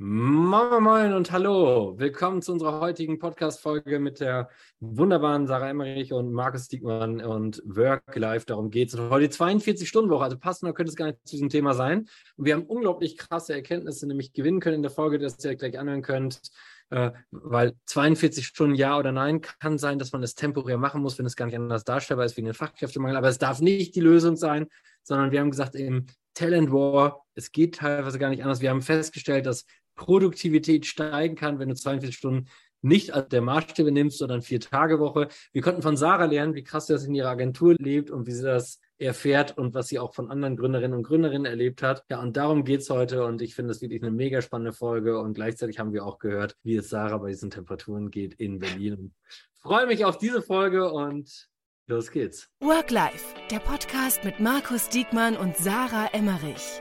Moin 0.00 0.80
Moin 0.80 1.12
und 1.12 1.32
hallo. 1.32 1.98
Willkommen 1.98 2.40
zu 2.40 2.52
unserer 2.52 2.78
heutigen 2.78 3.18
Podcast-Folge 3.18 3.98
mit 3.98 4.20
der 4.20 4.48
wunderbaren 4.78 5.48
Sarah 5.48 5.70
Emmerich 5.70 6.12
und 6.12 6.32
Markus 6.32 6.68
Diekmann 6.68 7.20
und 7.20 7.60
Work 7.64 8.14
Life. 8.14 8.46
Darum 8.46 8.70
geht 8.70 8.94
es. 8.94 9.00
Heute 9.00 9.28
die 9.28 9.34
42-Stunden-Woche. 9.34 10.22
Also 10.22 10.38
passender 10.38 10.72
könnte 10.72 10.90
es 10.90 10.96
gar 10.96 11.06
nicht 11.06 11.18
zu 11.24 11.34
diesem 11.34 11.48
Thema 11.48 11.74
sein. 11.74 12.08
Und 12.36 12.44
wir 12.44 12.54
haben 12.54 12.62
unglaublich 12.66 13.16
krasse 13.16 13.54
Erkenntnisse, 13.54 14.06
nämlich 14.06 14.32
gewinnen 14.32 14.60
können 14.60 14.76
in 14.76 14.82
der 14.82 14.92
Folge, 14.92 15.18
dass 15.18 15.44
ihr 15.44 15.56
gleich 15.56 15.76
anhören 15.76 16.02
könnt. 16.02 16.42
Äh, 16.90 17.10
weil 17.32 17.74
42 17.86 18.46
Stunden 18.46 18.76
ja 18.76 18.96
oder 18.96 19.10
nein 19.10 19.40
kann 19.40 19.78
sein, 19.78 19.98
dass 19.98 20.12
man 20.12 20.22
es 20.22 20.36
temporär 20.36 20.78
machen 20.78 21.02
muss, 21.02 21.18
wenn 21.18 21.26
es 21.26 21.34
gar 21.34 21.46
nicht 21.46 21.56
anders 21.56 21.82
darstellbar 21.82 22.24
ist 22.24 22.36
wegen 22.36 22.46
den 22.46 22.54
Fachkräftemangel. 22.54 23.16
Aber 23.16 23.28
es 23.28 23.38
darf 23.38 23.60
nicht 23.60 23.96
die 23.96 24.00
Lösung 24.00 24.36
sein, 24.36 24.68
sondern 25.02 25.32
wir 25.32 25.40
haben 25.40 25.50
gesagt, 25.50 25.74
eben 25.74 26.06
Talent 26.34 26.70
War, 26.70 27.24
es 27.34 27.50
geht 27.50 27.74
teilweise 27.78 28.20
gar 28.20 28.30
nicht 28.30 28.44
anders. 28.44 28.60
Wir 28.60 28.70
haben 28.70 28.80
festgestellt, 28.80 29.44
dass 29.44 29.64
Produktivität 29.98 30.86
steigen 30.86 31.34
kann, 31.34 31.58
wenn 31.58 31.68
du 31.68 31.74
42 31.74 32.16
Stunden 32.16 32.46
nicht 32.80 33.12
als 33.12 33.28
der 33.28 33.42
Maßstäbe 33.42 33.90
nimmst, 33.90 34.18
sondern 34.18 34.40
vier 34.40 34.60
Tage 34.60 34.98
Woche. 35.00 35.28
Wir 35.52 35.62
konnten 35.62 35.82
von 35.82 35.96
Sarah 35.96 36.24
lernen, 36.24 36.54
wie 36.54 36.62
krass 36.62 36.86
sie 36.86 36.92
das 36.92 37.04
in 37.04 37.14
ihrer 37.14 37.30
Agentur 37.30 37.74
lebt 37.78 38.10
und 38.10 38.26
wie 38.26 38.32
sie 38.32 38.44
das 38.44 38.80
erfährt 38.98 39.58
und 39.58 39.74
was 39.74 39.88
sie 39.88 39.98
auch 39.98 40.14
von 40.14 40.30
anderen 40.30 40.56
Gründerinnen 40.56 40.96
und 40.96 41.02
Gründerinnen 41.02 41.44
erlebt 41.44 41.82
hat. 41.82 42.04
Ja, 42.08 42.20
und 42.20 42.36
darum 42.36 42.64
geht 42.64 42.80
es 42.80 42.90
heute 42.90 43.24
und 43.24 43.42
ich 43.42 43.54
finde 43.54 43.72
es 43.72 43.82
wirklich 43.82 44.02
eine 44.02 44.10
mega 44.10 44.42
spannende 44.42 44.72
Folge 44.72 45.18
und 45.20 45.34
gleichzeitig 45.34 45.78
haben 45.78 45.92
wir 45.92 46.04
auch 46.04 46.18
gehört, 46.18 46.56
wie 46.62 46.76
es 46.76 46.88
Sarah 46.88 47.18
bei 47.18 47.28
diesen 47.30 47.50
Temperaturen 47.50 48.10
geht 48.10 48.34
in 48.34 48.58
Berlin. 48.58 49.12
Ich 49.28 49.60
freue 49.60 49.86
mich 49.86 50.04
auf 50.04 50.18
diese 50.18 50.42
Folge 50.42 50.92
und 50.92 51.48
los 51.86 52.10
geht's. 52.10 52.48
Work 52.60 52.90
Life, 52.90 53.34
der 53.50 53.58
Podcast 53.58 54.24
mit 54.24 54.40
Markus 54.40 54.88
Diekmann 54.88 55.36
und 55.36 55.56
Sarah 55.56 56.08
Emmerich. 56.12 56.80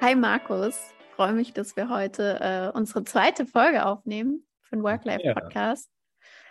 Hi 0.00 0.14
Markus 0.14 0.91
freue 1.12 1.32
mich, 1.32 1.52
dass 1.52 1.76
wir 1.76 1.88
heute 1.88 2.38
äh, 2.40 2.76
unsere 2.76 3.04
zweite 3.04 3.46
Folge 3.46 3.84
aufnehmen 3.84 4.46
für 4.62 4.76
den 4.76 4.82
Work-Life-Podcast. 4.82 5.88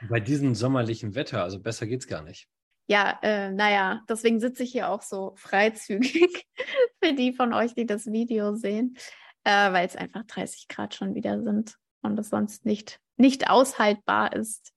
Ja. 0.02 0.08
Bei 0.10 0.20
diesem 0.20 0.56
sommerlichen 0.56 1.16
Wetter, 1.16 1.44
also 1.44 1.60
besser 1.60 1.88
geht's 1.88 2.08
gar 2.08 2.22
nicht. 2.22 2.48
Ja, 2.88 3.20
äh, 3.22 3.52
naja, 3.52 4.04
deswegen 4.10 4.40
sitze 4.40 4.64
ich 4.64 4.72
hier 4.72 4.90
auch 4.90 5.02
so 5.02 5.34
freizügig 5.38 6.46
für 7.04 7.14
die 7.14 7.34
von 7.34 7.54
euch, 7.54 7.74
die 7.74 7.86
das 7.86 8.06
Video 8.08 8.56
sehen, 8.56 8.98
äh, 9.44 9.72
weil 9.72 9.86
es 9.86 9.96
einfach 9.96 10.24
30 10.26 10.68
Grad 10.68 10.96
schon 10.96 11.16
wieder 11.16 11.42
sind 11.42 11.78
und 12.02 12.20
es 12.20 12.30
sonst 12.30 12.66
nicht, 12.66 13.00
nicht 13.18 13.50
aushaltbar 13.50 14.34
ist. 14.34 14.74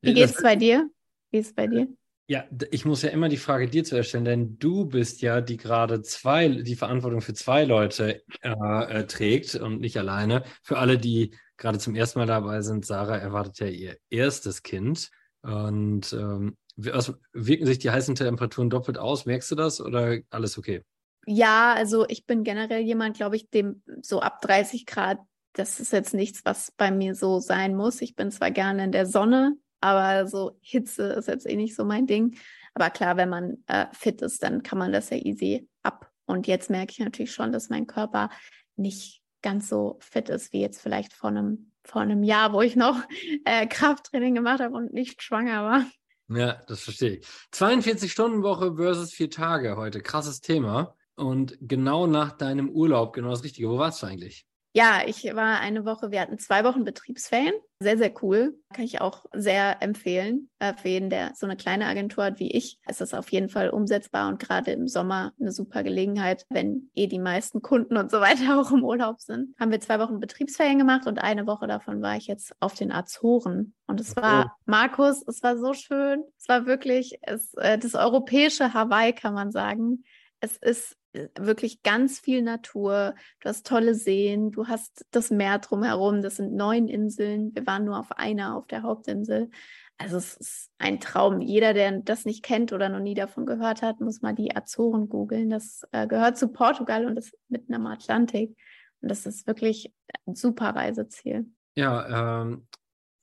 Wie 0.00 0.14
geht 0.14 0.30
es 0.30 0.42
bei 0.42 0.56
dir? 0.56 0.88
Wie 1.30 1.38
ist 1.38 1.48
es 1.48 1.54
bei 1.54 1.66
dir? 1.66 1.88
Ja, 2.28 2.44
ich 2.72 2.84
muss 2.84 3.02
ja 3.02 3.10
immer 3.10 3.28
die 3.28 3.36
Frage 3.36 3.68
dir 3.68 3.84
zu 3.84 3.96
erstellen, 3.96 4.24
denn 4.24 4.58
du 4.58 4.86
bist 4.86 5.22
ja 5.22 5.40
die 5.40 5.56
gerade 5.56 6.02
zwei, 6.02 6.48
die 6.48 6.74
Verantwortung 6.74 7.20
für 7.20 7.34
zwei 7.34 7.64
Leute 7.64 8.22
äh, 8.42 8.50
äh, 8.50 9.06
trägt 9.06 9.54
und 9.54 9.80
nicht 9.80 9.96
alleine. 9.96 10.42
Für 10.62 10.78
alle, 10.78 10.98
die 10.98 11.36
gerade 11.56 11.78
zum 11.78 11.94
ersten 11.94 12.18
Mal 12.18 12.26
dabei 12.26 12.62
sind, 12.62 12.84
Sarah 12.84 13.16
erwartet 13.16 13.60
ja 13.60 13.66
ihr 13.66 13.96
erstes 14.10 14.64
Kind. 14.64 15.10
Und 15.42 16.12
ähm, 16.12 16.56
wirken 16.76 17.66
sich 17.66 17.78
die 17.78 17.90
heißen 17.90 18.16
Temperaturen 18.16 18.70
doppelt 18.70 18.98
aus? 18.98 19.24
Merkst 19.24 19.52
du 19.52 19.54
das 19.54 19.80
oder 19.80 20.18
alles 20.30 20.58
okay? 20.58 20.82
Ja, 21.26 21.74
also 21.74 22.06
ich 22.08 22.26
bin 22.26 22.42
generell 22.42 22.82
jemand, 22.82 23.16
glaube 23.16 23.36
ich, 23.36 23.50
dem 23.50 23.82
so 24.02 24.20
ab 24.20 24.40
30 24.42 24.86
Grad, 24.86 25.18
das 25.52 25.80
ist 25.80 25.92
jetzt 25.92 26.12
nichts, 26.12 26.44
was 26.44 26.72
bei 26.76 26.90
mir 26.90 27.14
so 27.14 27.38
sein 27.38 27.76
muss. 27.76 28.00
Ich 28.02 28.16
bin 28.16 28.30
zwar 28.30 28.50
gerne 28.50 28.84
in 28.84 28.92
der 28.92 29.06
Sonne, 29.06 29.56
aber 29.80 30.26
so 30.26 30.58
Hitze 30.60 31.12
ist 31.12 31.28
jetzt 31.28 31.48
eh 31.48 31.56
nicht 31.56 31.74
so 31.74 31.84
mein 31.84 32.06
Ding. 32.06 32.38
Aber 32.74 32.90
klar, 32.90 33.16
wenn 33.16 33.28
man 33.28 33.58
äh, 33.66 33.86
fit 33.92 34.20
ist, 34.22 34.42
dann 34.42 34.62
kann 34.62 34.78
man 34.78 34.92
das 34.92 35.10
ja 35.10 35.16
easy 35.16 35.68
ab. 35.82 36.10
Und 36.26 36.46
jetzt 36.46 36.70
merke 36.70 36.92
ich 36.92 36.98
natürlich 36.98 37.32
schon, 37.32 37.52
dass 37.52 37.70
mein 37.70 37.86
Körper 37.86 38.30
nicht 38.76 39.22
ganz 39.42 39.68
so 39.68 39.96
fit 40.00 40.28
ist 40.28 40.52
wie 40.52 40.60
jetzt 40.60 40.80
vielleicht 40.80 41.12
vor 41.12 41.30
einem, 41.30 41.70
vor 41.84 42.02
einem 42.02 42.22
Jahr, 42.22 42.52
wo 42.52 42.62
ich 42.62 42.76
noch 42.76 43.00
äh, 43.44 43.66
Krafttraining 43.66 44.34
gemacht 44.34 44.60
habe 44.60 44.74
und 44.74 44.92
nicht 44.92 45.22
schwanger 45.22 45.62
war. 45.62 45.86
Ja, 46.28 46.60
das 46.66 46.80
verstehe 46.80 47.18
ich. 47.18 47.26
42-Stunden-Woche 47.52 48.74
versus 48.76 49.12
vier 49.12 49.30
Tage 49.30 49.76
heute. 49.76 50.00
Krasses 50.00 50.40
Thema. 50.40 50.96
Und 51.14 51.56
genau 51.60 52.06
nach 52.06 52.32
deinem 52.32 52.68
Urlaub, 52.68 53.12
genau 53.14 53.30
das 53.30 53.44
Richtige. 53.44 53.70
Wo 53.70 53.78
warst 53.78 54.02
du 54.02 54.06
eigentlich? 54.06 54.44
Ja, 54.76 55.00
ich 55.06 55.24
war 55.34 55.60
eine 55.60 55.86
Woche, 55.86 56.10
wir 56.10 56.20
hatten 56.20 56.38
zwei 56.38 56.62
Wochen 56.62 56.84
Betriebsferien. 56.84 57.54
Sehr, 57.80 57.96
sehr 57.96 58.12
cool. 58.22 58.60
Kann 58.74 58.84
ich 58.84 59.00
auch 59.00 59.24
sehr 59.32 59.82
empfehlen. 59.82 60.50
Äh, 60.58 60.74
für 60.74 60.88
jeden, 60.88 61.08
der 61.08 61.32
so 61.34 61.46
eine 61.46 61.56
kleine 61.56 61.86
Agentur 61.86 62.24
hat 62.24 62.40
wie 62.40 62.50
ich, 62.50 62.78
ist 62.86 63.00
das 63.00 63.14
auf 63.14 63.32
jeden 63.32 63.48
Fall 63.48 63.70
umsetzbar 63.70 64.28
und 64.28 64.38
gerade 64.38 64.72
im 64.72 64.86
Sommer 64.86 65.32
eine 65.40 65.50
super 65.50 65.82
Gelegenheit, 65.82 66.44
wenn 66.50 66.90
eh 66.94 67.06
die 67.06 67.18
meisten 67.18 67.62
Kunden 67.62 67.96
und 67.96 68.10
so 68.10 68.20
weiter 68.20 68.60
auch 68.60 68.70
im 68.70 68.84
Urlaub 68.84 69.22
sind. 69.22 69.54
Haben 69.58 69.70
wir 69.70 69.80
zwei 69.80 69.98
Wochen 69.98 70.20
Betriebsferien 70.20 70.78
gemacht 70.78 71.06
und 71.06 71.20
eine 71.20 71.46
Woche 71.46 71.66
davon 71.66 72.02
war 72.02 72.18
ich 72.18 72.26
jetzt 72.26 72.52
auf 72.60 72.74
den 72.74 72.92
Azoren. 72.92 73.72
Und 73.86 73.98
es 73.98 74.14
war, 74.14 74.58
Markus, 74.66 75.24
es 75.26 75.42
war 75.42 75.56
so 75.56 75.72
schön. 75.72 76.22
Es 76.36 76.50
war 76.50 76.66
wirklich 76.66 77.18
es, 77.22 77.54
äh, 77.54 77.78
das 77.78 77.94
europäische 77.94 78.74
Hawaii, 78.74 79.14
kann 79.14 79.32
man 79.32 79.52
sagen. 79.52 80.04
Es 80.40 80.58
ist 80.58 80.98
wirklich 81.38 81.82
ganz 81.82 82.18
viel 82.18 82.42
Natur. 82.42 83.14
Du 83.40 83.48
hast 83.48 83.66
tolle 83.66 83.94
Seen, 83.94 84.50
du 84.50 84.66
hast 84.66 85.04
das 85.10 85.30
Meer 85.30 85.58
drumherum. 85.58 86.22
Das 86.22 86.36
sind 86.36 86.54
neun 86.54 86.88
Inseln. 86.88 87.54
Wir 87.54 87.66
waren 87.66 87.84
nur 87.84 87.98
auf 87.98 88.12
einer, 88.12 88.56
auf 88.56 88.66
der 88.66 88.82
Hauptinsel. 88.82 89.50
Also 89.98 90.18
es 90.18 90.36
ist 90.36 90.70
ein 90.78 91.00
Traum. 91.00 91.40
Jeder, 91.40 91.72
der 91.72 92.00
das 92.00 92.24
nicht 92.24 92.42
kennt 92.42 92.72
oder 92.72 92.88
noch 92.88 93.00
nie 93.00 93.14
davon 93.14 93.46
gehört 93.46 93.82
hat, 93.82 94.00
muss 94.00 94.20
mal 94.20 94.34
die 94.34 94.54
Azoren 94.54 95.08
googeln. 95.08 95.50
Das 95.50 95.86
äh, 95.92 96.06
gehört 96.06 96.36
zu 96.36 96.48
Portugal 96.48 97.06
und 97.06 97.16
ist 97.16 97.36
mitten 97.48 97.74
am 97.74 97.86
Atlantik. 97.86 98.56
Und 99.00 99.10
das 99.10 99.24
ist 99.26 99.46
wirklich 99.46 99.92
ein 100.26 100.34
super 100.34 100.70
Reiseziel. 100.70 101.46
Ja, 101.76 102.42
ähm, 102.42 102.66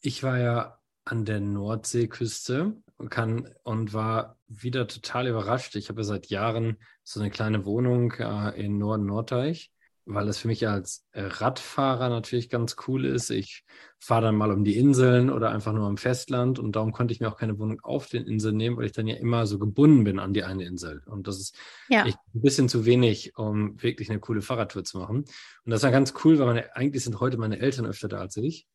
ich 0.01 0.23
war 0.23 0.39
ja 0.39 0.79
an 1.05 1.25
der 1.25 1.41
Nordseeküste 1.41 2.75
kann 3.09 3.49
und 3.63 3.93
war 3.93 4.37
wieder 4.47 4.87
total 4.87 5.27
überrascht. 5.27 5.75
Ich 5.75 5.89
habe 5.89 6.01
ja 6.01 6.05
seit 6.05 6.27
Jahren 6.27 6.77
so 7.03 7.19
eine 7.19 7.31
kleine 7.31 7.65
Wohnung 7.65 8.13
äh, 8.13 8.49
in 8.59 8.77
Norden 8.77 9.05
Norddeich, 9.05 9.71
weil 10.05 10.27
es 10.27 10.37
für 10.37 10.47
mich 10.47 10.67
als 10.67 11.05
Radfahrer 11.13 12.09
natürlich 12.09 12.49
ganz 12.49 12.75
cool 12.87 13.05
ist. 13.05 13.29
Ich 13.29 13.63
fahre 13.99 14.23
dann 14.23 14.35
mal 14.35 14.51
um 14.51 14.63
die 14.63 14.77
Inseln 14.77 15.29
oder 15.29 15.49
einfach 15.51 15.71
nur 15.73 15.87
am 15.87 15.97
Festland 15.97 16.59
und 16.59 16.75
darum 16.75 16.91
konnte 16.91 17.13
ich 17.13 17.21
mir 17.21 17.29
auch 17.29 17.37
keine 17.37 17.57
Wohnung 17.57 17.79
auf 17.81 18.07
den 18.07 18.25
Inseln 18.25 18.57
nehmen, 18.57 18.77
weil 18.77 18.85
ich 18.85 18.91
dann 18.91 19.07
ja 19.07 19.15
immer 19.15 19.47
so 19.47 19.59
gebunden 19.59 20.03
bin 20.03 20.19
an 20.19 20.33
die 20.33 20.43
eine 20.43 20.65
Insel. 20.65 21.01
Und 21.05 21.27
das 21.27 21.39
ist 21.39 21.57
ja. 21.87 22.03
ein 22.03 22.13
bisschen 22.33 22.67
zu 22.67 22.85
wenig, 22.85 23.37
um 23.37 23.81
wirklich 23.81 24.09
eine 24.09 24.19
coole 24.19 24.41
Fahrradtour 24.41 24.83
zu 24.83 24.97
machen. 24.97 25.19
Und 25.19 25.71
das 25.71 25.83
war 25.83 25.91
ganz 25.91 26.13
cool, 26.23 26.37
weil 26.37 26.47
meine, 26.47 26.75
eigentlich 26.75 27.03
sind 27.03 27.19
heute 27.19 27.37
meine 27.37 27.59
Eltern 27.59 27.85
öfter 27.85 28.09
da 28.09 28.19
als 28.19 28.35
ich. 28.37 28.67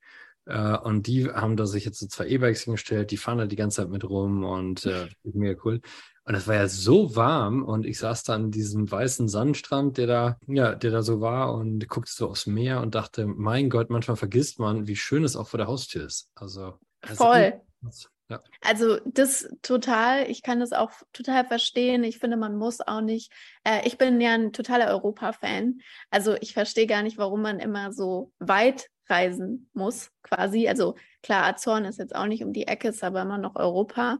Uh, 0.51 0.79
und 0.83 1.07
die 1.07 1.29
haben 1.29 1.59
da 1.59 1.67
sich 1.67 1.85
jetzt 1.85 1.99
so 1.99 2.07
zwei 2.07 2.27
E-Bikes 2.27 2.63
hingestellt, 2.63 3.11
die 3.11 3.19
fahren 3.19 3.37
da 3.37 3.45
die 3.45 3.57
ganze 3.57 3.83
Zeit 3.83 3.91
mit 3.91 4.03
rum 4.03 4.45
und 4.45 4.87
äh, 4.87 5.07
mega 5.25 5.61
cool. 5.63 5.83
Und 6.25 6.35
es 6.35 6.49
war 6.49 6.55
ja 6.55 6.69
so 6.69 7.17
warm 7.17 7.63
und 7.63 7.85
ich 7.85 7.99
saß 7.99 8.23
da 8.25 8.35
an 8.35 8.51
diesem 8.51 8.91
weißen 8.91 9.29
Sandstrand, 9.29 9.99
der 9.99 10.07
da, 10.07 10.39
ja, 10.47 10.75
der 10.75 10.91
da 10.91 11.03
so 11.03 11.21
war 11.21 11.55
und 11.55 11.87
guckte 11.89 12.13
so 12.13 12.29
aufs 12.29 12.47
Meer 12.47 12.81
und 12.81 12.95
dachte, 12.95 13.27
mein 13.27 13.69
Gott, 13.69 13.91
manchmal 13.91 14.17
vergisst 14.17 14.59
man, 14.59 14.87
wie 14.87 14.97
schön 14.97 15.23
es 15.23 15.37
auch 15.37 15.49
vor 15.49 15.59
der 15.59 15.67
Haustür 15.67 16.07
ist. 16.07 16.31
Also, 16.35 16.79
also 17.03 17.25
voll. 17.25 17.61
Ja. 18.29 18.43
Also 18.61 18.99
das 19.07 19.49
total, 19.63 20.31
ich 20.31 20.43
kann 20.43 20.61
das 20.61 20.73
auch 20.73 20.91
total 21.13 21.47
verstehen. 21.47 22.05
Ich 22.05 22.19
finde, 22.19 22.37
man 22.37 22.57
muss 22.57 22.81
auch 22.81 23.01
nicht. 23.01 23.33
Äh, 23.65 23.87
ich 23.87 23.97
bin 23.97 24.21
ja 24.21 24.35
ein 24.35 24.53
totaler 24.53 24.89
Europa-Fan. 24.89 25.81
Also 26.11 26.35
ich 26.41 26.53
verstehe 26.53 26.87
gar 26.87 27.03
nicht, 27.03 27.17
warum 27.17 27.41
man 27.41 27.59
immer 27.59 27.93
so 27.93 28.33
weit 28.39 28.91
reisen 29.09 29.71
muss, 29.73 30.11
quasi. 30.23 30.69
Also 30.69 30.95
klar, 31.23 31.47
Azoren 31.47 31.87
ist 31.87 31.99
jetzt 31.99 32.15
auch 32.15 32.27
nicht 32.27 32.45
um 32.45 32.53
die 32.53 32.69
Ecke, 32.69 32.89
ist 32.89 33.03
aber 33.03 33.23
immer 33.23 33.39
noch 33.39 33.57
Europa. 33.57 34.19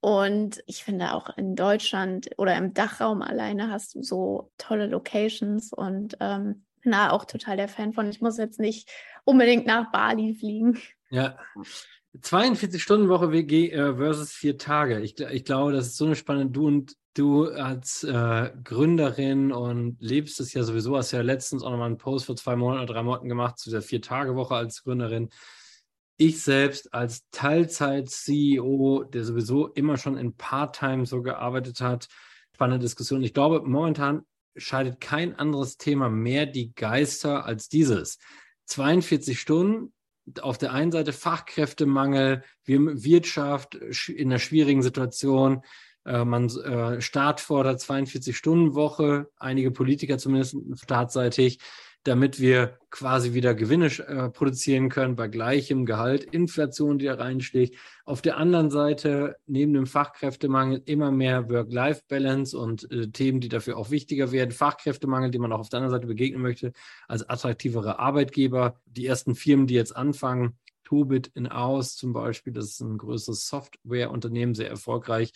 Und 0.00 0.62
ich 0.66 0.84
finde 0.84 1.14
auch 1.14 1.36
in 1.36 1.56
Deutschland 1.56 2.30
oder 2.36 2.54
im 2.56 2.74
Dachraum 2.74 3.22
alleine 3.22 3.70
hast 3.70 3.94
du 3.94 4.02
so 4.02 4.52
tolle 4.58 4.86
Locations 4.86 5.72
und 5.72 6.16
ähm, 6.20 6.66
na, 6.84 7.10
auch 7.10 7.24
total 7.24 7.56
der 7.56 7.68
Fan 7.68 7.92
von. 7.92 8.08
Ich 8.08 8.20
muss 8.20 8.36
jetzt 8.36 8.60
nicht 8.60 8.90
unbedingt 9.24 9.66
nach 9.66 9.90
Bali 9.90 10.34
fliegen. 10.34 10.78
Ja. 11.10 11.38
42-Stunden-Woche 12.22 13.32
WG 13.32 13.70
äh, 13.70 13.96
versus 13.96 14.32
vier 14.32 14.58
Tage. 14.58 15.00
Ich, 15.00 15.18
ich 15.20 15.44
glaube, 15.44 15.72
das 15.72 15.88
ist 15.88 15.96
so 15.96 16.06
eine 16.06 16.16
spannende. 16.16 16.52
Du 16.52 16.66
und 16.66 16.94
du 17.14 17.46
als 17.46 18.04
äh, 18.04 18.52
Gründerin 18.62 19.52
und 19.52 19.96
lebst 20.00 20.40
es 20.40 20.52
ja 20.52 20.62
sowieso, 20.62 20.96
hast 20.96 21.12
ja 21.12 21.22
letztens 21.22 21.62
auch 21.62 21.70
nochmal 21.70 21.86
einen 21.86 21.98
Post 21.98 22.26
vor 22.26 22.36
zwei 22.36 22.56
Monaten 22.56 22.82
oder 22.82 22.92
drei 22.92 23.02
Monaten 23.02 23.28
gemacht 23.28 23.58
zu 23.58 23.70
der 23.70 23.82
Vier-Tage-Woche 23.82 24.54
als 24.54 24.84
Gründerin. 24.84 25.30
Ich 26.16 26.42
selbst 26.42 26.92
als 26.94 27.28
Teilzeit-CEO, 27.30 29.04
der 29.04 29.24
sowieso 29.24 29.68
immer 29.68 29.96
schon 29.96 30.16
in 30.16 30.34
Part-Time 30.34 31.06
so 31.06 31.22
gearbeitet 31.22 31.80
hat, 31.80 32.08
spannende 32.54 32.84
Diskussion. 32.84 33.22
Ich 33.22 33.34
glaube, 33.34 33.62
momentan 33.64 34.22
scheidet 34.56 35.00
kein 35.00 35.36
anderes 35.36 35.76
Thema 35.76 36.08
mehr 36.08 36.46
die 36.46 36.74
Geister 36.74 37.44
als 37.44 37.68
dieses. 37.68 38.18
42 38.66 39.38
Stunden, 39.38 39.92
auf 40.40 40.58
der 40.58 40.72
einen 40.72 40.92
Seite 40.92 41.12
Fachkräftemangel, 41.12 42.42
Wirtschaft 42.66 43.74
in 44.08 44.28
einer 44.28 44.38
schwierigen 44.38 44.82
Situation, 44.82 45.62
äh, 46.04 46.24
man 46.24 46.48
äh, 46.48 47.00
Staat 47.00 47.40
fordert 47.40 47.80
42-Stunden-Woche, 47.80 49.28
einige 49.36 49.70
Politiker 49.70 50.18
zumindest 50.18 50.56
staatsseitig. 50.74 51.58
Damit 52.08 52.40
wir 52.40 52.78
quasi 52.90 53.34
wieder 53.34 53.54
Gewinne 53.54 53.86
äh, 53.86 54.30
produzieren 54.30 54.88
können 54.88 55.14
bei 55.14 55.28
gleichem 55.28 55.84
Gehalt, 55.84 56.24
Inflation, 56.24 56.98
die 56.98 57.04
da 57.04 57.14
reinsticht. 57.14 57.74
Auf 58.06 58.22
der 58.22 58.38
anderen 58.38 58.70
Seite 58.70 59.36
neben 59.46 59.74
dem 59.74 59.86
Fachkräftemangel 59.86 60.82
immer 60.86 61.10
mehr 61.10 61.50
Work-Life-Balance 61.50 62.56
und 62.56 62.90
äh, 62.90 63.08
Themen, 63.08 63.40
die 63.40 63.50
dafür 63.50 63.76
auch 63.76 63.90
wichtiger 63.90 64.32
werden. 64.32 64.52
Fachkräftemangel, 64.52 65.30
die 65.30 65.38
man 65.38 65.52
auch 65.52 65.60
auf 65.60 65.68
der 65.68 65.80
anderen 65.80 65.96
Seite 65.96 66.06
begegnen 66.06 66.40
möchte, 66.40 66.72
als 67.08 67.28
attraktivere 67.28 67.98
Arbeitgeber. 67.98 68.80
Die 68.86 69.06
ersten 69.06 69.34
Firmen, 69.34 69.66
die 69.66 69.74
jetzt 69.74 69.94
anfangen, 69.94 70.56
Tobit 70.84 71.30
in 71.34 71.46
Aus 71.46 71.94
zum 71.96 72.14
Beispiel, 72.14 72.54
das 72.54 72.66
ist 72.66 72.80
ein 72.80 72.96
größeres 72.96 73.46
Softwareunternehmen, 73.48 74.54
sehr 74.54 74.70
erfolgreich, 74.70 75.32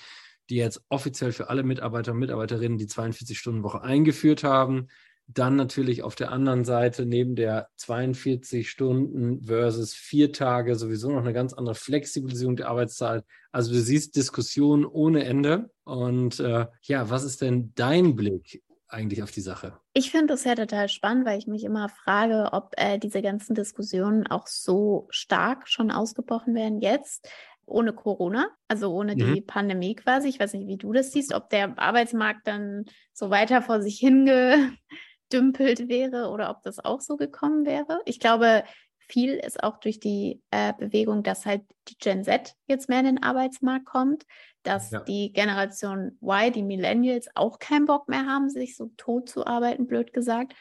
die 0.49 0.57
jetzt 0.57 0.83
offiziell 0.89 1.33
für 1.33 1.51
alle 1.51 1.65
Mitarbeiter 1.65 2.13
und 2.13 2.19
Mitarbeiterinnen 2.19 2.79
die 2.79 2.87
42-Stunden-Woche 2.87 3.83
eingeführt 3.83 4.43
haben. 4.43 4.89
Dann 5.35 5.57
natürlich 5.57 6.03
auf 6.03 6.15
der 6.15 6.33
anderen 6.33 6.65
Seite 6.65 7.07
neben 7.07 7.37
der 7.37 7.69
42 7.77 8.69
Stunden 8.69 9.43
versus 9.43 9.95
vier 9.95 10.33
Tage 10.33 10.75
sowieso 10.77 11.11
noch 11.11 11.21
eine 11.21 11.33
ganz 11.33 11.53
andere 11.53 11.75
Flexibilisierung 11.75 12.57
der 12.57 12.69
Arbeitszeit. 12.69 13.25
Also 13.51 13.73
du 13.73 13.81
siehst 13.81 14.17
Diskussionen 14.17 14.85
ohne 14.85 15.25
Ende. 15.25 15.71
Und 15.85 16.41
äh, 16.41 16.67
ja, 16.83 17.11
was 17.11 17.25
ist 17.25 17.41
denn 17.41 17.73
dein 17.75 18.17
Blick 18.17 18.63
eigentlich 18.89 19.23
auf 19.23 19.31
die 19.31 19.41
Sache? 19.41 19.79
Ich 19.95 20.11
finde 20.11 20.29
das 20.29 20.45
ja 20.45 20.55
total 20.55 20.89
spannend, 20.89 21.27
weil 21.27 21.39
ich 21.39 21.47
mich 21.47 21.65
immer 21.65 21.89
frage, 21.89 22.51
ob 22.53 22.73
äh, 22.77 22.99
diese 22.99 23.23
ganzen 23.23 23.55
Diskussionen 23.55 24.27
auch 24.27 24.47
so 24.47 25.07
stark 25.11 25.69
schon 25.69 25.91
ausgebrochen 25.91 26.55
werden 26.55 26.81
jetzt 26.81 27.29
ohne 27.65 27.93
Corona, 27.93 28.49
also 28.69 28.93
ohne 28.93 29.17
die 29.17 29.41
mhm. 29.41 29.47
Pandemie 29.47 29.95
quasi. 29.95 30.29
Ich 30.29 30.39
weiß 30.39 30.53
nicht, 30.55 30.67
wie 30.67 30.77
du 30.77 30.93
das 30.93 31.13
siehst, 31.13 31.33
ob 31.33 31.49
der 31.51 31.79
Arbeitsmarkt 31.79 32.47
dann 32.47 32.85
so 33.13 33.31
weiter 33.31 33.63
vor 33.63 33.81
sich 33.83 34.01
hingedümpelt 35.33 35.89
wäre 35.89 36.29
oder 36.31 36.51
ob 36.51 36.63
das 36.63 36.79
auch 36.79 37.01
so 37.01 37.17
gekommen 37.17 37.65
wäre. 37.65 38.01
Ich 38.05 38.21
glaube, 38.21 38.65
viel 38.99 39.35
ist 39.35 39.63
auch 39.63 39.79
durch 39.79 40.01
die 40.01 40.41
äh, 40.51 40.73
Bewegung, 40.79 41.23
dass 41.23 41.45
halt 41.45 41.63
die 41.89 41.99
Gen 41.99 42.25
Z 42.25 42.55
jetzt 42.67 42.89
mehr 42.89 43.01
in 43.01 43.07
den 43.07 43.23
Arbeitsmarkt 43.23 43.85
kommt, 43.85 44.25
dass 44.63 44.91
ja. 44.91 45.01
die 45.01 45.33
Generation 45.33 46.19
Y, 46.23 46.53
die 46.53 46.63
Millennials, 46.63 47.29
auch 47.35 47.59
keinen 47.59 47.87
Bock 47.87 48.09
mehr 48.09 48.27
haben, 48.27 48.49
sich 48.49 48.77
so 48.77 48.91
tot 48.97 49.29
zu 49.29 49.47
arbeiten, 49.47 49.87
blöd 49.87 50.13
gesagt. 50.13 50.55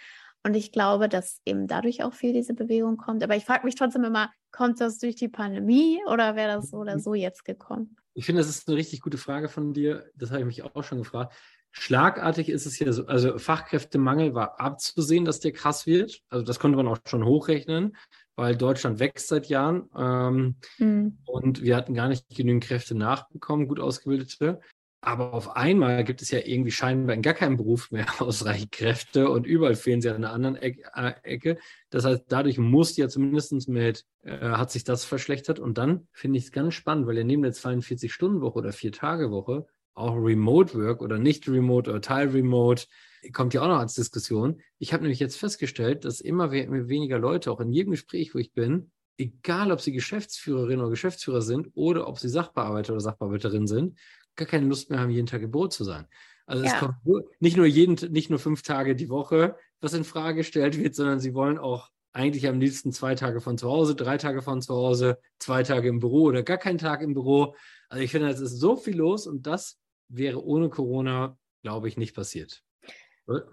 Und 0.43 0.55
ich 0.55 0.71
glaube, 0.71 1.07
dass 1.07 1.39
eben 1.45 1.67
dadurch 1.67 2.03
auch 2.03 2.13
viel 2.13 2.33
diese 2.33 2.55
Bewegung 2.55 2.97
kommt. 2.97 3.23
Aber 3.23 3.35
ich 3.35 3.45
frage 3.45 3.63
mich 3.63 3.75
trotzdem 3.75 4.03
immer, 4.03 4.31
kommt 4.51 4.81
das 4.81 4.97
durch 4.97 5.15
die 5.15 5.29
Pandemie 5.29 5.99
oder 6.07 6.35
wäre 6.35 6.55
das 6.55 6.71
so 6.71 6.77
oder 6.77 6.97
so 6.97 7.13
jetzt 7.13 7.45
gekommen? 7.45 7.95
Ich 8.15 8.25
finde, 8.25 8.41
das 8.41 8.49
ist 8.49 8.67
eine 8.67 8.75
richtig 8.75 9.01
gute 9.01 9.19
Frage 9.19 9.49
von 9.49 9.71
dir. 9.71 10.09
Das 10.15 10.31
habe 10.31 10.41
ich 10.41 10.47
mich 10.47 10.63
auch 10.63 10.83
schon 10.83 10.97
gefragt. 10.97 11.35
Schlagartig 11.71 12.49
ist 12.49 12.65
es 12.65 12.77
ja 12.79 12.91
so, 12.91 13.05
also 13.07 13.37
Fachkräftemangel 13.37 14.33
war 14.33 14.59
abzusehen, 14.59 15.25
dass 15.25 15.39
der 15.39 15.53
krass 15.53 15.85
wird. 15.85 16.21
Also 16.29 16.45
das 16.45 16.59
konnte 16.59 16.75
man 16.75 16.87
auch 16.87 16.97
schon 17.07 17.25
hochrechnen, 17.25 17.95
weil 18.35 18.57
Deutschland 18.57 18.99
wächst 18.99 19.29
seit 19.29 19.47
Jahren 19.47 19.89
ähm, 19.97 20.55
mhm. 20.77 21.17
und 21.25 21.61
wir 21.61 21.75
hatten 21.75 21.93
gar 21.93 22.09
nicht 22.09 22.27
genügend 22.29 22.65
Kräfte 22.65 22.95
nachbekommen, 22.95 23.67
gut 23.67 23.79
ausgebildete. 23.79 24.59
Aber 25.03 25.33
auf 25.33 25.55
einmal 25.55 26.03
gibt 26.03 26.21
es 26.21 26.29
ja 26.29 26.39
irgendwie 26.45 26.69
scheinbar 26.69 27.15
in 27.15 27.23
gar 27.23 27.33
keinem 27.33 27.57
Beruf 27.57 27.89
mehr 27.89 28.05
ausreichend 28.21 28.71
Kräfte 28.71 29.29
und 29.29 29.47
überall 29.47 29.75
fehlen 29.75 30.01
sie 30.01 30.09
an 30.09 30.17
einer 30.17 30.31
anderen 30.31 30.57
äh, 30.57 30.75
Ecke. 31.23 31.57
Das 31.89 32.05
heißt, 32.05 32.25
dadurch 32.27 32.59
muss 32.59 32.95
ja 32.97 33.09
zumindest 33.09 33.67
mit, 33.67 34.05
äh, 34.23 34.37
hat 34.37 34.69
sich 34.69 34.83
das 34.83 35.03
verschlechtert. 35.03 35.59
Und 35.59 35.79
dann 35.79 36.07
finde 36.11 36.37
ich 36.37 36.45
es 36.45 36.51
ganz 36.51 36.75
spannend, 36.75 37.07
weil 37.07 37.17
ja 37.17 37.23
neben 37.23 37.41
der 37.41 37.53
42-Stunden-Woche 37.53 38.59
oder 38.59 38.73
Vier-Tage-Woche 38.73 39.65
auch 39.93 40.15
Remote 40.15 40.73
Work 40.73 41.01
oder 41.01 41.17
nicht 41.17 41.47
Remote 41.47 41.89
oder 41.89 42.01
Teil 42.01 42.29
Remote 42.29 42.85
kommt 43.33 43.53
ja 43.53 43.61
auch 43.61 43.67
noch 43.67 43.79
als 43.79 43.93
Diskussion. 43.93 44.61
Ich 44.79 44.93
habe 44.93 45.03
nämlich 45.03 45.19
jetzt 45.19 45.37
festgestellt, 45.37 46.05
dass 46.05 46.21
immer 46.21 46.51
weniger 46.51 47.19
Leute, 47.19 47.51
auch 47.51 47.59
in 47.59 47.71
jedem 47.71 47.91
Gespräch, 47.91 48.33
wo 48.33 48.39
ich 48.39 48.53
bin, 48.53 48.91
egal 49.17 49.71
ob 49.71 49.81
sie 49.81 49.91
Geschäftsführerin 49.91 50.79
oder 50.79 50.89
Geschäftsführer 50.89 51.41
sind 51.41 51.69
oder 51.75 52.07
ob 52.07 52.17
sie 52.17 52.29
Sachbearbeiter 52.29 52.93
oder 52.93 53.01
Sachbearbeiterin 53.01 53.67
sind, 53.67 53.99
gar 54.35 54.47
keine 54.47 54.65
Lust 54.65 54.89
mehr 54.89 54.99
haben, 54.99 55.11
jeden 55.11 55.27
Tag 55.27 55.41
im 55.41 55.51
Brot 55.51 55.73
zu 55.73 55.83
sein. 55.83 56.07
Also 56.47 56.63
ja. 56.63 56.73
es 56.73 56.79
kommt 56.79 56.95
nicht 57.39 57.57
nur 57.57 57.67
jeden, 57.67 58.11
nicht 58.11 58.29
nur 58.29 58.39
fünf 58.39 58.63
Tage 58.63 58.95
die 58.95 59.09
Woche, 59.09 59.55
was 59.79 59.93
in 59.93 60.03
Frage 60.03 60.37
gestellt 60.37 60.77
wird, 60.77 60.95
sondern 60.95 61.19
sie 61.19 61.33
wollen 61.33 61.59
auch 61.59 61.89
eigentlich 62.13 62.47
am 62.47 62.59
liebsten 62.59 62.91
zwei 62.91 63.15
Tage 63.15 63.39
von 63.39 63.57
zu 63.57 63.69
Hause, 63.69 63.95
drei 63.95 64.17
Tage 64.17 64.41
von 64.41 64.61
zu 64.61 64.73
Hause, 64.73 65.17
zwei 65.39 65.63
Tage 65.63 65.87
im 65.87 65.99
Büro 65.99 66.23
oder 66.23 66.43
gar 66.43 66.57
keinen 66.57 66.77
Tag 66.77 67.01
im 67.01 67.13
Büro. 67.13 67.55
Also 67.87 68.03
ich 68.03 68.11
finde, 68.11 68.29
es 68.29 68.39
ist 68.39 68.59
so 68.59 68.75
viel 68.75 68.97
los 68.97 69.27
und 69.27 69.47
das 69.47 69.79
wäre 70.11 70.43
ohne 70.43 70.69
Corona, 70.69 71.37
glaube 71.63 71.87
ich, 71.87 71.97
nicht 71.97 72.15
passiert. 72.15 72.63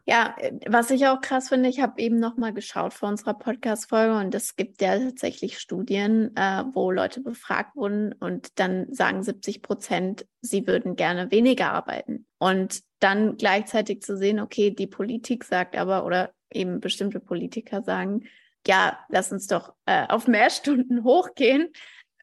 Ja, 0.07 0.35
äh, 0.39 0.59
was 0.67 0.91
ich 0.91 1.07
auch 1.07 1.21
krass 1.21 1.51
finde, 1.51 1.69
ich 1.69 1.81
habe 1.81 2.01
eben 2.01 2.19
nochmal 2.19 2.53
geschaut 2.53 2.95
vor 2.95 3.09
unserer 3.09 3.35
Podcast-Folge 3.35 4.17
und 4.19 4.35
es 4.35 4.57
gibt 4.57 4.81
ja 4.81 4.99
tatsächlich 4.99 5.59
Studien, 5.59 6.35
äh, 6.37 6.65
wo 6.73 6.91
Leute 6.91 7.21
befragt 7.21 7.77
wurden 7.77 8.13
und 8.13 8.59
dann 8.59 8.93
sagen 8.93 9.23
70 9.23 9.63
Prozent, 9.63 10.27
sie 10.41 10.67
würden 10.67 10.97
gerne 10.97 11.31
weniger 11.31 11.73
arbeiten. 11.73 12.27
Und 12.39 12.81
dann 12.99 13.37
gleichzeitig 13.37 14.03
zu 14.03 14.17
sehen, 14.17 14.41
okay, 14.41 14.71
die 14.71 14.87
Politik 14.87 15.45
sagt 15.45 15.77
aber 15.77 16.05
oder 16.05 16.33
eben 16.51 16.81
bestimmte 16.81 17.21
Politiker 17.21 17.83
sagen, 17.83 18.25
ja, 18.67 18.99
lass 19.09 19.31
uns 19.33 19.47
doch 19.47 19.75
äh, 19.87 20.07
auf 20.09 20.27
mehr 20.27 20.51
Stunden 20.51 21.05
hochgehen, 21.05 21.69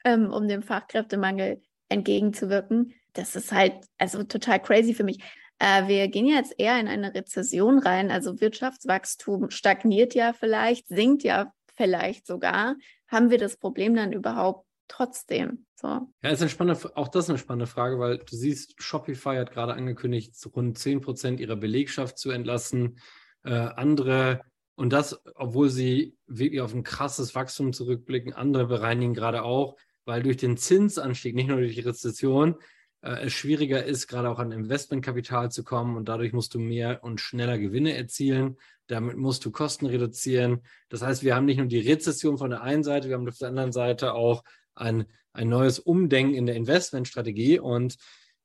ähm, 0.04 0.32
um 0.32 0.48
dem 0.48 0.64
Fachkräftemangel 0.64 1.62
entgegenzuwirken. 1.90 2.94
Das 3.16 3.36
ist 3.36 3.52
halt 3.52 3.74
also 3.98 4.24
total 4.24 4.62
crazy 4.62 4.94
für 4.94 5.04
mich. 5.04 5.20
Äh, 5.60 5.88
wir 5.88 6.08
gehen 6.08 6.28
jetzt 6.28 6.54
eher 6.58 6.80
in 6.80 6.88
eine 6.88 7.14
Rezession 7.14 7.80
rein. 7.80 8.12
Also 8.12 8.40
Wirtschaftswachstum 8.40 9.50
stagniert 9.50 10.14
ja 10.14 10.34
vielleicht, 10.34 10.88
sinkt 10.88 11.24
ja 11.24 11.52
vielleicht 11.76 12.28
sogar. 12.28 12.76
Haben 13.08 13.30
wir 13.30 13.38
das 13.38 13.58
Problem 13.58 13.96
dann 13.96 14.14
überhaupt 14.14 14.66
trotzdem? 14.88 15.66
So. 15.76 15.88
Ja, 16.24 16.30
ist 16.30 16.42
eine 16.42 16.50
spannende, 16.50 16.96
auch 16.96 17.08
das 17.08 17.26
ist 17.26 17.30
eine 17.30 17.40
spannende 17.40 17.68
Frage, 17.68 18.00
weil 18.00 18.18
du 18.20 18.36
siehst, 18.36 18.82
Shopify 18.82 19.38
hat 19.38 19.52
gerade 19.52 19.74
angekündigt, 19.74 20.36
rund 20.56 20.78
10 20.78 21.02
Prozent 21.02 21.40
ihrer 21.40 21.56
Belegschaft 21.56 22.18
zu 22.18 22.32
entlassen. 22.32 23.00
Äh, 23.44 23.52
andere 23.52 24.42
und 24.76 24.92
das, 24.92 25.22
obwohl 25.36 25.70
sie 25.70 26.18
wirklich 26.28 26.62
auf 26.62 26.74
ein 26.74 26.84
krasses 26.84 27.34
Wachstum 27.34 27.72
zurückblicken, 27.72 28.34
andere 28.34 28.68
bereinigen 28.68 29.14
gerade 29.14 29.44
auch, 29.44 29.78
weil 30.04 30.22
durch 30.22 30.38
den 30.38 30.58
Zinsanstieg, 30.58 31.34
nicht 31.34 31.48
nur 31.48 31.58
durch 31.58 31.76
die 31.76 31.82
Rezession, 31.82 32.56
äh, 33.06 33.26
es 33.26 33.34
schwieriger 33.34 33.84
ist, 33.86 34.08
gerade 34.08 34.30
auch 34.30 34.40
an 34.40 34.52
Investmentkapital 34.52 35.52
zu 35.52 35.64
kommen 35.64 35.96
und 35.96 36.10
dadurch 36.10 36.34
musst 36.34 36.56
du 36.56 36.60
mehr 36.60 37.04
und 37.04 37.22
schneller 37.22 37.58
Gewinne 37.58 37.96
erzielen. 37.96 38.58
Damit 38.88 39.16
musst 39.18 39.46
du 39.46 39.52
Kosten 39.52 39.86
reduzieren. 39.86 40.62
Das 40.90 41.02
heißt, 41.02 41.24
wir 41.24 41.36
haben 41.36 41.46
nicht 41.46 41.58
nur 41.58 41.68
die 41.68 41.80
Rezession 41.80 42.38
von 42.38 42.50
der 42.50 42.62
einen 42.62 42.84
Seite, 42.84 43.08
wir 43.08 43.16
haben 43.16 43.28
auf 43.28 43.38
der 43.38 43.50
anderen 43.50 43.72
Seite 43.72 44.14
auch 44.14 44.44
ein, 44.74 45.06
ein 45.34 45.50
neues 45.50 45.80
Umdenken 45.80 46.34
in 46.34 46.46
der 46.46 46.56
Investmentstrategie. 46.56 47.60
Und 47.60 47.98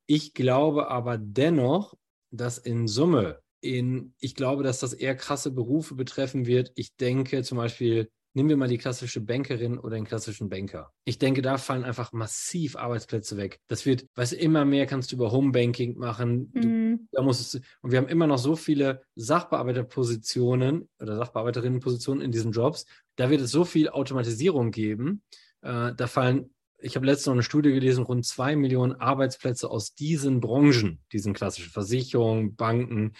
ich 0.06 0.34
glaube 0.34 0.88
aber 0.88 1.18
dennoch, 1.18 1.94
dass 2.30 2.58
in 2.58 2.86
Summe, 2.86 3.40
in, 3.60 4.14
ich 4.18 4.34
glaube, 4.34 4.62
dass 4.62 4.78
das 4.78 4.92
eher 4.92 5.16
krasse 5.16 5.50
Berufe 5.50 5.94
betreffen 5.94 6.46
wird. 6.46 6.70
Ich 6.74 6.96
denke 6.96 7.42
zum 7.42 7.58
Beispiel 7.58 8.10
Nehmen 8.32 8.48
wir 8.48 8.56
mal 8.56 8.68
die 8.68 8.78
klassische 8.78 9.20
Bankerin 9.20 9.78
oder 9.78 9.96
den 9.96 10.04
klassischen 10.04 10.48
Banker. 10.48 10.92
Ich 11.04 11.18
denke, 11.18 11.42
da 11.42 11.58
fallen 11.58 11.84
einfach 11.84 12.12
massiv 12.12 12.76
Arbeitsplätze 12.76 13.36
weg. 13.36 13.60
Das 13.66 13.86
wird, 13.86 14.06
weißt 14.14 14.32
du, 14.32 14.36
immer 14.36 14.64
mehr 14.64 14.86
kannst 14.86 15.10
du 15.10 15.16
über 15.16 15.32
Homebanking 15.32 15.98
machen. 15.98 16.52
Du, 16.52 16.68
mhm. 16.68 17.08
da 17.10 17.22
musst 17.22 17.54
du, 17.54 17.58
und 17.82 17.90
wir 17.90 17.98
haben 17.98 18.08
immer 18.08 18.28
noch 18.28 18.38
so 18.38 18.54
viele 18.54 19.02
Sachbearbeiterpositionen 19.16 20.88
oder 21.00 21.16
Sachbearbeiterinnenpositionen 21.16 22.22
in 22.22 22.30
diesen 22.30 22.52
Jobs. 22.52 22.86
Da 23.16 23.30
wird 23.30 23.40
es 23.40 23.50
so 23.50 23.64
viel 23.64 23.88
Automatisierung 23.88 24.70
geben. 24.70 25.22
Äh, 25.62 25.92
da 25.94 26.06
fallen 26.06 26.50
ich 26.82 26.96
habe 26.96 27.06
letztens 27.06 27.26
noch 27.26 27.34
eine 27.34 27.42
Studie 27.42 27.72
gelesen, 27.72 28.04
rund 28.04 28.24
zwei 28.24 28.56
Millionen 28.56 28.94
Arbeitsplätze 28.94 29.70
aus 29.70 29.94
diesen 29.94 30.40
Branchen, 30.40 31.00
diesen 31.12 31.34
klassischen 31.34 31.70
Versicherungen, 31.70 32.56
Banken, 32.56 33.12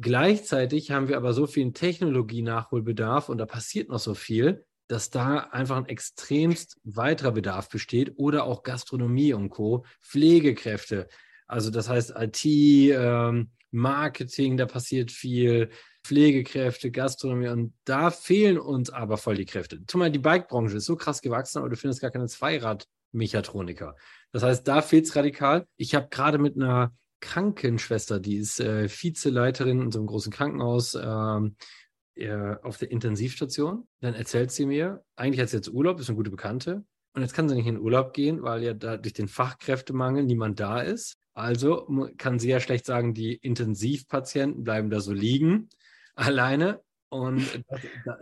Gleichzeitig 0.00 0.90
haben 0.90 1.08
wir 1.08 1.16
aber 1.16 1.32
so 1.32 1.46
viel 1.46 1.72
Technologie-Nachholbedarf 1.72 3.28
und 3.28 3.38
da 3.38 3.46
passiert 3.46 3.88
noch 3.88 4.00
so 4.00 4.14
viel, 4.14 4.64
dass 4.88 5.10
da 5.10 5.38
einfach 5.38 5.76
ein 5.76 5.86
extremst 5.86 6.78
weiterer 6.82 7.32
Bedarf 7.32 7.68
besteht 7.68 8.14
oder 8.16 8.44
auch 8.44 8.64
Gastronomie 8.64 9.32
und 9.32 9.50
Co., 9.50 9.84
Pflegekräfte. 10.02 11.08
Also 11.46 11.70
das 11.70 11.88
heißt 11.88 12.14
IT, 12.16 12.44
ähm, 12.44 13.50
Marketing, 13.70 14.56
da 14.56 14.66
passiert 14.66 15.10
viel, 15.10 15.70
Pflegekräfte, 16.04 16.90
Gastronomie 16.90 17.48
und 17.48 17.74
da 17.84 18.10
fehlen 18.10 18.58
uns 18.58 18.90
aber 18.90 19.16
voll 19.16 19.36
die 19.36 19.46
Kräfte. 19.46 19.84
Zumal 19.86 20.10
die 20.10 20.18
Bike-Branche 20.18 20.76
ist 20.76 20.84
so 20.84 20.96
krass 20.96 21.22
gewachsen, 21.22 21.58
aber 21.58 21.70
du 21.70 21.76
findest 21.76 22.00
gar 22.00 22.10
keine 22.10 22.26
Zweirad-Mechatroniker. 22.26 23.96
Das 24.32 24.42
heißt, 24.42 24.66
da 24.68 24.82
fehlt 24.82 25.06
es 25.06 25.16
radikal. 25.16 25.66
Ich 25.76 25.94
habe 25.94 26.08
gerade 26.10 26.38
mit 26.38 26.56
einer 26.56 26.92
Krankenschwester, 27.24 28.20
die 28.20 28.36
ist 28.36 28.60
äh, 28.60 28.88
Vizeleiterin 28.88 29.80
in 29.80 29.90
so 29.90 29.98
einem 29.98 30.06
großen 30.06 30.30
Krankenhaus 30.30 30.94
ähm, 30.94 31.56
äh, 32.16 32.56
auf 32.62 32.76
der 32.76 32.90
Intensivstation. 32.90 33.88
Dann 34.00 34.14
erzählt 34.14 34.52
sie 34.52 34.66
mir, 34.66 35.02
eigentlich 35.16 35.40
hat 35.40 35.48
sie 35.48 35.56
jetzt 35.56 35.72
Urlaub, 35.72 35.98
ist 35.98 36.08
eine 36.08 36.16
gute 36.16 36.30
Bekannte. 36.30 36.84
Und 37.14 37.22
jetzt 37.22 37.32
kann 37.32 37.48
sie 37.48 37.54
nicht 37.54 37.66
in 37.66 37.80
Urlaub 37.80 38.12
gehen, 38.12 38.42
weil 38.42 38.62
ja 38.62 38.74
da 38.74 38.98
durch 38.98 39.14
den 39.14 39.28
Fachkräftemangel 39.28 40.24
niemand 40.24 40.60
da 40.60 40.80
ist. 40.80 41.16
Also 41.32 41.88
kann 42.18 42.38
sie 42.38 42.50
ja 42.50 42.60
schlecht 42.60 42.84
sagen, 42.84 43.14
die 43.14 43.34
Intensivpatienten 43.34 44.62
bleiben 44.62 44.90
da 44.90 45.00
so 45.00 45.12
liegen, 45.12 45.70
alleine. 46.14 46.82
Und 47.08 47.64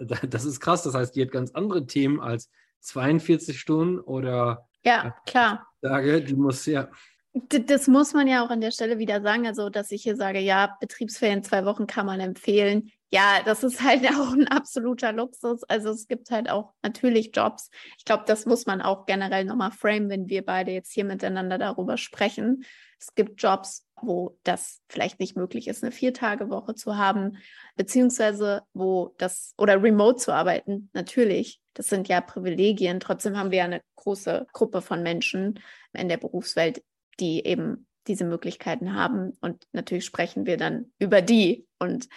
das, 0.00 0.20
das, 0.28 0.44
ist 0.44 0.60
krass. 0.60 0.82
Das 0.84 0.94
heißt, 0.94 1.16
die 1.16 1.22
hat 1.22 1.32
ganz 1.32 1.50
andere 1.52 1.86
Themen 1.86 2.20
als 2.20 2.50
42 2.80 3.58
Stunden 3.58 3.98
oder 3.98 4.68
ja, 4.84 5.16
klar. 5.26 5.66
Tage, 5.80 6.22
die 6.22 6.34
muss 6.34 6.66
ja. 6.66 6.88
Das 7.34 7.88
muss 7.88 8.12
man 8.12 8.26
ja 8.28 8.44
auch 8.44 8.50
an 8.50 8.60
der 8.60 8.72
Stelle 8.72 8.98
wieder 8.98 9.22
sagen, 9.22 9.46
also 9.46 9.70
dass 9.70 9.90
ich 9.90 10.02
hier 10.02 10.16
sage, 10.16 10.38
ja, 10.38 10.76
Betriebsferien 10.80 11.42
zwei 11.42 11.64
Wochen 11.64 11.86
kann 11.86 12.04
man 12.04 12.20
empfehlen. 12.20 12.90
Ja, 13.10 13.40
das 13.44 13.62
ist 13.62 13.82
halt 13.82 14.04
auch 14.18 14.32
ein 14.32 14.48
absoluter 14.48 15.12
Luxus. 15.12 15.64
Also 15.64 15.90
es 15.90 16.08
gibt 16.08 16.30
halt 16.30 16.50
auch 16.50 16.72
natürlich 16.82 17.30
Jobs. 17.34 17.70
Ich 17.98 18.04
glaube, 18.04 18.24
das 18.26 18.46
muss 18.46 18.66
man 18.66 18.82
auch 18.82 19.06
generell 19.06 19.44
nochmal 19.44 19.70
frame, 19.70 20.08
wenn 20.08 20.28
wir 20.28 20.44
beide 20.44 20.72
jetzt 20.72 20.92
hier 20.92 21.04
miteinander 21.04 21.58
darüber 21.58 21.96
sprechen. 21.96 22.64
Es 22.98 23.14
gibt 23.14 23.42
Jobs, 23.42 23.86
wo 24.00 24.38
das 24.44 24.80
vielleicht 24.88 25.18
nicht 25.18 25.36
möglich 25.36 25.68
ist, 25.68 25.82
eine 25.82 25.92
Vier-Tage-Woche 25.92 26.74
zu 26.74 26.96
haben, 26.96 27.38
beziehungsweise 27.76 28.62
wo 28.74 29.14
das 29.18 29.54
oder 29.58 29.82
remote 29.82 30.16
zu 30.16 30.32
arbeiten, 30.32 30.90
natürlich. 30.92 31.60
Das 31.74 31.88
sind 31.88 32.08
ja 32.08 32.20
Privilegien. 32.20 33.00
Trotzdem 33.00 33.36
haben 33.36 33.50
wir 33.50 33.58
ja 33.58 33.64
eine 33.64 33.82
große 33.96 34.46
Gruppe 34.52 34.82
von 34.82 35.02
Menschen 35.02 35.60
in 35.92 36.08
der 36.08 36.16
Berufswelt, 36.18 36.82
die 37.20 37.44
eben 37.44 37.86
diese 38.06 38.24
Möglichkeiten 38.24 38.94
haben. 38.94 39.32
Und 39.40 39.66
natürlich 39.72 40.04
sprechen 40.04 40.46
wir 40.46 40.56
dann 40.56 40.92
über 40.98 41.22
die 41.22 41.66
und 41.78 42.08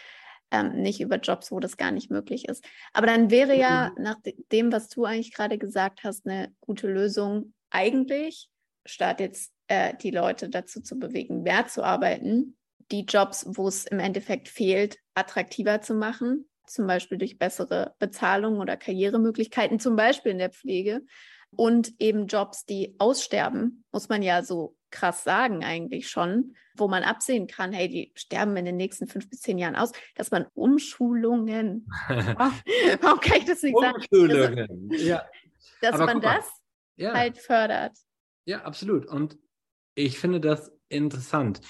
ähm, 0.51 0.81
nicht 0.81 1.01
über 1.01 1.17
Jobs, 1.17 1.51
wo 1.51 1.59
das 1.59 1.77
gar 1.77 1.91
nicht 1.91 2.09
möglich 2.11 2.47
ist. 2.47 2.65
Aber 2.93 3.07
dann 3.07 3.29
wäre 3.29 3.57
ja 3.57 3.91
mhm. 3.95 4.03
nach 4.03 4.17
dem, 4.51 4.71
was 4.71 4.89
du 4.89 5.05
eigentlich 5.05 5.33
gerade 5.33 5.57
gesagt 5.57 6.03
hast, 6.03 6.25
eine 6.25 6.53
gute 6.59 6.87
Lösung 6.87 7.53
eigentlich, 7.69 8.49
statt 8.85 9.19
jetzt 9.19 9.51
äh, 9.67 9.93
die 10.01 10.11
Leute 10.11 10.49
dazu 10.49 10.81
zu 10.81 10.97
bewegen, 10.97 11.43
mehr 11.43 11.67
zu 11.67 11.83
arbeiten, 11.83 12.57
die 12.91 13.05
Jobs, 13.05 13.45
wo 13.47 13.67
es 13.67 13.85
im 13.85 13.99
Endeffekt 13.99 14.47
fehlt, 14.47 14.97
attraktiver 15.15 15.81
zu 15.81 15.95
machen, 15.95 16.47
zum 16.67 16.87
Beispiel 16.87 17.17
durch 17.17 17.37
bessere 17.37 17.95
Bezahlung 17.99 18.59
oder 18.59 18.77
Karrieremöglichkeiten, 18.77 19.79
zum 19.79 19.95
Beispiel 19.95 20.31
in 20.31 20.39
der 20.39 20.51
Pflege. 20.51 21.01
Und 21.55 21.93
eben 21.99 22.27
Jobs, 22.27 22.65
die 22.65 22.95
aussterben, 22.99 23.83
muss 23.91 24.09
man 24.09 24.21
ja 24.21 24.43
so 24.43 24.75
krass 24.95 25.23
sagen 25.23 25.63
eigentlich 25.63 26.09
schon, 26.09 26.55
wo 26.75 26.87
man 26.87 27.03
absehen 27.03 27.47
kann, 27.47 27.73
hey, 27.73 27.87
die 27.87 28.11
sterben 28.15 28.55
in 28.57 28.65
den 28.65 28.77
nächsten 28.77 29.07
fünf 29.07 29.29
bis 29.29 29.41
zehn 29.41 29.57
Jahren 29.57 29.75
aus, 29.75 29.91
dass 30.15 30.31
man 30.31 30.47
Umschulungen, 30.53 31.87
warum 32.07 33.19
kann 33.19 33.37
ich 33.37 33.45
das 33.45 33.61
nicht 33.61 33.77
sagen? 33.79 33.95
Umschulungen, 33.95 34.89
also, 34.91 35.05
ja. 35.05 35.25
Dass 35.81 35.95
Aber 35.95 36.05
man 36.05 36.21
das 36.21 36.45
ja. 36.95 37.13
halt 37.13 37.37
fördert. 37.37 37.97
Ja, 38.45 38.61
absolut. 38.61 39.05
Und 39.05 39.37
ich 39.95 40.19
finde 40.19 40.39
das 40.39 40.71
interessant. 40.89 41.61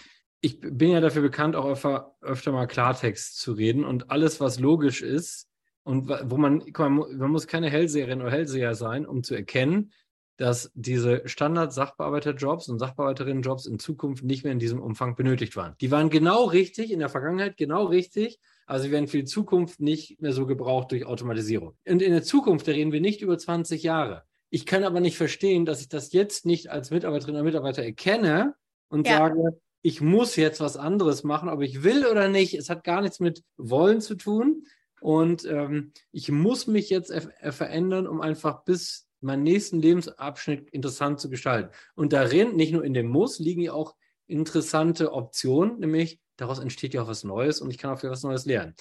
Ich 0.41 0.59
bin 0.61 0.91
ja 0.91 0.99
dafür 0.99 1.21
bekannt, 1.21 1.55
auch 1.55 1.65
öfter, 1.65 2.15
öfter 2.21 2.51
mal 2.51 2.67
Klartext 2.67 3.39
zu 3.39 3.53
reden 3.53 3.83
und 3.83 4.11
alles, 4.11 4.39
was 4.39 4.59
logisch 4.59 5.01
ist 5.01 5.49
und 5.83 6.09
wo 6.09 6.37
man, 6.37 6.63
man, 6.77 7.17
man 7.17 7.31
muss 7.31 7.47
keine 7.47 7.69
Hellseherin 7.69 8.21
oder 8.21 8.31
Hellseher 8.31 8.75
sein, 8.75 9.05
um 9.05 9.23
zu 9.23 9.33
erkennen, 9.33 9.91
dass 10.37 10.71
diese 10.73 11.21
Standard-Sachbearbeiterjobs 11.25 12.67
und 12.69 12.79
Sachbearbeiterinnenjobs 12.79 13.65
in 13.65 13.79
Zukunft 13.79 14.23
nicht 14.23 14.43
mehr 14.43 14.53
in 14.53 14.59
diesem 14.59 14.81
Umfang 14.81 15.15
benötigt 15.15 15.55
waren. 15.55 15.75
Die 15.79 15.91
waren 15.91 16.09
genau 16.09 16.43
richtig 16.45 16.91
in 16.91 16.99
der 16.99 17.09
Vergangenheit, 17.09 17.57
genau 17.57 17.85
richtig, 17.85 18.39
also 18.65 18.85
sie 18.85 18.91
werden 18.91 19.07
für 19.07 19.17
die 19.17 19.25
Zukunft 19.25 19.79
nicht 19.79 20.21
mehr 20.21 20.33
so 20.33 20.45
gebraucht 20.45 20.91
durch 20.91 21.05
Automatisierung. 21.05 21.75
Und 21.87 22.01
in 22.01 22.11
der 22.11 22.23
Zukunft, 22.23 22.67
da 22.67 22.71
reden 22.71 22.91
wir 22.91 23.01
nicht 23.01 23.21
über 23.21 23.37
20 23.37 23.83
Jahre. 23.83 24.23
Ich 24.49 24.65
kann 24.65 24.83
aber 24.83 24.99
nicht 24.99 25.17
verstehen, 25.17 25.65
dass 25.65 25.81
ich 25.81 25.89
das 25.89 26.13
jetzt 26.13 26.45
nicht 26.45 26.69
als 26.69 26.91
Mitarbeiterin 26.91 27.35
oder 27.35 27.43
Mitarbeiter 27.43 27.83
erkenne 27.83 28.55
und 28.89 29.07
ja. 29.07 29.17
sage, 29.17 29.59
ich 29.81 30.01
muss 30.01 30.35
jetzt 30.35 30.61
was 30.61 30.77
anderes 30.77 31.23
machen, 31.23 31.47
ob 31.47 31.61
ich 31.61 31.83
will 31.83 32.07
oder 32.07 32.27
nicht. 32.27 32.55
Es 32.55 32.69
hat 32.69 32.83
gar 32.83 33.01
nichts 33.01 33.19
mit 33.19 33.43
Wollen 33.57 34.01
zu 34.01 34.15
tun. 34.15 34.63
Und 34.99 35.45
ähm, 35.45 35.91
ich 36.11 36.31
muss 36.31 36.65
mich 36.65 36.89
jetzt 36.89 37.13
verändern, 37.51 38.07
um 38.07 38.19
einfach 38.19 38.63
bis 38.63 39.05
meinen 39.25 39.43
nächsten 39.43 39.81
Lebensabschnitt 39.81 40.69
interessant 40.69 41.19
zu 41.19 41.29
gestalten. 41.29 41.69
Und 41.95 42.13
darin, 42.13 42.55
nicht 42.55 42.71
nur 42.71 42.83
in 42.83 42.93
dem 42.93 43.07
Muss, 43.07 43.39
liegen 43.39 43.61
ja 43.61 43.73
auch 43.73 43.95
interessante 44.27 45.11
Optionen, 45.13 45.79
nämlich 45.79 46.19
daraus 46.37 46.59
entsteht 46.59 46.93
ja 46.93 47.03
auch 47.03 47.07
was 47.07 47.23
Neues 47.23 47.61
und 47.61 47.71
ich 47.71 47.77
kann 47.77 47.91
auch 47.91 48.01
wieder 48.01 48.11
was 48.11 48.23
Neues 48.23 48.45
lernen. 48.45 48.75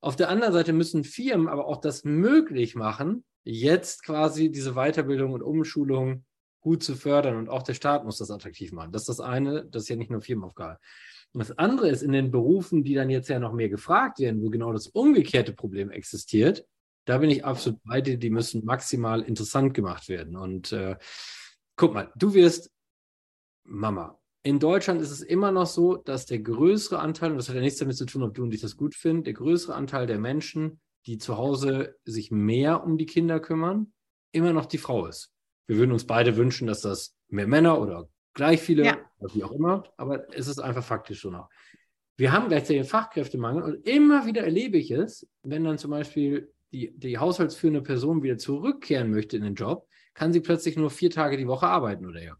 Auf 0.00 0.16
der 0.16 0.28
anderen 0.28 0.52
Seite 0.52 0.72
müssen 0.72 1.04
Firmen 1.04 1.48
aber 1.48 1.66
auch 1.66 1.80
das 1.80 2.04
möglich 2.04 2.74
machen, 2.74 3.24
jetzt 3.44 4.04
quasi 4.04 4.50
diese 4.50 4.72
Weiterbildung 4.72 5.32
und 5.32 5.42
Umschulung 5.42 6.24
gut 6.60 6.82
zu 6.82 6.94
fördern 6.94 7.36
und 7.36 7.48
auch 7.48 7.62
der 7.62 7.74
Staat 7.74 8.04
muss 8.04 8.18
das 8.18 8.30
attraktiv 8.30 8.72
machen. 8.72 8.92
Das 8.92 9.02
ist 9.02 9.08
das 9.08 9.20
eine, 9.20 9.64
das 9.66 9.84
ist 9.84 9.88
ja 9.88 9.96
nicht 9.96 10.10
nur 10.10 10.20
Firmenaufgabe. 10.20 10.78
Und 11.32 11.40
das 11.40 11.56
andere 11.58 11.88
ist 11.88 12.02
in 12.02 12.12
den 12.12 12.30
Berufen, 12.30 12.84
die 12.84 12.94
dann 12.94 13.08
jetzt 13.08 13.28
ja 13.28 13.38
noch 13.38 13.52
mehr 13.52 13.68
gefragt 13.68 14.18
werden, 14.18 14.42
wo 14.42 14.50
genau 14.50 14.72
das 14.72 14.88
umgekehrte 14.88 15.52
Problem 15.52 15.90
existiert, 15.90 16.66
da 17.10 17.18
bin 17.18 17.30
ich 17.30 17.44
absolut 17.44 17.80
bei 17.84 18.00
dir, 18.00 18.18
die 18.18 18.30
müssen 18.30 18.64
maximal 18.64 19.20
interessant 19.22 19.74
gemacht 19.74 20.08
werden. 20.08 20.36
Und 20.36 20.72
äh, 20.72 20.96
guck 21.76 21.94
mal, 21.94 22.12
du 22.16 22.34
wirst 22.34 22.70
Mama. 23.64 24.18
In 24.42 24.58
Deutschland 24.58 25.02
ist 25.02 25.10
es 25.10 25.20
immer 25.20 25.52
noch 25.52 25.66
so, 25.66 25.96
dass 25.96 26.24
der 26.24 26.38
größere 26.38 26.98
Anteil, 26.98 27.32
und 27.32 27.36
das 27.36 27.48
hat 27.48 27.56
ja 27.56 27.60
nichts 27.60 27.78
damit 27.78 27.96
zu 27.96 28.06
tun, 28.06 28.22
ob 28.22 28.34
du 28.34 28.42
und 28.42 28.54
ich 28.54 28.62
das 28.62 28.76
gut 28.76 28.94
finden, 28.94 29.24
der 29.24 29.34
größere 29.34 29.74
Anteil 29.74 30.06
der 30.06 30.18
Menschen 30.18 30.80
die 31.06 31.18
zu 31.18 31.36
Hause 31.36 31.96
sich 32.04 32.30
mehr 32.30 32.84
um 32.84 32.98
die 32.98 33.06
Kinder 33.06 33.40
kümmern, 33.40 33.92
immer 34.32 34.52
noch 34.52 34.66
die 34.66 34.78
Frau 34.78 35.06
ist. 35.06 35.32
Wir 35.66 35.76
würden 35.76 35.92
uns 35.92 36.06
beide 36.06 36.36
wünschen, 36.36 36.66
dass 36.66 36.82
das 36.82 37.16
mehr 37.28 37.46
Männer 37.46 37.80
oder 37.80 38.08
gleich 38.34 38.60
viele, 38.60 38.84
ja. 38.84 38.98
oder 39.18 39.34
wie 39.34 39.44
auch 39.44 39.52
immer, 39.52 39.84
aber 39.96 40.32
es 40.34 40.48
ist 40.48 40.58
einfach 40.58 40.84
faktisch 40.84 41.22
so 41.22 41.30
noch. 41.30 41.48
Wir 42.16 42.32
haben 42.32 42.48
gleichzeitig 42.48 42.80
einen 42.80 42.88
Fachkräftemangel 42.88 43.62
und 43.62 43.86
immer 43.86 44.26
wieder 44.26 44.42
erlebe 44.42 44.76
ich 44.76 44.90
es, 44.90 45.26
wenn 45.42 45.64
dann 45.64 45.78
zum 45.78 45.90
Beispiel 45.90 46.52
die, 46.72 46.92
die 46.96 47.18
haushaltsführende 47.18 47.82
Person 47.82 48.22
wieder 48.22 48.38
zurückkehren 48.38 49.10
möchte 49.10 49.36
in 49.36 49.42
den 49.42 49.54
Job, 49.54 49.86
kann 50.14 50.32
sie 50.32 50.40
plötzlich 50.40 50.76
nur 50.76 50.90
vier 50.90 51.10
Tage 51.10 51.36
die 51.36 51.46
Woche 51.46 51.66
arbeiten 51.66 52.06
oder 52.06 52.22
ja. 52.22 52.36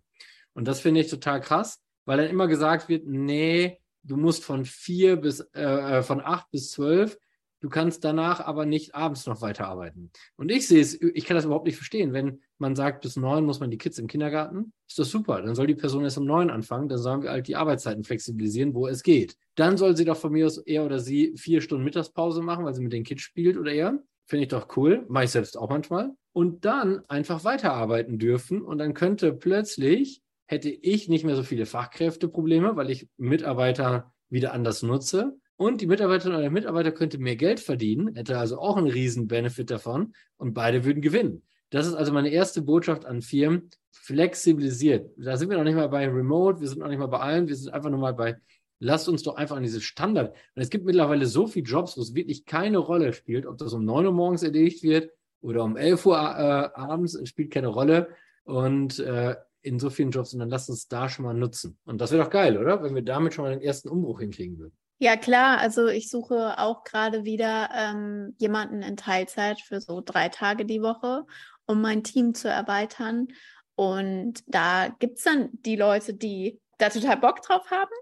Und 0.53 0.67
das 0.67 0.81
finde 0.81 1.01
ich 1.01 1.09
total 1.09 1.41
krass, 1.41 1.81
weil 2.05 2.19
dann 2.19 2.31
immer 2.31 2.49
gesagt 2.49 2.89
wird, 2.89 3.07
nee, 3.07 3.79
du 4.03 4.17
musst 4.17 4.45
von 4.45 4.65
vier 4.65 5.17
bis, 5.17 5.41
äh, 5.55 5.63
äh 5.63 6.03
von 6.03 6.21
acht 6.21 6.51
bis 6.51 6.71
zwölf 6.71 7.17
Du 7.63 7.69
kannst 7.69 8.05
danach 8.05 8.41
aber 8.41 8.65
nicht 8.65 8.95
abends 8.95 9.27
noch 9.27 9.43
weiterarbeiten. 9.43 10.11
Und 10.37 10.51
ich 10.51 10.67
sehe 10.67 10.81
es, 10.81 10.95
ich 10.95 11.27
kann 11.27 11.35
das 11.35 11.45
überhaupt 11.45 11.67
nicht 11.67 11.77
verstehen. 11.77 12.15
Wenn 12.15 12.41
man 12.57 12.75
sagt, 12.75 13.03
bis 13.03 13.17
neun 13.17 13.45
muss 13.45 13.61
man 13.61 13.71
die 13.71 13.77
Kids 13.77 13.99
im 13.99 14.07
Kindergarten, 14.07 14.73
ist 14.89 14.99
das 14.99 15.11
super. 15.11 15.43
Dann 15.43 15.55
soll 15.55 15.67
die 15.67 15.75
Person 15.75 16.05
erst 16.05 16.17
um 16.17 16.25
neun 16.25 16.49
anfangen, 16.49 16.89
dann 16.89 16.99
sollen 16.99 17.23
wir 17.23 17.31
halt 17.31 17.49
die 17.49 17.57
Arbeitszeiten 17.57 18.03
flexibilisieren, 18.03 18.75
wo 18.75 18.87
es 18.89 19.03
geht. 19.03 19.37
Dann 19.57 19.77
soll 19.77 19.95
sie 19.95 20.07
doch 20.07 20.17
von 20.17 20.33
mir 20.33 20.47
aus 20.47 20.57
er 20.57 20.87
oder 20.87 20.99
sie 21.01 21.35
vier 21.37 21.61
Stunden 21.61 21.85
Mittagspause 21.85 22.41
machen, 22.41 22.65
weil 22.65 22.73
sie 22.73 22.83
mit 22.83 22.95
den 22.95 23.05
Kids 23.05 23.21
spielt 23.21 23.59
oder 23.59 23.73
er. 23.73 24.03
Finde 24.31 24.45
ich 24.45 24.49
doch 24.49 24.77
cool. 24.77 25.05
Mache 25.09 25.25
ich 25.25 25.31
selbst 25.31 25.59
auch 25.59 25.69
manchmal. 25.69 26.13
Und 26.33 26.65
dann 26.65 27.03
einfach 27.09 27.43
weiterarbeiten 27.43 28.21
dürfen. 28.21 28.63
Und 28.63 28.79
dann 28.79 28.95
könnte 28.95 29.33
plötzlich, 29.33 30.23
hätte 30.47 30.71
ich 30.71 31.09
nicht 31.09 31.25
mehr 31.25 31.35
so 31.35 31.43
viele 31.43 31.67
Fachkräfteprobleme, 31.67 32.77
weil 32.77 32.91
ich 32.91 33.09
Mitarbeiter 33.17 34.13
wieder 34.29 34.53
anders 34.53 34.85
nutze 34.85 35.37
und 35.57 35.81
die 35.81 35.89
Mitarbeiterin 35.89 36.35
oder 36.35 36.43
der 36.43 36.51
Mitarbeiter 36.53 36.93
könnte 36.93 37.19
mehr 37.19 37.35
Geld 37.35 37.59
verdienen, 37.59 38.15
hätte 38.15 38.39
also 38.39 38.61
auch 38.61 38.77
einen 38.77 38.87
riesen 38.87 39.27
Benefit 39.27 39.73
davon 39.73 40.15
und 40.37 40.55
beide 40.55 40.85
würden 40.85 41.03
gewinnen. 41.03 41.43
Das 41.71 41.89
ist 41.89 41.95
also 41.95 42.13
meine 42.13 42.31
erste 42.31 42.63
Botschaft 42.63 43.05
an 43.05 43.23
Firmen. 43.23 43.69
Flexibilisiert. 43.91 45.11
Da 45.19 45.37
sind 45.37 45.51
wir 45.51 45.57
noch 45.57 45.65
nicht 45.65 45.75
mal 45.75 45.89
bei 45.89 46.07
Remote, 46.09 46.61
wir 46.61 46.69
sind 46.69 46.79
noch 46.79 46.89
nicht 46.89 47.01
mal 47.01 47.09
bei 47.09 47.19
allen, 47.19 47.49
wir 47.49 47.57
sind 47.57 47.75
einfach 47.75 47.91
nur 47.91 47.99
mal 47.99 48.15
bei, 48.15 48.37
lasst 48.81 49.09
uns 49.09 49.23
doch 49.23 49.37
einfach 49.37 49.57
an 49.57 49.63
dieses 49.63 49.85
Standard. 49.85 50.35
Und 50.57 50.63
es 50.63 50.71
gibt 50.71 50.85
mittlerweile 50.85 51.27
so 51.27 51.47
viele 51.47 51.67
Jobs, 51.67 51.97
wo 51.97 52.01
es 52.01 52.15
wirklich 52.15 52.47
keine 52.47 52.79
Rolle 52.79 53.13
spielt, 53.13 53.47
ob 53.47 53.59
das 53.59 53.73
um 53.73 53.85
9 53.85 54.07
Uhr 54.07 54.13
morgens 54.13 54.43
erledigt 54.43 54.83
wird 54.83 55.13
oder 55.41 55.63
um 55.63 55.77
11 55.77 56.07
Uhr 56.07 56.17
äh, 56.17 56.81
abends, 56.81 57.19
spielt 57.29 57.53
keine 57.53 57.69
Rolle. 57.69 58.09
Und 58.45 58.99
äh, 58.99 59.37
in 59.63 59.79
so 59.79 59.91
vielen 59.91 60.11
Jobs, 60.11 60.33
und 60.33 60.41
dann 60.41 60.49
lasst 60.49 60.71
uns 60.71 60.89
da 60.89 61.09
schon 61.09 61.27
mal 61.27 61.35
nutzen. 61.35 61.79
Und 61.85 62.01
das 62.01 62.11
wäre 62.11 62.25
doch 62.25 62.31
geil, 62.31 62.57
oder? 62.57 62.83
Wenn 62.83 62.95
wir 62.95 63.03
damit 63.03 63.35
schon 63.35 63.45
mal 63.45 63.51
den 63.51 63.63
ersten 63.63 63.91
Umbruch 63.91 64.21
hinkriegen 64.21 64.59
würden. 64.59 64.75
Ja, 64.99 65.17
klar. 65.17 65.59
Also 65.59 65.87
ich 65.89 66.09
suche 66.09 66.59
auch 66.59 66.83
gerade 66.85 67.25
wieder 67.25 67.69
ähm, 67.75 68.35
jemanden 68.39 68.83
in 68.83 68.97
Teilzeit 68.97 69.61
für 69.61 69.81
so 69.81 70.03
drei 70.05 70.31
Tage 70.31 70.65
die 70.65 70.83
Woche, 70.83 71.25
um 71.67 71.83
mein 71.83 72.03
Team 72.03 72.35
zu 72.35 72.49
erweitern. 72.49 73.29
Und 73.77 74.43
da 74.47 74.89
gibt 74.99 75.19
es 75.19 75.25
dann 75.25 75.51
die 75.53 75.77
Leute, 75.77 76.15
die 76.15 76.61
da 76.79 76.89
total 76.89 77.19
Bock 77.19 77.43
drauf 77.43 77.71
haben 77.71 77.93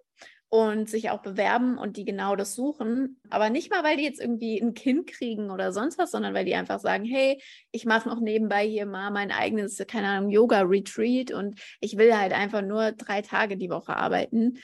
und 0.51 0.89
sich 0.89 1.11
auch 1.11 1.21
bewerben 1.21 1.77
und 1.77 1.97
die 1.97 2.05
genau 2.05 2.35
das 2.35 2.55
suchen. 2.55 3.21
Aber 3.29 3.51
nicht 3.51 3.71
mal, 3.71 3.85
weil 3.85 3.99
die 3.99 4.05
jetzt 4.05 4.21
irgendwie 4.21 4.59
ein 4.59 4.73
Kind 4.73 5.07
kriegen 5.07 5.51
oder 5.51 5.73
sonst 5.73 5.99
was, 5.99 6.11
sondern 6.11 6.33
weil 6.33 6.47
die 6.47 6.55
einfach 6.55 6.81
sagen, 6.81 7.05
hey, 7.05 7.43
ich 7.71 7.85
mache 7.85 8.09
noch 8.09 8.21
nebenbei 8.21 8.67
hier 8.67 8.87
mal 8.87 9.11
mein 9.11 9.31
eigenes, 9.31 9.77
keine 9.87 10.09
Ahnung, 10.09 10.31
Yoga-Retreat 10.31 11.33
und 11.33 11.61
ich 11.81 11.99
will 11.99 12.17
halt 12.17 12.33
einfach 12.33 12.63
nur 12.63 12.93
drei 12.93 13.21
Tage 13.21 13.59
die 13.59 13.69
Woche 13.69 13.95
arbeiten. 13.95 14.59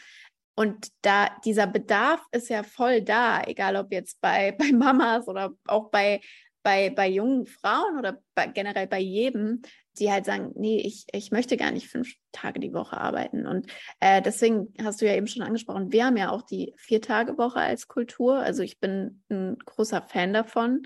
Und 0.56 0.88
da 1.02 1.28
dieser 1.44 1.66
Bedarf 1.66 2.22
ist 2.30 2.48
ja 2.48 2.62
voll 2.62 3.02
da, 3.02 3.42
egal 3.42 3.76
ob 3.76 3.92
jetzt 3.92 4.20
bei, 4.20 4.52
bei 4.58 4.72
Mamas 4.72 5.28
oder 5.28 5.52
auch 5.66 5.90
bei, 5.90 6.20
bei, 6.62 6.90
bei 6.90 7.08
jungen 7.08 7.46
Frauen 7.46 7.98
oder 7.98 8.18
bei, 8.34 8.46
generell 8.46 8.86
bei 8.86 9.00
jedem. 9.00 9.60
Die 9.98 10.10
halt 10.10 10.24
sagen, 10.24 10.52
nee, 10.56 10.80
ich, 10.80 11.06
ich 11.12 11.30
möchte 11.30 11.56
gar 11.56 11.70
nicht 11.70 11.88
fünf 11.88 12.14
Tage 12.32 12.60
die 12.60 12.72
Woche 12.72 12.96
arbeiten. 12.96 13.46
Und 13.46 13.66
äh, 14.00 14.20
deswegen 14.22 14.72
hast 14.82 15.00
du 15.00 15.06
ja 15.06 15.14
eben 15.14 15.26
schon 15.26 15.42
angesprochen, 15.42 15.92
wir 15.92 16.06
haben 16.06 16.16
ja 16.16 16.30
auch 16.30 16.42
die 16.42 16.74
Vier-Tage-Woche 16.76 17.58
als 17.58 17.88
Kultur. 17.88 18.38
Also 18.38 18.62
ich 18.62 18.80
bin 18.80 19.22
ein 19.30 19.56
großer 19.64 20.02
Fan 20.02 20.32
davon, 20.32 20.82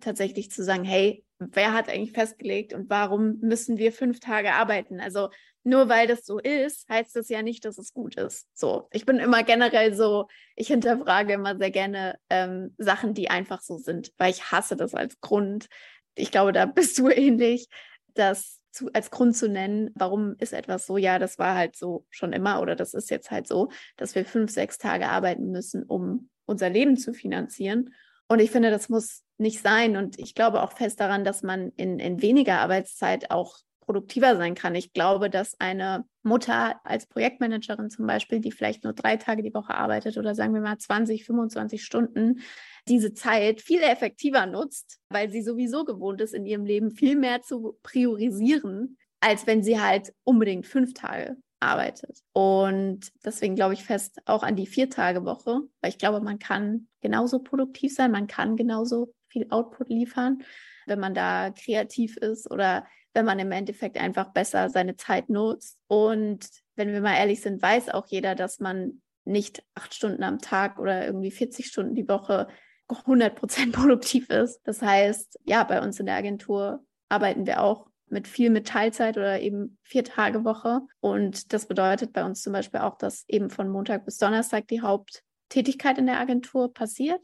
tatsächlich 0.00 0.50
zu 0.50 0.64
sagen, 0.64 0.84
hey, 0.84 1.24
wer 1.38 1.72
hat 1.72 1.88
eigentlich 1.88 2.12
festgelegt 2.12 2.72
und 2.72 2.88
warum 2.88 3.38
müssen 3.40 3.78
wir 3.78 3.92
fünf 3.92 4.20
Tage 4.20 4.52
arbeiten? 4.54 5.00
Also 5.00 5.28
nur 5.64 5.88
weil 5.88 6.08
das 6.08 6.24
so 6.24 6.38
ist, 6.38 6.88
heißt 6.88 7.14
das 7.14 7.28
ja 7.28 7.42
nicht, 7.42 7.64
dass 7.64 7.78
es 7.78 7.92
gut 7.92 8.16
ist. 8.16 8.48
So, 8.52 8.88
ich 8.90 9.06
bin 9.06 9.18
immer 9.18 9.44
generell 9.44 9.94
so, 9.94 10.26
ich 10.56 10.68
hinterfrage 10.68 11.34
immer 11.34 11.56
sehr 11.56 11.70
gerne 11.70 12.18
ähm, 12.30 12.74
Sachen, 12.78 13.14
die 13.14 13.30
einfach 13.30 13.60
so 13.60 13.78
sind, 13.78 14.12
weil 14.18 14.30
ich 14.30 14.50
hasse 14.50 14.76
das 14.76 14.94
als 14.94 15.20
Grund. 15.20 15.68
Ich 16.16 16.32
glaube, 16.32 16.52
da 16.52 16.66
bist 16.66 16.98
du 16.98 17.08
ähnlich, 17.10 17.68
das 18.14 18.60
zu, 18.70 18.90
als 18.92 19.10
Grund 19.10 19.36
zu 19.36 19.48
nennen, 19.48 19.90
warum 19.94 20.34
ist 20.38 20.52
etwas 20.52 20.86
so, 20.86 20.96
ja, 20.96 21.18
das 21.18 21.38
war 21.38 21.54
halt 21.54 21.76
so 21.76 22.06
schon 22.10 22.32
immer 22.32 22.60
oder 22.60 22.74
das 22.74 22.94
ist 22.94 23.10
jetzt 23.10 23.30
halt 23.30 23.46
so, 23.46 23.70
dass 23.96 24.14
wir 24.14 24.24
fünf, 24.24 24.50
sechs 24.50 24.78
Tage 24.78 25.08
arbeiten 25.08 25.50
müssen, 25.50 25.82
um 25.82 26.30
unser 26.46 26.70
Leben 26.70 26.96
zu 26.96 27.12
finanzieren. 27.12 27.94
Und 28.28 28.40
ich 28.40 28.50
finde, 28.50 28.70
das 28.70 28.88
muss 28.88 29.22
nicht 29.36 29.60
sein. 29.60 29.96
Und 29.96 30.18
ich 30.18 30.34
glaube 30.34 30.62
auch 30.62 30.72
fest 30.72 31.00
daran, 31.00 31.24
dass 31.24 31.42
man 31.42 31.70
in, 31.76 31.98
in 31.98 32.22
weniger 32.22 32.60
Arbeitszeit 32.60 33.30
auch 33.30 33.58
produktiver 33.80 34.36
sein 34.36 34.54
kann. 34.54 34.74
Ich 34.74 34.92
glaube, 34.92 35.28
dass 35.28 35.60
eine 35.60 36.04
Mutter 36.22 36.80
als 36.84 37.06
Projektmanagerin 37.06 37.90
zum 37.90 38.06
Beispiel, 38.06 38.40
die 38.40 38.52
vielleicht 38.52 38.84
nur 38.84 38.92
drei 38.92 39.16
Tage 39.16 39.42
die 39.42 39.52
Woche 39.52 39.74
arbeitet 39.74 40.16
oder 40.16 40.34
sagen 40.34 40.54
wir 40.54 40.60
mal 40.60 40.78
20, 40.78 41.24
25 41.24 41.84
Stunden, 41.84 42.40
diese 42.88 43.14
Zeit 43.14 43.60
viel 43.60 43.80
effektiver 43.80 44.46
nutzt, 44.46 44.98
weil 45.08 45.30
sie 45.30 45.42
sowieso 45.42 45.84
gewohnt 45.84 46.20
ist, 46.20 46.34
in 46.34 46.46
ihrem 46.46 46.64
Leben 46.64 46.90
viel 46.90 47.16
mehr 47.16 47.42
zu 47.42 47.78
priorisieren, 47.82 48.98
als 49.20 49.46
wenn 49.46 49.62
sie 49.62 49.80
halt 49.80 50.12
unbedingt 50.24 50.66
fünf 50.66 50.94
Tage 50.94 51.36
arbeitet. 51.60 52.18
Und 52.32 53.12
deswegen 53.24 53.54
glaube 53.54 53.74
ich 53.74 53.84
fest 53.84 54.20
auch 54.24 54.42
an 54.42 54.56
die 54.56 54.66
Vier-Tage-Woche, 54.66 55.60
weil 55.80 55.90
ich 55.90 55.98
glaube, 55.98 56.20
man 56.20 56.38
kann 56.38 56.88
genauso 57.00 57.38
produktiv 57.38 57.94
sein, 57.94 58.10
man 58.10 58.26
kann 58.26 58.56
genauso 58.56 59.14
viel 59.28 59.46
Output 59.50 59.88
liefern, 59.88 60.42
wenn 60.86 60.98
man 60.98 61.14
da 61.14 61.50
kreativ 61.50 62.16
ist 62.16 62.50
oder 62.50 62.86
wenn 63.14 63.24
man 63.24 63.38
im 63.38 63.52
Endeffekt 63.52 63.98
einfach 63.98 64.32
besser 64.32 64.70
seine 64.70 64.96
Zeit 64.96 65.28
nutzt. 65.28 65.78
Und 65.86 66.48
wenn 66.76 66.92
wir 66.92 67.00
mal 67.00 67.16
ehrlich 67.16 67.40
sind, 67.42 67.62
weiß 67.62 67.90
auch 67.90 68.06
jeder, 68.08 68.34
dass 68.34 68.58
man 68.58 69.02
nicht 69.24 69.62
acht 69.74 69.94
Stunden 69.94 70.24
am 70.24 70.38
Tag 70.38 70.78
oder 70.78 71.06
irgendwie 71.06 71.30
40 71.30 71.66
Stunden 71.66 71.94
die 71.94 72.08
Woche 72.08 72.48
100 73.00 73.34
Prozent 73.34 73.72
produktiv 73.76 74.28
ist. 74.30 74.60
Das 74.64 74.82
heißt, 74.82 75.40
ja, 75.44 75.64
bei 75.64 75.82
uns 75.82 75.98
in 76.00 76.06
der 76.06 76.16
Agentur 76.16 76.84
arbeiten 77.08 77.46
wir 77.46 77.62
auch 77.62 77.86
mit 78.12 78.28
viel 78.28 78.50
mit 78.50 78.68
Teilzeit 78.68 79.16
oder 79.16 79.40
eben 79.40 79.78
vier 79.82 80.04
Tage 80.04 80.44
Woche. 80.44 80.82
Und 81.00 81.52
das 81.52 81.66
bedeutet 81.66 82.12
bei 82.12 82.24
uns 82.24 82.42
zum 82.42 82.52
Beispiel 82.52 82.80
auch, 82.80 82.98
dass 82.98 83.24
eben 83.26 83.48
von 83.48 83.68
Montag 83.68 84.04
bis 84.04 84.18
Donnerstag 84.18 84.68
die 84.68 84.82
Haupttätigkeit 84.82 85.98
in 85.98 86.06
der 86.06 86.20
Agentur 86.20 86.72
passiert 86.72 87.20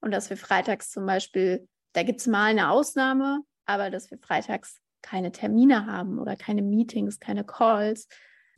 und 0.00 0.10
dass 0.10 0.30
wir 0.30 0.36
freitags 0.36 0.90
zum 0.90 1.06
Beispiel, 1.06 1.68
da 1.92 2.02
gibt 2.02 2.20
es 2.20 2.26
mal 2.26 2.46
eine 2.46 2.70
Ausnahme, 2.70 3.40
aber 3.66 3.88
dass 3.88 4.10
wir 4.10 4.18
freitags 4.18 4.80
keine 5.00 5.30
Termine 5.30 5.86
haben 5.86 6.18
oder 6.18 6.36
keine 6.36 6.62
Meetings, 6.62 7.20
keine 7.20 7.44
Calls. 7.44 8.08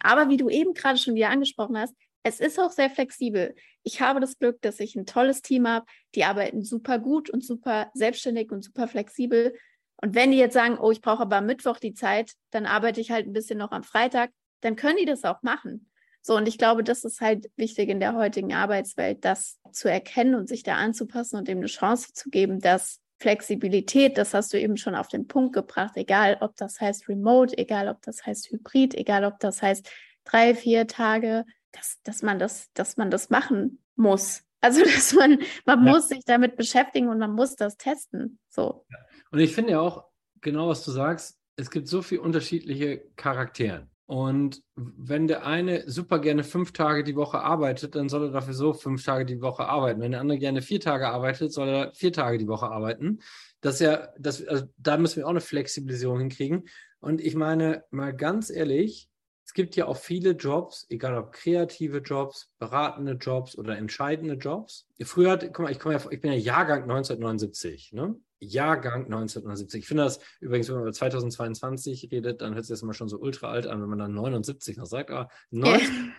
Aber 0.00 0.28
wie 0.28 0.36
du 0.36 0.48
eben 0.48 0.74
gerade 0.74 0.98
schon 0.98 1.14
wieder 1.14 1.30
angesprochen 1.30 1.78
hast, 1.78 1.94
es 2.24 2.40
ist 2.40 2.58
auch 2.58 2.70
sehr 2.70 2.90
flexibel. 2.90 3.54
Ich 3.82 4.00
habe 4.00 4.18
das 4.18 4.38
Glück, 4.38 4.60
dass 4.62 4.80
ich 4.80 4.96
ein 4.96 5.06
tolles 5.06 5.42
Team 5.42 5.68
habe. 5.68 5.86
Die 6.14 6.24
arbeiten 6.24 6.62
super 6.62 6.98
gut 6.98 7.28
und 7.30 7.44
super 7.44 7.90
selbstständig 7.94 8.50
und 8.50 8.64
super 8.64 8.88
flexibel. 8.88 9.54
Und 9.98 10.14
wenn 10.14 10.32
die 10.32 10.38
jetzt 10.38 10.54
sagen, 10.54 10.78
oh, 10.78 10.90
ich 10.90 11.02
brauche 11.02 11.22
aber 11.22 11.36
am 11.36 11.46
Mittwoch 11.46 11.78
die 11.78 11.92
Zeit, 11.92 12.32
dann 12.50 12.66
arbeite 12.66 13.00
ich 13.00 13.10
halt 13.10 13.26
ein 13.26 13.34
bisschen 13.34 13.58
noch 13.58 13.72
am 13.72 13.84
Freitag, 13.84 14.30
dann 14.62 14.74
können 14.74 14.96
die 14.96 15.04
das 15.04 15.24
auch 15.24 15.42
machen. 15.42 15.90
So, 16.22 16.34
und 16.34 16.48
ich 16.48 16.56
glaube, 16.56 16.82
das 16.82 17.04
ist 17.04 17.20
halt 17.20 17.50
wichtig 17.56 17.90
in 17.90 18.00
der 18.00 18.14
heutigen 18.14 18.54
Arbeitswelt, 18.54 19.22
das 19.26 19.60
zu 19.72 19.90
erkennen 19.90 20.34
und 20.34 20.48
sich 20.48 20.62
da 20.62 20.76
anzupassen 20.76 21.36
und 21.36 21.46
dem 21.46 21.58
eine 21.58 21.66
Chance 21.66 22.14
zu 22.14 22.30
geben, 22.30 22.60
dass 22.60 23.00
Flexibilität, 23.20 24.16
das 24.16 24.32
hast 24.32 24.54
du 24.54 24.58
eben 24.58 24.78
schon 24.78 24.94
auf 24.94 25.08
den 25.08 25.26
Punkt 25.26 25.52
gebracht, 25.52 25.96
egal 25.96 26.38
ob 26.40 26.56
das 26.56 26.80
heißt 26.80 27.08
Remote, 27.10 27.56
egal 27.58 27.88
ob 27.88 28.00
das 28.00 28.24
heißt 28.24 28.50
Hybrid, 28.50 28.94
egal 28.94 29.24
ob 29.24 29.38
das 29.40 29.60
heißt 29.60 29.90
drei, 30.24 30.54
vier 30.54 30.86
Tage 30.86 31.44
dass, 31.74 32.00
dass 32.02 32.22
man 32.22 32.38
das, 32.38 32.72
dass 32.74 32.96
man 32.96 33.10
das 33.10 33.30
machen 33.30 33.82
muss. 33.96 34.42
Also 34.60 34.82
dass 34.84 35.12
man, 35.12 35.38
man 35.66 35.84
ja. 35.84 35.92
muss 35.92 36.08
sich 36.08 36.24
damit 36.24 36.56
beschäftigen 36.56 37.08
und 37.08 37.18
man 37.18 37.32
muss 37.32 37.56
das 37.56 37.76
testen. 37.76 38.38
So. 38.48 38.86
Und 39.30 39.38
ich 39.40 39.54
finde 39.54 39.72
ja 39.72 39.80
auch, 39.80 40.04
genau 40.40 40.68
was 40.68 40.84
du 40.84 40.90
sagst, 40.90 41.38
es 41.56 41.70
gibt 41.70 41.88
so 41.88 42.02
viele 42.02 42.22
unterschiedliche 42.22 43.04
Charaktere. 43.16 43.88
Und 44.06 44.62
wenn 44.76 45.28
der 45.28 45.46
eine 45.46 45.88
super 45.90 46.18
gerne 46.18 46.44
fünf 46.44 46.72
Tage 46.72 47.04
die 47.04 47.16
Woche 47.16 47.40
arbeitet, 47.40 47.94
dann 47.94 48.10
soll 48.10 48.24
er 48.24 48.32
dafür 48.32 48.52
so 48.52 48.74
fünf 48.74 49.02
Tage 49.02 49.24
die 49.24 49.40
Woche 49.40 49.64
arbeiten. 49.64 50.00
Wenn 50.00 50.10
der 50.10 50.20
andere 50.20 50.38
gerne 50.38 50.60
vier 50.60 50.80
Tage 50.80 51.08
arbeitet, 51.08 51.52
soll 51.54 51.68
er 51.68 51.94
vier 51.94 52.12
Tage 52.12 52.36
die 52.36 52.48
Woche 52.48 52.66
arbeiten. 52.66 53.20
Das 53.62 53.76
ist 53.76 53.80
ja, 53.80 54.08
das, 54.18 54.46
also 54.46 54.66
da 54.76 54.98
müssen 54.98 55.16
wir 55.16 55.26
auch 55.26 55.30
eine 55.30 55.40
Flexibilisierung 55.40 56.20
hinkriegen. 56.20 56.68
Und 57.00 57.22
ich 57.22 57.34
meine, 57.34 57.84
mal 57.90 58.14
ganz 58.14 58.50
ehrlich, 58.50 59.08
gibt 59.54 59.76
ja 59.76 59.86
auch 59.86 59.96
viele 59.96 60.32
Jobs, 60.32 60.86
egal 60.90 61.16
ob 61.16 61.32
kreative 61.32 61.98
Jobs, 61.98 62.50
beratende 62.58 63.12
Jobs 63.12 63.56
oder 63.56 63.78
entscheidende 63.78 64.34
Jobs. 64.34 64.86
Früher, 65.02 65.38
guck 65.38 65.60
mal, 65.60 65.72
ich, 65.72 65.82
ja, 65.82 66.10
ich 66.10 66.20
bin 66.20 66.32
ja 66.32 66.38
Jahrgang 66.38 66.82
1979, 66.82 67.92
ne? 67.92 68.16
Jahrgang 68.40 69.04
1979. 69.04 69.80
Ich 69.80 69.88
finde 69.88 70.04
das 70.04 70.20
übrigens, 70.40 70.68
wenn 70.68 70.74
man 70.74 70.84
über 70.84 70.92
2022 70.92 72.10
redet, 72.10 72.42
dann 72.42 72.54
hört 72.54 72.64
sich 72.64 72.74
das 72.74 72.82
immer 72.82 72.92
schon 72.92 73.08
so 73.08 73.18
ultra 73.18 73.48
alt 73.48 73.66
an, 73.66 73.80
wenn 73.80 73.88
man 73.88 73.98
dann 73.98 74.12
79 74.12 74.76
noch 74.76 74.86
sagt, 74.86 75.10
aber 75.10 75.28
19, 75.50 76.12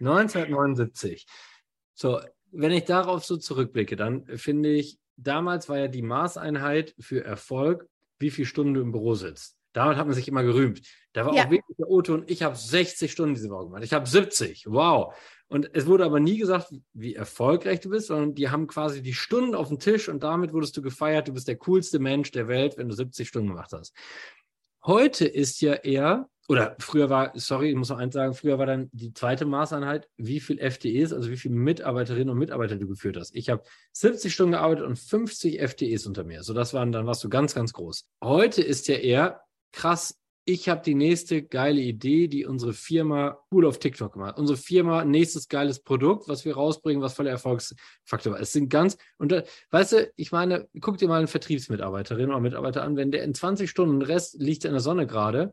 1979. 0.00 1.26
So, 1.94 2.20
wenn 2.50 2.72
ich 2.72 2.84
darauf 2.84 3.24
so 3.24 3.36
zurückblicke, 3.36 3.96
dann 3.96 4.24
finde 4.38 4.70
ich, 4.70 4.98
damals 5.16 5.68
war 5.68 5.78
ja 5.78 5.88
die 5.88 6.02
Maßeinheit 6.02 6.94
für 6.98 7.24
Erfolg, 7.24 7.86
wie 8.18 8.30
viele 8.30 8.46
Stunden 8.46 8.74
du 8.74 8.80
im 8.80 8.92
Büro 8.92 9.14
sitzt. 9.14 9.57
Damit 9.78 9.96
hat 9.96 10.06
man 10.06 10.14
sich 10.16 10.26
immer 10.26 10.42
gerühmt. 10.42 10.80
Da 11.12 11.24
war 11.24 11.32
ja. 11.34 11.44
auch 11.44 11.50
wirklich 11.50 11.76
der 11.76 11.88
Otto 11.88 12.12
und 12.14 12.28
ich 12.28 12.42
habe 12.42 12.56
60 12.56 13.12
Stunden 13.12 13.36
diese 13.36 13.48
Woche 13.48 13.66
gemacht. 13.66 13.84
Ich 13.84 13.92
habe 13.92 14.08
70. 14.08 14.66
Wow. 14.66 15.14
Und 15.46 15.70
es 15.72 15.86
wurde 15.86 16.04
aber 16.04 16.18
nie 16.18 16.36
gesagt, 16.36 16.74
wie 16.94 17.14
erfolgreich 17.14 17.78
du 17.78 17.90
bist, 17.90 18.08
sondern 18.08 18.34
die 18.34 18.50
haben 18.50 18.66
quasi 18.66 19.02
die 19.02 19.14
Stunden 19.14 19.54
auf 19.54 19.68
dem 19.68 19.78
Tisch 19.78 20.08
und 20.08 20.24
damit 20.24 20.52
wurdest 20.52 20.76
du 20.76 20.82
gefeiert. 20.82 21.28
Du 21.28 21.32
bist 21.32 21.46
der 21.46 21.58
coolste 21.58 22.00
Mensch 22.00 22.32
der 22.32 22.48
Welt, 22.48 22.76
wenn 22.76 22.88
du 22.88 22.94
70 22.96 23.28
Stunden 23.28 23.50
gemacht 23.50 23.70
hast. 23.72 23.94
Heute 24.84 25.26
ist 25.26 25.60
ja 25.60 25.74
eher, 25.74 26.28
oder 26.48 26.74
früher 26.80 27.08
war, 27.08 27.30
sorry, 27.36 27.70
ich 27.70 27.76
muss 27.76 27.90
noch 27.90 27.98
eins 27.98 28.14
sagen, 28.14 28.34
früher 28.34 28.58
war 28.58 28.66
dann 28.66 28.90
die 28.92 29.12
zweite 29.14 29.44
Maßeinheit, 29.44 30.08
wie 30.16 30.40
viel 30.40 30.58
FTEs, 30.58 31.12
also 31.12 31.30
wie 31.30 31.36
viele 31.36 31.54
Mitarbeiterinnen 31.54 32.30
und 32.30 32.38
Mitarbeiter 32.38 32.74
du 32.74 32.88
geführt 32.88 33.16
hast. 33.16 33.32
Ich 33.36 33.48
habe 33.48 33.62
70 33.92 34.34
Stunden 34.34 34.52
gearbeitet 34.52 34.86
und 34.86 34.98
50 34.98 35.60
FTEs 35.60 36.04
unter 36.04 36.24
mir. 36.24 36.42
So, 36.42 36.52
das 36.52 36.74
waren, 36.74 36.90
dann 36.90 37.06
warst 37.06 37.22
du 37.22 37.28
ganz, 37.28 37.54
ganz 37.54 37.72
groß. 37.72 38.08
Heute 38.24 38.60
ist 38.60 38.88
ja 38.88 38.96
eher, 38.96 39.40
krass, 39.72 40.18
ich 40.48 40.70
habe 40.70 40.80
die 40.82 40.94
nächste 40.94 41.42
geile 41.42 41.82
Idee, 41.82 42.26
die 42.26 42.46
unsere 42.46 42.72
Firma 42.72 43.38
cool 43.52 43.66
auf 43.66 43.78
TikTok 43.78 44.14
gemacht. 44.14 44.38
Unsere 44.38 44.56
Firma, 44.56 45.04
nächstes 45.04 45.48
geiles 45.48 45.80
Produkt, 45.80 46.26
was 46.26 46.46
wir 46.46 46.54
rausbringen, 46.54 47.02
was 47.02 47.12
voller 47.12 47.32
Erfolgsfaktor 47.32 48.32
war. 48.32 48.40
Es 48.40 48.52
sind 48.52 48.70
ganz, 48.70 48.96
und 49.18 49.30
da, 49.30 49.42
weißt 49.72 49.92
du, 49.92 50.12
ich 50.16 50.32
meine, 50.32 50.66
guck 50.80 50.96
dir 50.96 51.06
mal 51.06 51.18
einen 51.18 51.28
Vertriebsmitarbeiterin 51.28 52.30
oder 52.30 52.40
Mitarbeiter 52.40 52.82
an, 52.82 52.96
wenn 52.96 53.10
der 53.10 53.24
in 53.24 53.34
20 53.34 53.68
Stunden 53.68 54.00
Rest 54.00 54.40
liegt 54.40 54.64
in 54.64 54.72
der 54.72 54.80
Sonne 54.80 55.06
gerade, 55.06 55.52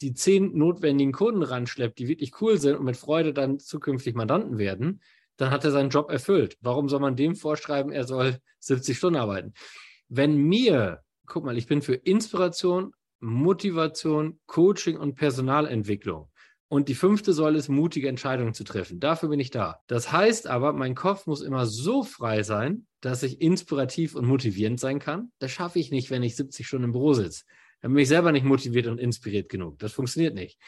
die 0.00 0.14
zehn 0.14 0.56
notwendigen 0.56 1.12
Kunden 1.12 1.42
ranschleppt, 1.42 1.98
die 1.98 2.08
wirklich 2.08 2.40
cool 2.40 2.58
sind 2.58 2.78
und 2.78 2.86
mit 2.86 2.96
Freude 2.96 3.34
dann 3.34 3.58
zukünftig 3.58 4.14
Mandanten 4.14 4.56
werden, 4.56 5.02
dann 5.36 5.50
hat 5.50 5.66
er 5.66 5.70
seinen 5.70 5.90
Job 5.90 6.10
erfüllt. 6.10 6.56
Warum 6.62 6.88
soll 6.88 7.00
man 7.00 7.14
dem 7.14 7.34
vorschreiben, 7.34 7.92
er 7.92 8.04
soll 8.04 8.38
70 8.60 8.96
Stunden 8.96 9.20
arbeiten? 9.20 9.52
Wenn 10.08 10.38
mir, 10.38 11.02
guck 11.26 11.44
mal, 11.44 11.58
ich 11.58 11.66
bin 11.66 11.82
für 11.82 11.94
Inspiration, 11.94 12.94
Motivation, 13.20 14.40
Coaching 14.46 14.96
und 14.96 15.14
Personalentwicklung. 15.14 16.28
Und 16.68 16.88
die 16.88 16.94
fünfte 16.94 17.32
Säule 17.32 17.58
ist, 17.58 17.68
mutige 17.68 18.08
Entscheidungen 18.08 18.54
zu 18.54 18.62
treffen. 18.62 19.00
Dafür 19.00 19.28
bin 19.28 19.40
ich 19.40 19.50
da. 19.50 19.80
Das 19.88 20.12
heißt 20.12 20.46
aber, 20.46 20.72
mein 20.72 20.94
Kopf 20.94 21.26
muss 21.26 21.42
immer 21.42 21.66
so 21.66 22.04
frei 22.04 22.44
sein, 22.44 22.86
dass 23.00 23.24
ich 23.24 23.40
inspirativ 23.40 24.14
und 24.14 24.26
motivierend 24.26 24.78
sein 24.78 25.00
kann. 25.00 25.32
Das 25.40 25.50
schaffe 25.50 25.80
ich 25.80 25.90
nicht, 25.90 26.10
wenn 26.10 26.22
ich 26.22 26.36
70 26.36 26.66
Stunden 26.66 26.84
im 26.84 26.92
Büro 26.92 27.12
sitze. 27.12 27.44
Dann 27.80 27.92
bin 27.92 28.02
ich 28.02 28.08
selber 28.08 28.30
nicht 28.30 28.44
motiviert 28.44 28.86
und 28.86 28.98
inspiriert 28.98 29.48
genug. 29.48 29.78
Das 29.80 29.92
funktioniert 29.92 30.34
nicht. 30.34 30.58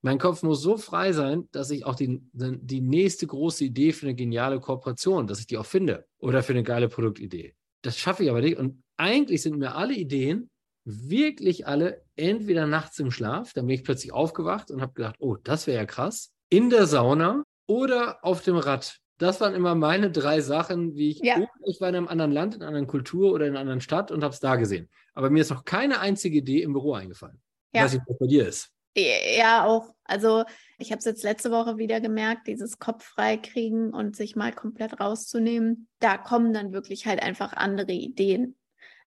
Mein 0.00 0.18
Kopf 0.18 0.42
muss 0.42 0.60
so 0.62 0.76
frei 0.76 1.12
sein, 1.12 1.48
dass 1.52 1.70
ich 1.70 1.84
auch 1.86 1.94
die, 1.94 2.20
die 2.32 2.80
nächste 2.80 3.28
große 3.28 3.64
Idee 3.64 3.92
für 3.92 4.06
eine 4.06 4.16
geniale 4.16 4.58
Kooperation, 4.58 5.28
dass 5.28 5.38
ich 5.38 5.46
die 5.46 5.58
auch 5.58 5.66
finde 5.66 6.06
oder 6.18 6.42
für 6.42 6.54
eine 6.54 6.64
geile 6.64 6.88
Produktidee. 6.88 7.54
Das 7.82 7.96
schaffe 7.96 8.24
ich 8.24 8.30
aber 8.30 8.40
nicht. 8.40 8.56
Und 8.56 8.82
eigentlich 8.96 9.42
sind 9.42 9.58
mir 9.58 9.76
alle 9.76 9.94
Ideen 9.94 10.50
wirklich 10.84 11.66
alle 11.66 12.02
entweder 12.16 12.66
nachts 12.66 12.98
im 12.98 13.10
Schlaf, 13.10 13.52
dann 13.52 13.66
bin 13.66 13.74
ich 13.74 13.84
plötzlich 13.84 14.12
aufgewacht 14.12 14.70
und 14.70 14.80
habe 14.80 14.94
gedacht, 14.94 15.16
oh, 15.18 15.36
das 15.36 15.66
wäre 15.66 15.78
ja 15.78 15.86
krass, 15.86 16.32
in 16.48 16.70
der 16.70 16.86
Sauna 16.86 17.44
oder 17.66 18.24
auf 18.24 18.42
dem 18.42 18.56
Rad. 18.56 18.98
Das 19.18 19.40
waren 19.40 19.54
immer 19.54 19.74
meine 19.74 20.10
drei 20.10 20.40
Sachen, 20.40 20.96
wie 20.96 21.10
ich, 21.10 21.20
ja. 21.20 21.46
ich 21.64 21.80
war 21.80 21.88
in 21.88 21.96
einem 21.96 22.08
anderen 22.08 22.32
Land, 22.32 22.54
in 22.54 22.62
einer 22.62 22.68
anderen 22.68 22.88
Kultur 22.88 23.32
oder 23.32 23.46
in 23.46 23.52
einer 23.52 23.60
anderen 23.60 23.80
Stadt 23.80 24.10
und 24.10 24.24
habe 24.24 24.34
es 24.34 24.40
da 24.40 24.56
gesehen. 24.56 24.88
Aber 25.14 25.30
mir 25.30 25.42
ist 25.42 25.50
noch 25.50 25.64
keine 25.64 26.00
einzige 26.00 26.38
Idee 26.38 26.62
im 26.62 26.72
Büro 26.72 26.94
eingefallen. 26.94 27.40
Ja. 27.72 27.84
weiß 27.84 27.98
was 28.06 28.18
bei 28.18 28.26
dir 28.26 28.48
ist. 28.48 28.72
Ja, 28.96 29.64
auch. 29.64 29.94
Also 30.04 30.44
ich 30.78 30.90
habe 30.90 30.98
es 30.98 31.04
jetzt 31.04 31.22
letzte 31.22 31.50
Woche 31.50 31.78
wieder 31.78 32.00
gemerkt, 32.00 32.46
dieses 32.46 32.78
Kopf 32.78 33.04
frei 33.04 33.36
kriegen 33.38 33.94
und 33.94 34.16
sich 34.16 34.36
mal 34.36 34.52
komplett 34.52 35.00
rauszunehmen. 35.00 35.88
Da 36.00 36.18
kommen 36.18 36.52
dann 36.52 36.72
wirklich 36.72 37.06
halt 37.06 37.22
einfach 37.22 37.52
andere 37.54 37.92
Ideen. 37.92 38.56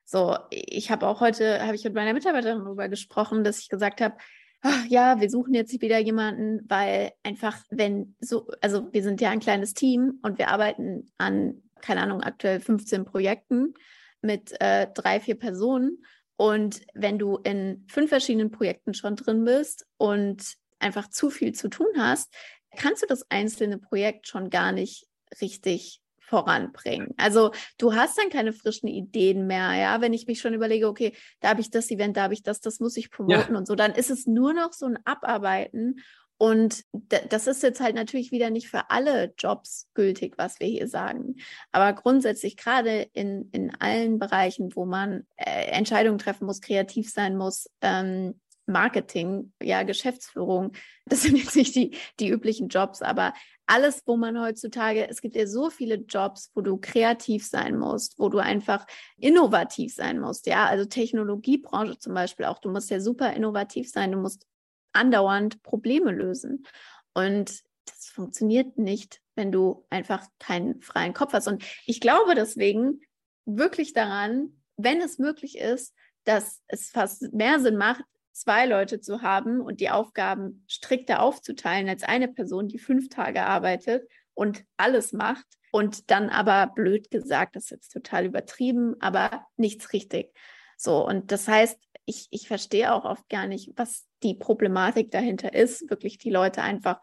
So, 0.05 0.37
ich 0.51 0.91
habe 0.91 1.07
auch 1.07 1.21
heute, 1.21 1.65
habe 1.65 1.75
ich 1.75 1.85
mit 1.85 1.95
meiner 1.95 2.13
Mitarbeiterin 2.13 2.65
darüber 2.65 2.89
gesprochen, 2.89 3.43
dass 3.43 3.61
ich 3.61 3.69
gesagt 3.69 4.01
habe, 4.01 4.17
ach, 4.61 4.87
ja, 4.87 5.21
wir 5.21 5.31
suchen 5.31 5.55
jetzt 5.55 5.81
wieder 5.81 5.99
jemanden, 5.99 6.61
weil 6.69 7.13
einfach, 7.23 7.59
wenn 7.71 8.17
so, 8.21 8.49
also 8.61 8.93
wir 8.93 9.03
sind 9.03 9.21
ja 9.21 9.31
ein 9.31 9.41
kleines 9.41 9.75
Team 9.75 10.19
und 10.23 10.39
wir 10.39 10.49
arbeiten 10.49 11.11
an, 11.19 11.63
keine 11.81 12.03
Ahnung, 12.03 12.23
aktuell 12.23 12.61
15 12.61 13.05
Projekten 13.05 13.75
mit 14.23 14.59
äh, 14.61 14.89
drei, 14.93 15.21
vier 15.21 15.39
Personen. 15.39 16.03
Und 16.37 16.81
wenn 16.95 17.19
du 17.19 17.37
in 17.37 17.87
fünf 17.89 18.09
verschiedenen 18.09 18.51
Projekten 18.51 18.95
schon 18.95 19.17
drin 19.17 19.45
bist 19.45 19.87
und 19.97 20.55
einfach 20.79 21.09
zu 21.09 21.31
viel 21.31 21.53
zu 21.53 21.69
tun 21.69 21.89
hast, 21.97 22.35
kannst 22.77 23.03
du 23.03 23.07
das 23.07 23.31
einzelne 23.31 23.79
Projekt 23.79 24.29
schon 24.29 24.51
gar 24.51 24.73
nicht 24.73 25.07
richtig 25.41 26.01
voranbringen. 26.27 27.15
Also 27.17 27.53
du 27.79 27.95
hast 27.95 28.19
dann 28.19 28.31
keine 28.31 28.53
frischen 28.53 28.89
Ideen 28.89 29.47
mehr, 29.47 29.75
ja, 29.75 30.01
wenn 30.01 30.13
ich 30.13 30.27
mich 30.27 30.41
schon 30.41 30.55
überlege, 30.55 30.89
okay, 30.89 31.15
da 31.41 31.51
habe 31.51 31.61
ich 31.61 31.71
das 31.71 31.91
Event, 31.91 32.17
da 32.17 32.25
habe 32.25 32.35
ich 32.35 32.43
das, 32.43 32.61
das 32.61 32.81
muss 32.81 32.97
ich 32.97 33.11
promoten 33.11 33.55
ja. 33.55 33.59
und 33.59 33.67
so, 33.67 33.75
dann 33.75 33.93
ist 33.93 34.11
es 34.11 34.27
nur 34.27 34.53
noch 34.53 34.73
so 34.73 34.87
ein 34.87 34.99
Abarbeiten 35.05 36.01
und 36.37 36.83
das 37.31 37.47
ist 37.47 37.63
jetzt 37.63 37.81
halt 37.81 37.95
natürlich 37.95 38.33
wieder 38.33 38.51
nicht 38.51 38.69
für 38.69 38.91
alle 38.91 39.33
Jobs 39.39 39.89
gültig, 39.95 40.35
was 40.37 40.59
wir 40.59 40.67
hier 40.67 40.89
sagen. 40.89 41.37
Aber 41.71 41.93
grundsätzlich 41.93 42.57
gerade 42.57 43.09
in, 43.13 43.49
in 43.53 43.73
allen 43.81 44.19
Bereichen, 44.19 44.75
wo 44.75 44.85
man 44.85 45.27
äh, 45.37 45.67
Entscheidungen 45.71 46.19
treffen 46.19 46.47
muss, 46.47 46.61
kreativ 46.61 47.11
sein 47.11 47.37
muss, 47.37 47.71
ähm, 47.83 48.41
Marketing, 48.67 49.53
ja, 49.63 49.83
Geschäftsführung, 49.83 50.73
das 51.07 51.23
sind 51.23 51.37
jetzt 51.37 51.55
nicht 51.55 51.75
die, 51.75 51.97
die 52.19 52.29
üblichen 52.29 52.69
Jobs, 52.69 53.03
aber 53.03 53.35
alles, 53.67 54.03
wo 54.07 54.17
man 54.17 54.41
heutzutage, 54.41 55.09
es 55.09 55.21
gibt 55.21 55.37
ja 55.37 55.47
so 55.47 55.71
viele 55.71 55.97
Jobs, 55.97 56.51
wo 56.55 56.61
du 56.61 56.77
kreativ 56.77 57.47
sein 57.47 57.79
musst, 57.79 58.19
wo 58.19 58.29
du 58.29 58.39
einfach 58.39 58.87
innovativ 59.17 59.95
sein 59.95 60.21
musst, 60.21 60.47
ja, 60.47 60.67
also 60.67 60.85
Technologiebranche 60.85 61.99
zum 61.99 62.15
Beispiel 62.15 62.47
auch, 62.47 62.59
du 62.59 62.71
musst 62.71 62.91
ja 62.91 63.01
super 63.01 63.33
innovativ 63.33 63.91
sein, 63.91 64.13
du 64.13 64.19
musst 64.19 64.47
andauernd 64.93 65.63
Probleme 65.63 66.13
lösen. 66.13 66.67
Und 67.15 67.63
das 67.87 68.07
funktioniert 68.07 68.79
nicht, 68.79 69.21
wenn 69.35 69.53
du 69.53 69.85
einfach 69.91 70.27
keinen 70.39 70.81
freien 70.81 71.15
Kopf 71.15 71.33
hast. 71.33 71.49
Und 71.49 71.65
ich 71.87 72.01
glaube 72.01 72.35
deswegen 72.35 73.01
wirklich 73.45 73.93
daran, 73.93 74.63
wenn 74.77 75.01
es 75.01 75.19
möglich 75.19 75.59
ist, 75.59 75.95
dass 76.25 76.63
es 76.69 76.91
fast 76.91 77.33
mehr 77.33 77.61
Sinn 77.61 77.77
macht, 77.77 78.05
zwei 78.35 78.67
Leute 78.67 79.01
zu 79.01 79.23
haben 79.23 79.61
und 79.61 79.81
die 79.81 79.91
Aufgaben 79.91 80.65
strikter 80.67 81.23
aufzuteilen 81.23 81.89
als 81.89 82.03
eine 82.03 82.29
Person, 82.29 82.69
die 82.69 82.79
fünf 82.79 83.09
Tage 83.09 83.45
arbeitet 83.45 84.09
und 84.35 84.65
alles 84.77 85.13
macht 85.13 85.47
und 85.71 86.11
dann 86.11 86.29
aber 86.29 86.73
blöd 86.75 87.11
gesagt, 87.11 87.57
das 87.57 87.65
ist 87.65 87.71
jetzt 87.71 87.93
total 87.93 88.27
übertrieben, 88.27 88.97
aber 89.01 89.47
nichts 89.57 89.93
richtig. 89.93 90.35
So, 90.77 91.07
und 91.07 91.31
das 91.33 91.49
heißt, 91.49 91.79
ich, 92.07 92.27
ich 92.31 92.49
verstehe 92.49 92.93
auch 92.93 93.05
oft 93.05 93.29
gar 93.29 93.47
nicht, 93.47 93.73
was 93.77 94.05
die 94.23 94.35
Problematik 94.35 95.11
dahinter 95.11 95.55
ist, 95.55 95.89
wirklich 95.89 96.19
die 96.19 96.31
Leute 96.31 96.63
einfach 96.63 97.01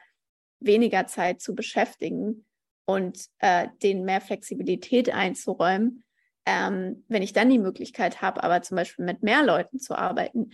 weniger 0.60 1.08
Zeit 1.08 1.42
zu 1.42 1.56
beschäftigen 1.56 2.46
und 2.86 3.26
äh, 3.40 3.70
denen 3.82 4.04
mehr 4.04 4.22
Flexibilität 4.22 5.14
einzuräumen. 5.14 6.04
Ähm, 6.46 7.06
wenn 7.08 7.22
ich 7.22 7.34
dann 7.34 7.50
die 7.50 7.60
Möglichkeit 7.60 8.22
habe, 8.22 8.44
aber 8.44 8.62
zum 8.62 8.76
Beispiel 8.76 9.06
mit 9.06 9.24
mehr 9.24 9.44
Leuten 9.44 9.80
zu 9.80 9.96
arbeiten, 9.96 10.52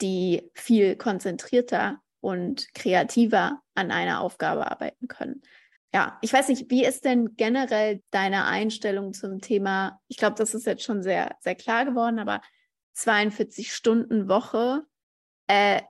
die 0.00 0.50
viel 0.54 0.96
konzentrierter 0.96 2.00
und 2.20 2.72
kreativer 2.74 3.62
an 3.74 3.90
einer 3.90 4.20
Aufgabe 4.20 4.70
arbeiten 4.70 5.08
können. 5.08 5.42
Ja, 5.94 6.18
ich 6.20 6.32
weiß 6.32 6.48
nicht, 6.48 6.70
wie 6.70 6.84
ist 6.84 7.04
denn 7.04 7.36
generell 7.36 8.02
deine 8.10 8.44
Einstellung 8.44 9.14
zum 9.14 9.40
Thema? 9.40 10.00
Ich 10.08 10.18
glaube, 10.18 10.36
das 10.36 10.54
ist 10.54 10.66
jetzt 10.66 10.82
schon 10.82 11.02
sehr, 11.02 11.36
sehr 11.40 11.54
klar 11.54 11.86
geworden, 11.86 12.18
aber 12.18 12.42
42 12.92 13.72
Stunden 13.72 14.28
Woche. 14.28 14.82
Äh, 15.46 15.80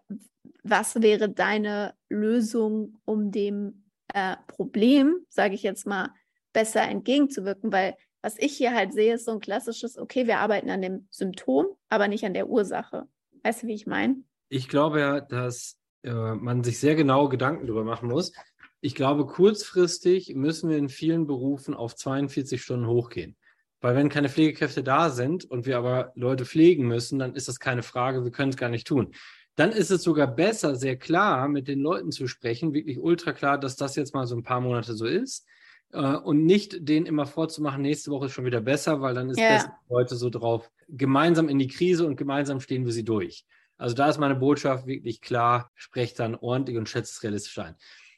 was 0.63 1.03
wäre 1.03 1.29
deine 1.29 1.95
Lösung, 2.09 3.01
um 3.05 3.33
dem 3.33 3.91
äh, 4.15 4.37
Problem, 4.47 5.27
sage 5.29 5.55
ich 5.55 5.63
jetzt 5.63 5.87
mal, 5.87 6.11
besser 6.53 6.83
entgegenzuwirken? 6.83 7.73
Weil 7.73 7.97
was 8.23 8.37
ich 8.39 8.57
hier 8.57 8.75
halt 8.75 8.93
sehe, 8.93 9.15
ist 9.15 9.25
so 9.25 9.33
ein 9.33 9.41
klassisches, 9.41 9.99
okay, 9.99 10.27
wir 10.27 10.39
arbeiten 10.39 10.71
an 10.71 10.83
dem 10.83 11.09
Symptom, 11.11 11.67
aber 11.89 12.07
nicht 12.07 12.25
an 12.25 12.35
der 12.35 12.49
Ursache. 12.49 13.09
Weißt 13.43 13.63
du, 13.63 13.67
wie 13.67 13.75
ich 13.75 13.87
meine? 13.87 14.17
Ich 14.49 14.69
glaube 14.69 15.01
ja, 15.01 15.21
dass 15.21 15.79
äh, 16.03 16.35
man 16.35 16.65
sich 16.65 16.79
sehr 16.79 16.95
genau 16.95 17.29
Gedanken 17.29 17.67
darüber 17.67 17.85
machen 17.85 18.09
muss. 18.09 18.33
Ich 18.81 18.95
glaube, 18.95 19.27
kurzfristig 19.27 20.35
müssen 20.35 20.71
wir 20.71 20.79
in 20.79 20.89
vielen 20.89 21.27
Berufen 21.27 21.75
auf 21.75 21.97
42 21.97 22.63
Stunden 22.63 22.87
hochgehen. 22.87 23.37
Weil 23.81 23.95
wenn 23.95 24.09
keine 24.09 24.29
Pflegekräfte 24.29 24.83
da 24.83 25.11
sind 25.11 25.45
und 25.45 25.67
wir 25.67 25.79
aber 25.79 26.13
Leute 26.15 26.45
pflegen 26.45 26.87
müssen, 26.87 27.19
dann 27.19 27.35
ist 27.35 27.49
das 27.49 27.61
keine 27.61 27.83
Frage, 27.83 28.25
wir 28.25 28.31
können 28.31 28.51
es 28.51 28.57
gar 28.57 28.69
nicht 28.69 28.87
tun. 28.87 29.15
Dann 29.55 29.73
ist 29.73 29.91
es 29.91 30.03
sogar 30.03 30.29
besser, 30.29 30.77
sehr 30.77 30.97
klar 30.97 31.49
mit 31.49 31.67
den 31.69 31.81
Leuten 31.81 32.13
zu 32.13 32.29
sprechen, 32.29 32.75
wirklich 32.75 32.99
ultra 32.99 33.33
klar, 33.33 33.59
dass 33.59 33.77
das 33.77 33.97
jetzt 33.97 34.15
mal 34.15 34.27
so 34.27 34.37
ein 34.37 34.45
paar 34.45 34.61
Monate 34.61 34.95
so 34.95 35.07
ist. 35.07 35.47
Äh, 35.93 36.17
und 36.17 36.45
nicht 36.45 36.89
denen 36.89 37.07
immer 37.07 37.27
vorzumachen, 37.27 37.83
nächste 37.83 38.11
Woche 38.11 38.27
ist 38.27 38.33
schon 38.33 38.45
wieder 38.45 38.61
besser, 38.61 39.01
weil 39.01 39.15
dann 39.15 39.31
ist 39.31 39.39
ja. 39.39 39.49
besser 39.49 39.79
Leute 39.89 40.17
so 40.17 40.31
drauf, 40.31 40.71
gemeinsam 40.89 41.49
in 41.49 41.59
die 41.59 41.69
Krise 41.69 42.07
und 42.07 42.17
gemeinsam 42.17 42.61
stehen 42.61 42.85
wir 42.85 42.93
sie 42.93 43.05
durch. 43.05 43.45
Also 43.77 43.95
da 43.95 44.09
ist 44.09 44.19
meine 44.19 44.35
Botschaft 44.35 44.87
wirklich 44.87 45.21
klar, 45.21 45.71
sprecht 45.75 46.19
dann 46.19 46.35
ordentlich 46.35 46.77
und 46.77 46.89
schätzt 46.89 47.15
es 47.15 47.23
realistisch 47.23 47.59
ein. 47.59 47.77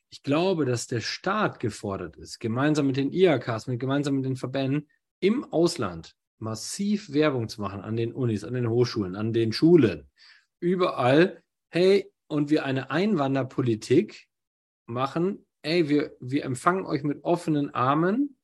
Ich 0.08 0.22
glaube, 0.22 0.64
dass 0.64 0.86
der 0.86 1.00
Staat 1.00 1.60
gefordert 1.60 2.16
ist, 2.16 2.40
gemeinsam 2.40 2.86
mit 2.86 2.96
den 2.96 3.12
IAKs, 3.12 3.66
mit, 3.66 3.78
gemeinsam 3.78 4.16
mit 4.16 4.24
den 4.24 4.36
Verbänden, 4.36 4.88
im 5.20 5.44
Ausland 5.52 6.16
massiv 6.38 7.12
Werbung 7.12 7.48
zu 7.48 7.60
machen 7.60 7.82
an 7.82 7.96
den 7.96 8.12
Unis, 8.12 8.42
an 8.42 8.54
den 8.54 8.68
Hochschulen, 8.68 9.14
an 9.14 9.32
den 9.32 9.52
Schulen, 9.52 10.08
überall, 10.58 11.42
hey, 11.68 12.10
und 12.26 12.48
wir 12.48 12.64
eine 12.64 12.90
Einwanderpolitik 12.90 14.28
machen, 14.86 15.44
ey, 15.62 15.88
wir, 15.88 16.16
wir 16.20 16.44
empfangen 16.44 16.86
euch 16.86 17.02
mit 17.02 17.24
offenen 17.24 17.70
Armen 17.74 18.36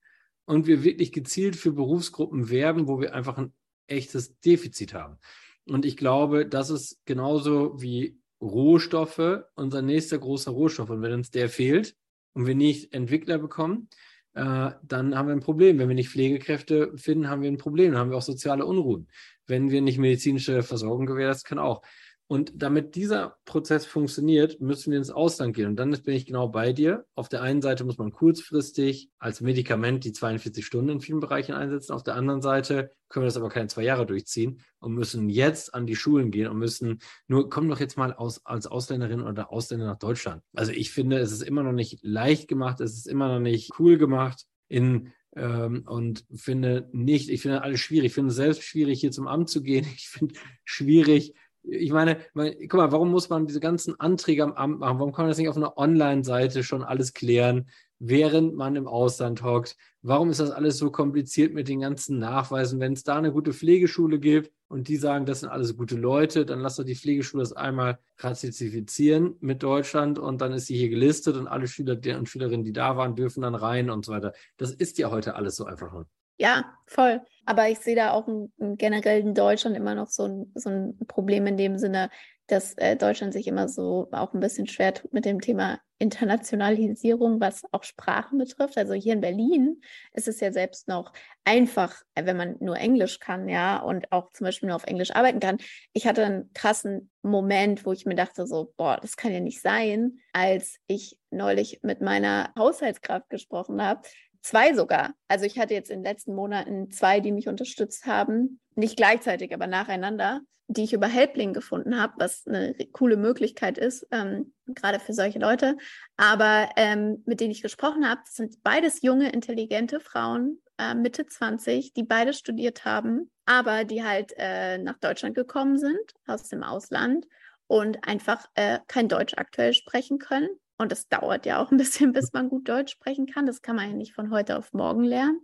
und 0.44 0.66
wir 0.66 0.84
wirklich 0.84 1.12
gezielt 1.12 1.56
für 1.56 1.72
Berufsgruppen 1.72 2.50
werben, 2.50 2.88
wo 2.88 3.00
wir 3.00 3.14
einfach 3.14 3.38
ein 3.38 3.52
echtes 3.86 4.38
Defizit 4.40 4.94
haben. 4.94 5.18
Und 5.66 5.84
ich 5.84 5.96
glaube, 5.96 6.46
das 6.46 6.70
ist 6.70 7.04
genauso 7.04 7.80
wie 7.80 8.18
Rohstoffe 8.40 9.44
unser 9.54 9.82
nächster 9.82 10.18
großer 10.18 10.50
Rohstoff. 10.50 10.90
Und 10.90 11.02
wenn 11.02 11.12
uns 11.12 11.30
der 11.30 11.48
fehlt 11.48 11.96
und 12.34 12.46
wir 12.46 12.54
nicht 12.54 12.92
Entwickler 12.94 13.38
bekommen, 13.38 13.88
äh, 14.34 14.70
dann 14.82 15.16
haben 15.16 15.28
wir 15.28 15.34
ein 15.34 15.40
Problem. 15.40 15.78
Wenn 15.78 15.88
wir 15.88 15.94
nicht 15.94 16.10
Pflegekräfte 16.10 16.96
finden, 16.96 17.28
haben 17.28 17.42
wir 17.42 17.50
ein 17.50 17.58
Problem. 17.58 17.92
Dann 17.92 18.00
haben 18.00 18.10
wir 18.10 18.16
auch 18.16 18.22
soziale 18.22 18.66
Unruhen. 18.66 19.08
Wenn 19.46 19.70
wir 19.70 19.80
nicht 19.80 19.98
medizinische 19.98 20.62
Versorgung 20.62 21.06
gewährleisten 21.06 21.48
können, 21.48 21.60
auch. 21.60 21.82
Und 22.28 22.52
damit 22.56 22.96
dieser 22.96 23.36
Prozess 23.44 23.86
funktioniert, 23.86 24.60
müssen 24.60 24.90
wir 24.90 24.98
ins 24.98 25.10
Ausland 25.10 25.54
gehen. 25.54 25.68
Und 25.68 25.76
dann 25.76 25.92
bin 25.92 26.14
ich 26.14 26.26
genau 26.26 26.48
bei 26.48 26.72
dir. 26.72 27.06
Auf 27.14 27.28
der 27.28 27.42
einen 27.42 27.62
Seite 27.62 27.84
muss 27.84 27.98
man 27.98 28.10
kurzfristig 28.10 29.10
als 29.20 29.40
Medikament 29.40 30.02
die 30.02 30.12
42 30.12 30.66
Stunden 30.66 30.90
in 30.90 31.00
vielen 31.00 31.20
Bereichen 31.20 31.52
einsetzen. 31.52 31.92
Auf 31.92 32.02
der 32.02 32.16
anderen 32.16 32.42
Seite 32.42 32.90
können 33.08 33.22
wir 33.22 33.28
das 33.28 33.36
aber 33.36 33.48
keine 33.48 33.68
zwei 33.68 33.84
Jahre 33.84 34.06
durchziehen 34.06 34.60
und 34.80 34.94
müssen 34.94 35.28
jetzt 35.28 35.72
an 35.72 35.86
die 35.86 35.94
Schulen 35.94 36.32
gehen 36.32 36.48
und 36.48 36.58
müssen 36.58 36.98
nur, 37.28 37.48
komm 37.48 37.68
doch 37.68 37.78
jetzt 37.78 37.96
mal 37.96 38.12
aus, 38.12 38.44
als 38.44 38.66
Ausländerin 38.66 39.22
oder 39.22 39.52
Ausländer 39.52 39.86
nach 39.86 39.98
Deutschland. 39.98 40.42
Also 40.52 40.72
ich 40.72 40.90
finde, 40.90 41.18
es 41.18 41.30
ist 41.30 41.42
immer 41.42 41.62
noch 41.62 41.72
nicht 41.72 42.00
leicht 42.02 42.48
gemacht. 42.48 42.80
Es 42.80 42.94
ist 42.96 43.06
immer 43.06 43.28
noch 43.28 43.40
nicht 43.40 43.78
cool 43.78 43.98
gemacht 43.98 44.46
in 44.66 45.12
ähm, 45.36 45.84
und 45.86 46.24
finde 46.34 46.88
nicht, 46.92 47.28
ich 47.28 47.42
finde 47.42 47.62
alles 47.62 47.80
schwierig. 47.80 48.06
Ich 48.06 48.14
finde 48.14 48.30
es 48.30 48.36
selbst 48.36 48.64
schwierig, 48.64 49.00
hier 49.00 49.12
zum 49.12 49.28
Amt 49.28 49.48
zu 49.48 49.62
gehen. 49.62 49.86
Ich 49.94 50.08
finde 50.08 50.34
schwierig, 50.64 51.34
ich 51.68 51.92
meine, 51.92 52.18
guck 52.34 52.74
mal, 52.74 52.92
warum 52.92 53.10
muss 53.10 53.28
man 53.28 53.46
diese 53.46 53.60
ganzen 53.60 53.98
Anträge 53.98 54.44
am 54.44 54.52
Amt 54.52 54.80
machen? 54.80 54.98
Warum 54.98 55.12
kann 55.12 55.24
man 55.24 55.30
das 55.30 55.38
nicht 55.38 55.48
auf 55.48 55.56
einer 55.56 55.76
Online-Seite 55.76 56.62
schon 56.62 56.82
alles 56.82 57.12
klären, 57.12 57.68
während 57.98 58.54
man 58.54 58.76
im 58.76 58.86
Ausland 58.86 59.42
hockt? 59.42 59.76
Warum 60.02 60.30
ist 60.30 60.40
das 60.40 60.50
alles 60.50 60.78
so 60.78 60.90
kompliziert 60.90 61.52
mit 61.52 61.68
den 61.68 61.80
ganzen 61.80 62.18
Nachweisen? 62.18 62.78
Wenn 62.78 62.92
es 62.92 63.02
da 63.02 63.16
eine 63.16 63.32
gute 63.32 63.52
Pflegeschule 63.52 64.20
gibt 64.20 64.52
und 64.68 64.88
die 64.88 64.96
sagen, 64.96 65.26
das 65.26 65.40
sind 65.40 65.48
alles 65.48 65.76
gute 65.76 65.96
Leute, 65.96 66.46
dann 66.46 66.60
lass 66.60 66.76
doch 66.76 66.84
die 66.84 66.94
Pflegeschule 66.94 67.42
das 67.42 67.52
einmal 67.52 67.98
ratifizieren 68.18 69.36
mit 69.40 69.62
Deutschland 69.62 70.18
und 70.18 70.40
dann 70.40 70.52
ist 70.52 70.66
sie 70.66 70.76
hier 70.76 70.88
gelistet 70.88 71.36
und 71.36 71.48
alle 71.48 71.66
Schüler 71.66 71.98
und 72.18 72.28
Schülerinnen, 72.28 72.64
die 72.64 72.72
da 72.72 72.96
waren, 72.96 73.16
dürfen 73.16 73.42
dann 73.42 73.54
rein 73.54 73.90
und 73.90 74.04
so 74.04 74.12
weiter. 74.12 74.32
Das 74.56 74.72
ist 74.72 74.98
ja 74.98 75.10
heute 75.10 75.34
alles 75.34 75.56
so 75.56 75.64
einfach. 75.64 76.04
Ja, 76.38 76.76
voll. 76.86 77.22
Aber 77.46 77.68
ich 77.68 77.78
sehe 77.78 77.96
da 77.96 78.12
auch 78.12 78.26
ein, 78.26 78.52
ein 78.60 78.76
generell 78.76 79.20
in 79.20 79.34
Deutschland 79.34 79.76
immer 79.76 79.94
noch 79.94 80.08
so 80.08 80.24
ein, 80.24 80.52
so 80.54 80.68
ein 80.68 80.98
Problem 81.06 81.46
in 81.46 81.56
dem 81.56 81.78
Sinne, 81.78 82.10
dass 82.46 82.74
äh, 82.74 82.96
Deutschland 82.96 83.32
sich 83.32 83.46
immer 83.46 83.68
so 83.68 84.08
auch 84.12 84.32
ein 84.32 84.40
bisschen 84.40 84.66
schwer 84.66 84.94
tut 84.94 85.12
mit 85.12 85.24
dem 85.24 85.40
Thema 85.40 85.80
Internationalisierung, 85.98 87.40
was 87.40 87.62
auch 87.72 87.82
Sprachen 87.82 88.38
betrifft. 88.38 88.76
Also 88.76 88.92
hier 88.92 89.14
in 89.14 89.20
Berlin 89.20 89.80
ist 90.12 90.28
es 90.28 90.40
ja 90.40 90.52
selbst 90.52 90.88
noch 90.88 91.12
einfach, 91.44 92.02
wenn 92.14 92.36
man 92.36 92.56
nur 92.60 92.76
Englisch 92.76 93.18
kann, 93.18 93.48
ja, 93.48 93.78
und 93.78 94.12
auch 94.12 94.30
zum 94.32 94.44
Beispiel 94.44 94.68
nur 94.68 94.76
auf 94.76 94.86
Englisch 94.86 95.12
arbeiten 95.12 95.40
kann. 95.40 95.56
Ich 95.94 96.06
hatte 96.06 96.24
einen 96.24 96.52
krassen 96.52 97.10
Moment, 97.22 97.86
wo 97.86 97.92
ich 97.92 98.04
mir 98.04 98.14
dachte, 98.14 98.46
so, 98.46 98.74
boah, 98.76 98.98
das 99.00 99.16
kann 99.16 99.32
ja 99.32 99.40
nicht 99.40 99.62
sein, 99.62 100.18
als 100.32 100.78
ich 100.86 101.18
neulich 101.30 101.80
mit 101.82 102.02
meiner 102.02 102.52
Haushaltskraft 102.58 103.30
gesprochen 103.30 103.82
habe, 103.82 104.02
Zwei 104.46 104.74
sogar. 104.74 105.12
Also 105.26 105.44
ich 105.44 105.58
hatte 105.58 105.74
jetzt 105.74 105.90
in 105.90 105.98
den 105.98 106.04
letzten 106.04 106.32
Monaten 106.32 106.88
zwei, 106.92 107.18
die 107.18 107.32
mich 107.32 107.48
unterstützt 107.48 108.06
haben. 108.06 108.60
Nicht 108.76 108.96
gleichzeitig, 108.96 109.52
aber 109.52 109.66
nacheinander, 109.66 110.40
die 110.68 110.84
ich 110.84 110.92
über 110.92 111.08
Helpling 111.08 111.52
gefunden 111.52 112.00
habe, 112.00 112.12
was 112.18 112.46
eine 112.46 112.72
coole 112.92 113.16
Möglichkeit 113.16 113.76
ist, 113.76 114.06
ähm, 114.12 114.54
gerade 114.68 115.00
für 115.00 115.14
solche 115.14 115.40
Leute. 115.40 115.76
Aber 116.16 116.68
ähm, 116.76 117.24
mit 117.26 117.40
denen 117.40 117.50
ich 117.50 117.60
gesprochen 117.60 118.08
habe, 118.08 118.20
sind 118.26 118.62
beides 118.62 119.02
junge, 119.02 119.32
intelligente 119.32 119.98
Frauen, 119.98 120.62
äh, 120.78 120.94
Mitte 120.94 121.26
20, 121.26 121.92
die 121.92 122.04
beide 122.04 122.32
studiert 122.32 122.84
haben, 122.84 123.32
aber 123.46 123.82
die 123.82 124.04
halt 124.04 124.32
äh, 124.36 124.78
nach 124.78 124.98
Deutschland 124.98 125.34
gekommen 125.34 125.76
sind, 125.76 126.14
aus 126.28 126.48
dem 126.48 126.62
Ausland 126.62 127.26
und 127.66 128.06
einfach 128.06 128.46
äh, 128.54 128.78
kein 128.86 129.08
Deutsch 129.08 129.34
aktuell 129.36 129.74
sprechen 129.74 130.20
können 130.20 130.50
und 130.78 130.92
es 130.92 131.08
dauert 131.08 131.46
ja 131.46 131.62
auch 131.62 131.70
ein 131.70 131.76
bisschen, 131.78 132.12
bis 132.12 132.32
man 132.32 132.48
gut 132.48 132.68
Deutsch 132.68 132.92
sprechen 132.92 133.26
kann. 133.26 133.46
Das 133.46 133.62
kann 133.62 133.76
man 133.76 133.90
ja 133.90 133.96
nicht 133.96 134.14
von 134.14 134.30
heute 134.30 134.58
auf 134.58 134.72
morgen 134.72 135.04
lernen. 135.04 135.40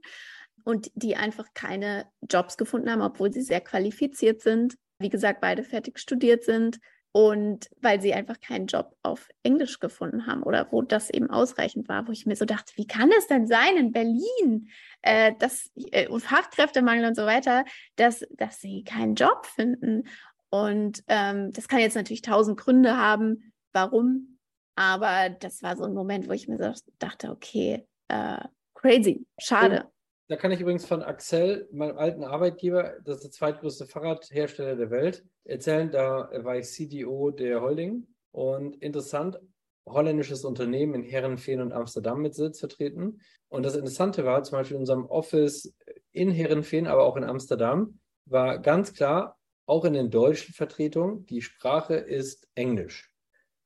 Und 0.65 0.93
die 0.95 1.17
einfach 1.17 1.49
keine 1.55 2.07
Jobs 2.31 2.57
gefunden 2.57 2.91
haben, 2.91 3.03
obwohl 3.03 3.33
sie 3.33 3.43
sehr 3.43 3.61
qualifiziert 3.61 4.41
sind. 4.41 4.77
Wie 4.99 5.09
gesagt, 5.09 5.41
beide 5.41 5.65
fertig 5.65 5.99
studiert 5.99 6.45
sind. 6.45 6.79
Und 7.15 7.69
weil 7.81 8.01
sie 8.01 8.15
einfach 8.15 8.41
keinen 8.41 8.69
Job 8.69 8.97
auf 9.03 9.29
Englisch 9.43 9.81
gefunden 9.81 10.27
haben 10.27 10.43
oder 10.43 10.69
wo 10.71 10.81
das 10.81 11.11
eben 11.11 11.29
ausreichend 11.29 11.87
war, 11.91 12.09
wo 12.09 12.13
ich 12.13 12.25
mir 12.25 12.37
so 12.37 12.47
dachte, 12.47 12.73
wie 12.77 12.87
kann 12.87 13.11
es 13.19 13.27
denn 13.27 13.47
sein 13.47 13.77
in 13.77 13.93
Berlin 13.93 14.71
äh, 15.03 15.35
dass, 15.39 15.71
äh, 15.75 16.09
und 16.09 16.23
Fachkräftemangel 16.23 17.05
und 17.05 17.15
so 17.15 17.27
weiter, 17.27 17.67
dass, 17.97 18.25
dass 18.31 18.63
sie 18.63 18.83
keinen 18.85 19.15
Job 19.15 19.45
finden. 19.45 20.05
Und 20.49 21.05
ähm, 21.09 21.53
das 21.53 21.69
kann 21.69 21.81
jetzt 21.81 21.97
natürlich 21.97 22.23
tausend 22.23 22.59
Gründe 22.59 22.97
haben, 22.97 23.53
warum 23.75 24.32
aber 24.75 25.31
das 25.31 25.63
war 25.63 25.77
so 25.77 25.85
ein 25.85 25.95
Moment, 25.95 26.29
wo 26.29 26.33
ich 26.33 26.49
mir 26.49 26.59
so 26.59 26.73
dachte, 26.99 27.31
okay, 27.31 27.87
äh, 28.09 28.39
crazy, 28.75 29.27
schade. 29.39 29.87
Da 30.29 30.37
kann 30.37 30.51
ich 30.51 30.61
übrigens 30.61 30.87
von 30.87 31.03
Axel, 31.03 31.69
meinem 31.73 31.99
alten 31.99 32.25
Arbeitgeber, 32.25 32.95
das 33.05 33.17
ist 33.17 33.25
der 33.25 33.31
zweitgrößte 33.33 33.87
Fahrradhersteller 33.87 34.77
der 34.77 34.91
Welt, 34.91 35.25
erzählen. 35.45 35.91
Da 35.91 36.31
war 36.45 36.57
ich 36.57 36.67
CDO 36.69 37.31
der 37.31 37.61
Holding. 37.61 38.07
Und 38.31 38.77
interessant, 38.77 39.39
holländisches 39.87 40.45
Unternehmen 40.45 40.95
in 40.95 41.03
Herrenveen 41.03 41.61
und 41.61 41.73
Amsterdam 41.73 42.23
mit 42.23 42.35
Sitz 42.35 42.61
vertreten. 42.61 43.21
Und 43.49 43.65
das 43.65 43.77
Interessante 43.77 44.25
war, 44.25 44.43
zum 44.43 44.59
Beispiel 44.59 44.77
in 44.77 44.83
unserem 44.83 45.05
Office 45.07 45.75
in 46.13 46.31
Herrenveen, 46.31 46.87
aber 46.87 47.05
auch 47.05 47.17
in 47.17 47.25
Amsterdam, 47.25 47.99
war 48.25 48.59
ganz 48.59 48.95
klar, 48.95 49.39
auch 49.67 49.85
in 49.85 49.93
den 49.93 50.11
deutschen 50.11 50.55
Vertretungen, 50.55 51.27
die 51.27 51.43
Sprache 51.43 51.95
ist 51.95 52.49
Englisch. 52.55 53.12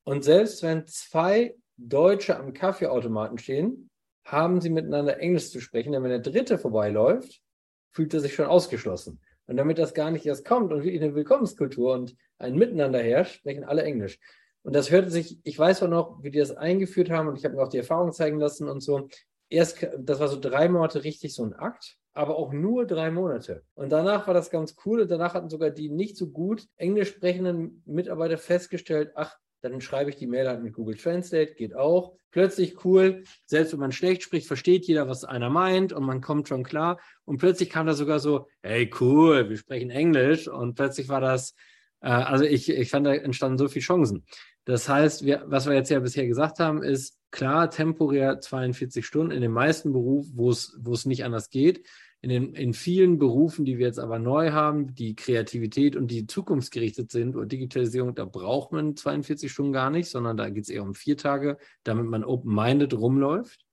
Und 0.06 0.22
selbst 0.22 0.62
wenn 0.62 0.86
zwei 0.86 1.56
Deutsche 1.76 2.38
am 2.38 2.52
Kaffeeautomaten 2.52 3.38
stehen, 3.38 3.90
haben 4.24 4.60
sie 4.60 4.70
miteinander 4.70 5.18
Englisch 5.18 5.50
zu 5.50 5.60
sprechen, 5.60 5.92
denn 5.92 6.02
wenn 6.04 6.10
der 6.10 6.20
Dritte 6.20 6.58
vorbeiläuft, 6.58 7.42
fühlt 7.90 8.14
er 8.14 8.20
sich 8.20 8.34
schon 8.34 8.46
ausgeschlossen. 8.46 9.20
Und 9.48 9.56
damit 9.56 9.78
das 9.78 9.94
gar 9.94 10.12
nicht 10.12 10.24
erst 10.24 10.44
kommt 10.44 10.72
und 10.72 10.84
wirklich 10.84 11.02
eine 11.02 11.16
Willkommenskultur 11.16 11.92
und 11.92 12.16
ein 12.38 12.54
Miteinander 12.54 13.00
herrscht, 13.00 13.38
sprechen 13.38 13.64
alle 13.64 13.82
Englisch. 13.82 14.20
Und 14.62 14.76
das 14.76 14.92
hörte 14.92 15.10
sich, 15.10 15.40
ich 15.42 15.58
weiß 15.58 15.82
auch 15.82 15.88
noch, 15.88 16.22
wie 16.22 16.30
die 16.30 16.38
das 16.38 16.56
eingeführt 16.56 17.10
haben 17.10 17.26
und 17.26 17.36
ich 17.36 17.44
habe 17.44 17.56
mir 17.56 17.62
auch 17.62 17.68
die 17.68 17.78
Erfahrung 17.78 18.12
zeigen 18.12 18.38
lassen 18.38 18.68
und 18.68 18.82
so. 18.82 19.08
Erst, 19.48 19.88
das 19.98 20.20
war 20.20 20.28
so 20.28 20.38
drei 20.38 20.68
Monate 20.68 21.02
richtig 21.02 21.34
so 21.34 21.44
ein 21.44 21.52
Akt, 21.52 21.96
aber 22.12 22.36
auch 22.36 22.52
nur 22.52 22.86
drei 22.86 23.10
Monate. 23.10 23.64
Und 23.74 23.90
danach 23.90 24.28
war 24.28 24.34
das 24.34 24.50
ganz 24.50 24.76
cool 24.84 25.00
und 25.00 25.10
danach 25.10 25.34
hatten 25.34 25.50
sogar 25.50 25.70
die 25.70 25.88
nicht 25.88 26.16
so 26.16 26.28
gut 26.28 26.68
englisch 26.76 27.08
sprechenden 27.08 27.82
Mitarbeiter 27.86 28.38
festgestellt, 28.38 29.10
ach, 29.16 29.36
dann 29.68 29.80
schreibe 29.80 30.10
ich 30.10 30.16
die 30.16 30.26
Mail 30.26 30.48
halt 30.48 30.62
mit 30.62 30.74
Google 30.74 30.96
Translate, 30.96 31.54
geht 31.54 31.74
auch. 31.74 32.16
Plötzlich 32.30 32.84
cool, 32.84 33.24
selbst 33.46 33.72
wenn 33.72 33.80
man 33.80 33.92
schlecht 33.92 34.22
spricht, 34.22 34.46
versteht 34.46 34.86
jeder, 34.86 35.08
was 35.08 35.24
einer 35.24 35.48
meint 35.48 35.92
und 35.92 36.04
man 36.04 36.20
kommt 36.20 36.48
schon 36.48 36.64
klar. 36.64 37.00
Und 37.24 37.38
plötzlich 37.38 37.70
kam 37.70 37.86
da 37.86 37.94
sogar 37.94 38.18
so, 38.18 38.48
hey 38.62 38.90
cool, 39.00 39.48
wir 39.48 39.56
sprechen 39.56 39.90
Englisch. 39.90 40.46
Und 40.48 40.74
plötzlich 40.74 41.08
war 41.08 41.20
das, 41.20 41.54
äh, 42.00 42.08
also 42.08 42.44
ich, 42.44 42.68
ich 42.68 42.90
fand, 42.90 43.06
da 43.06 43.14
entstanden 43.14 43.58
so 43.58 43.68
viele 43.68 43.84
Chancen. 43.84 44.26
Das 44.64 44.88
heißt, 44.88 45.24
wir, 45.24 45.44
was 45.46 45.66
wir 45.66 45.74
jetzt 45.74 45.90
ja 45.90 46.00
bisher 46.00 46.26
gesagt 46.26 46.58
haben, 46.58 46.82
ist 46.82 47.18
klar, 47.30 47.70
temporär 47.70 48.40
42 48.40 49.06
Stunden 49.06 49.32
in 49.32 49.40
den 49.40 49.52
meisten 49.52 49.92
Berufen, 49.92 50.32
wo 50.34 50.50
es, 50.50 50.76
wo 50.80 50.92
es 50.92 51.06
nicht 51.06 51.24
anders 51.24 51.50
geht 51.50 51.86
in, 52.22 52.30
den, 52.30 52.54
in 52.54 52.74
vielen 52.74 53.18
Berufen, 53.18 53.64
die 53.64 53.78
wir 53.78 53.86
jetzt 53.86 53.98
aber 53.98 54.18
neu 54.18 54.52
haben, 54.52 54.94
die 54.94 55.14
Kreativität 55.14 55.96
und 55.96 56.10
die 56.10 56.26
zukunftsgerichtet 56.26 57.10
sind 57.12 57.36
oder 57.36 57.46
Digitalisierung, 57.46 58.14
da 58.14 58.24
braucht 58.24 58.72
man 58.72 58.96
42 58.96 59.52
Stunden 59.52 59.72
gar 59.72 59.90
nicht, 59.90 60.08
sondern 60.08 60.36
da 60.36 60.48
geht 60.50 60.64
es 60.64 60.70
eher 60.70 60.82
um 60.82 60.94
vier 60.94 61.16
Tage, 61.16 61.58
damit 61.84 62.06
man 62.06 62.24
open-minded 62.24 62.94
rumläuft 62.94 63.66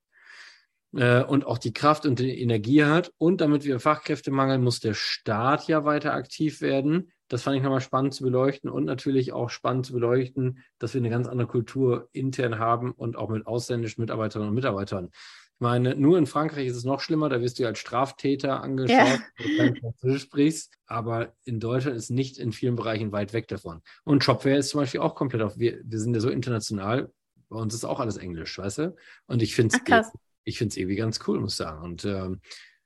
äh, 0.94 1.22
und 1.22 1.46
auch 1.46 1.58
die 1.58 1.72
Kraft 1.72 2.06
und 2.06 2.18
die 2.18 2.40
Energie 2.40 2.84
hat. 2.84 3.12
Und 3.18 3.40
damit 3.40 3.64
wir 3.64 3.80
Fachkräftemangel, 3.80 4.58
muss 4.58 4.80
der 4.80 4.94
Staat 4.94 5.66
ja 5.66 5.84
weiter 5.84 6.14
aktiv 6.14 6.60
werden. 6.60 7.10
Das 7.28 7.42
fand 7.42 7.56
ich 7.56 7.62
nochmal 7.62 7.80
spannend 7.80 8.14
zu 8.14 8.22
beleuchten 8.22 8.70
und 8.70 8.84
natürlich 8.84 9.32
auch 9.32 9.48
spannend 9.48 9.86
zu 9.86 9.94
beleuchten, 9.94 10.58
dass 10.78 10.94
wir 10.94 11.00
eine 11.00 11.10
ganz 11.10 11.26
andere 11.26 11.48
Kultur 11.48 12.08
intern 12.12 12.58
haben 12.58 12.92
und 12.92 13.16
auch 13.16 13.30
mit 13.30 13.46
ausländischen 13.46 14.02
Mitarbeiterinnen 14.02 14.50
und 14.50 14.54
Mitarbeitern. 14.54 15.10
Ich 15.56 15.60
meine, 15.60 15.94
nur 15.94 16.18
in 16.18 16.26
Frankreich 16.26 16.66
ist 16.66 16.76
es 16.76 16.84
noch 16.84 17.00
schlimmer, 17.00 17.28
da 17.28 17.40
wirst 17.40 17.58
du 17.58 17.66
als 17.66 17.78
Straftäter 17.78 18.60
angeschaut, 18.62 19.20
ja. 19.38 19.48
wenn 19.56 19.74
du 19.74 19.80
Französisch 19.80 20.22
sprichst. 20.22 20.72
Aber 20.86 21.32
in 21.44 21.60
Deutschland 21.60 21.96
ist 21.96 22.10
nicht 22.10 22.38
in 22.38 22.52
vielen 22.52 22.74
Bereichen 22.74 23.12
weit 23.12 23.32
weg 23.32 23.46
davon. 23.48 23.80
Und 24.02 24.24
Shopware 24.24 24.56
ist 24.56 24.70
zum 24.70 24.80
Beispiel 24.80 25.00
auch 25.00 25.14
komplett 25.14 25.42
auf, 25.42 25.58
wir, 25.58 25.80
wir 25.84 25.98
sind 26.00 26.14
ja 26.14 26.20
so 26.20 26.28
international, 26.28 27.12
bei 27.48 27.56
uns 27.56 27.72
ist 27.72 27.84
auch 27.84 28.00
alles 28.00 28.16
Englisch, 28.16 28.58
weißt 28.58 28.78
du? 28.78 28.96
Und 29.26 29.42
ich 29.42 29.54
finde 29.54 29.76
es 29.76 30.10
ich 30.44 30.58
finde 30.58 30.72
es 30.72 30.76
irgendwie 30.76 30.96
ganz 30.96 31.20
cool, 31.26 31.40
muss 31.40 31.52
ich 31.52 31.58
sagen. 31.58 31.82
Und 31.82 32.04
ähm, 32.04 32.40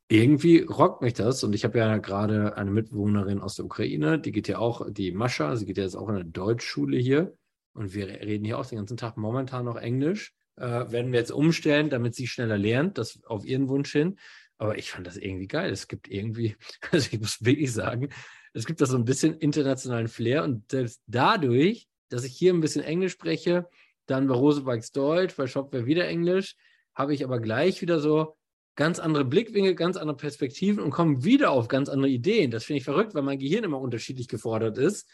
irgendwie 0.08 0.60
rockt 0.60 1.02
mich 1.02 1.14
das. 1.14 1.44
Und 1.44 1.54
ich 1.54 1.64
habe 1.64 1.78
ja 1.78 1.96
gerade 1.98 2.56
eine 2.56 2.70
Mitbewohnerin 2.70 3.40
aus 3.40 3.56
der 3.56 3.64
Ukraine, 3.64 4.18
die 4.18 4.32
geht 4.32 4.48
ja 4.48 4.58
auch, 4.58 4.86
die 4.90 5.12
Mascha, 5.12 5.56
sie 5.56 5.66
geht 5.66 5.76
ja 5.76 5.84
jetzt 5.84 5.96
auch 5.96 6.08
in 6.08 6.16
eine 6.16 6.24
Deutschschule 6.24 6.96
hier. 6.98 7.34
Und 7.74 7.94
wir 7.94 8.08
reden 8.08 8.44
hier 8.44 8.58
auch 8.58 8.66
den 8.66 8.78
ganzen 8.78 8.96
Tag 8.96 9.16
momentan 9.16 9.64
noch 9.64 9.76
Englisch 9.76 10.34
äh, 10.58 10.90
werden 10.90 11.12
wir 11.12 11.20
jetzt 11.20 11.32
umstellen, 11.32 11.90
damit 11.90 12.14
sie 12.14 12.26
schneller 12.26 12.58
lernt, 12.58 12.98
das 12.98 13.22
auf 13.24 13.44
ihren 13.44 13.68
Wunsch 13.68 13.92
hin. 13.92 14.18
Aber 14.58 14.76
ich 14.76 14.90
fand 14.90 15.06
das 15.06 15.16
irgendwie 15.16 15.46
geil. 15.46 15.70
Es 15.70 15.88
gibt 15.88 16.08
irgendwie, 16.08 16.56
also 16.90 17.08
ich 17.12 17.20
muss 17.20 17.44
wirklich 17.44 17.72
sagen, 17.72 18.08
es 18.52 18.66
gibt 18.66 18.80
da 18.80 18.86
so 18.86 18.96
ein 18.96 19.04
bisschen 19.04 19.34
internationalen 19.34 20.08
Flair 20.08 20.44
und 20.44 20.70
selbst 20.70 21.02
dadurch, 21.06 21.86
dass 22.08 22.24
ich 22.24 22.32
hier 22.32 22.52
ein 22.52 22.60
bisschen 22.60 22.82
Englisch 22.82 23.12
spreche, 23.12 23.68
dann 24.06 24.26
bei 24.26 24.34
Rosebikes 24.34 24.92
Deutsch, 24.92 25.36
bei 25.36 25.46
Shopware 25.46 25.86
wieder 25.86 26.08
Englisch, 26.08 26.56
habe 26.94 27.14
ich 27.14 27.22
aber 27.22 27.40
gleich 27.40 27.82
wieder 27.82 28.00
so 28.00 28.36
ganz 28.74 28.98
andere 28.98 29.24
Blickwinkel, 29.24 29.74
ganz 29.74 29.96
andere 29.96 30.16
Perspektiven 30.16 30.82
und 30.82 30.90
komme 30.90 31.24
wieder 31.24 31.50
auf 31.50 31.68
ganz 31.68 31.88
andere 31.88 32.10
Ideen. 32.10 32.50
Das 32.50 32.64
finde 32.64 32.78
ich 32.78 32.84
verrückt, 32.84 33.14
weil 33.14 33.22
mein 33.22 33.38
Gehirn 33.38 33.64
immer 33.64 33.80
unterschiedlich 33.80 34.28
gefordert 34.28 34.78
ist. 34.78 35.08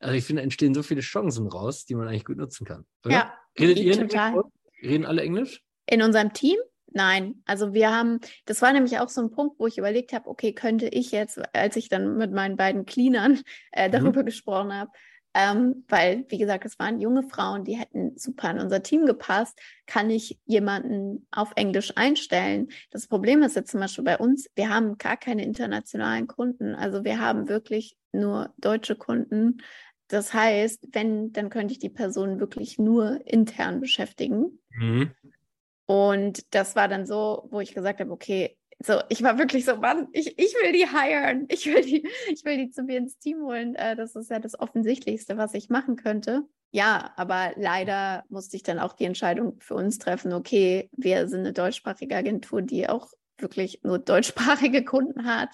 Also 0.00 0.14
ich 0.14 0.24
finde, 0.24 0.42
entstehen 0.42 0.74
so 0.74 0.82
viele 0.82 1.02
Chancen 1.02 1.46
raus, 1.46 1.84
die 1.84 1.94
man 1.94 2.08
eigentlich 2.08 2.24
gut 2.24 2.38
nutzen 2.38 2.66
kann. 2.66 2.86
Oder? 3.04 3.14
Ja, 3.14 3.34
Redet 3.58 3.78
ihr 3.78 3.98
total. 3.98 4.42
Reden 4.82 5.06
alle 5.06 5.22
Englisch? 5.22 5.62
In 5.86 6.02
unserem 6.02 6.32
Team? 6.32 6.56
Nein, 6.92 7.42
also 7.46 7.72
wir 7.72 7.94
haben, 7.94 8.18
das 8.46 8.62
war 8.62 8.72
nämlich 8.72 8.98
auch 8.98 9.08
so 9.08 9.20
ein 9.20 9.30
Punkt, 9.30 9.60
wo 9.60 9.66
ich 9.66 9.78
überlegt 9.78 10.12
habe, 10.12 10.28
okay, 10.28 10.52
könnte 10.52 10.88
ich 10.88 11.12
jetzt, 11.12 11.40
als 11.54 11.76
ich 11.76 11.88
dann 11.88 12.16
mit 12.16 12.32
meinen 12.32 12.56
beiden 12.56 12.84
Cleanern 12.84 13.40
äh, 13.72 13.88
mhm. 13.88 13.92
darüber 13.92 14.22
mhm. 14.22 14.26
gesprochen 14.26 14.74
habe, 14.74 14.90
ähm, 15.32 15.84
weil, 15.88 16.24
wie 16.28 16.38
gesagt, 16.38 16.64
es 16.64 16.78
waren 16.80 17.00
junge 17.00 17.22
Frauen, 17.22 17.64
die 17.64 17.76
hätten 17.76 18.16
super 18.16 18.50
in 18.50 18.58
unser 18.58 18.82
Team 18.82 19.06
gepasst, 19.06 19.56
kann 19.86 20.10
ich 20.10 20.40
jemanden 20.44 21.28
auf 21.30 21.52
Englisch 21.54 21.92
einstellen? 21.96 22.68
Das 22.90 23.06
Problem 23.06 23.42
ist 23.42 23.54
jetzt 23.54 23.70
zum 23.70 23.80
Beispiel 23.80 24.04
bei 24.04 24.18
uns, 24.18 24.50
wir 24.56 24.70
haben 24.70 24.98
gar 24.98 25.16
keine 25.16 25.44
internationalen 25.44 26.26
Kunden. 26.26 26.74
Also 26.74 27.04
wir 27.04 27.20
haben 27.20 27.48
wirklich 27.48 27.96
nur 28.12 28.52
deutsche 28.58 28.96
Kunden. 28.96 29.58
Das 30.10 30.34
heißt, 30.34 30.88
wenn, 30.92 31.32
dann 31.32 31.50
könnte 31.50 31.72
ich 31.72 31.78
die 31.78 31.88
Person 31.88 32.40
wirklich 32.40 32.78
nur 32.78 33.20
intern 33.24 33.80
beschäftigen. 33.80 34.58
Mhm. 34.70 35.12
Und 35.86 36.52
das 36.52 36.74
war 36.74 36.88
dann 36.88 37.06
so, 37.06 37.46
wo 37.50 37.60
ich 37.60 37.74
gesagt 37.74 38.00
habe, 38.00 38.10
okay, 38.10 38.56
so, 38.82 39.00
ich 39.08 39.22
war 39.22 39.38
wirklich 39.38 39.64
so, 39.64 39.76
Mann, 39.76 40.08
ich, 40.12 40.36
ich 40.36 40.54
will 40.54 40.72
die 40.72 40.88
hiren, 40.88 41.46
ich 41.48 41.66
will 41.66 41.82
die, 41.82 42.08
ich 42.32 42.44
will 42.44 42.56
die 42.56 42.70
zu 42.70 42.82
mir 42.82 42.98
ins 42.98 43.18
Team 43.18 43.42
holen. 43.42 43.76
Äh, 43.76 43.94
das 43.94 44.16
ist 44.16 44.30
ja 44.30 44.40
das 44.40 44.58
Offensichtlichste, 44.58 45.36
was 45.36 45.54
ich 45.54 45.68
machen 45.68 45.94
könnte. 45.94 46.42
Ja, 46.72 47.12
aber 47.16 47.52
leider 47.56 48.24
musste 48.28 48.56
ich 48.56 48.64
dann 48.64 48.80
auch 48.80 48.94
die 48.94 49.04
Entscheidung 49.04 49.60
für 49.60 49.74
uns 49.74 49.98
treffen, 49.98 50.32
okay, 50.32 50.88
wir 50.92 51.28
sind 51.28 51.40
eine 51.40 51.52
deutschsprachige 51.52 52.16
Agentur, 52.16 52.62
die 52.62 52.88
auch 52.88 53.12
wirklich 53.38 53.80
nur 53.84 53.98
deutschsprachige 53.98 54.84
Kunden 54.84 55.24
hat. 55.24 55.50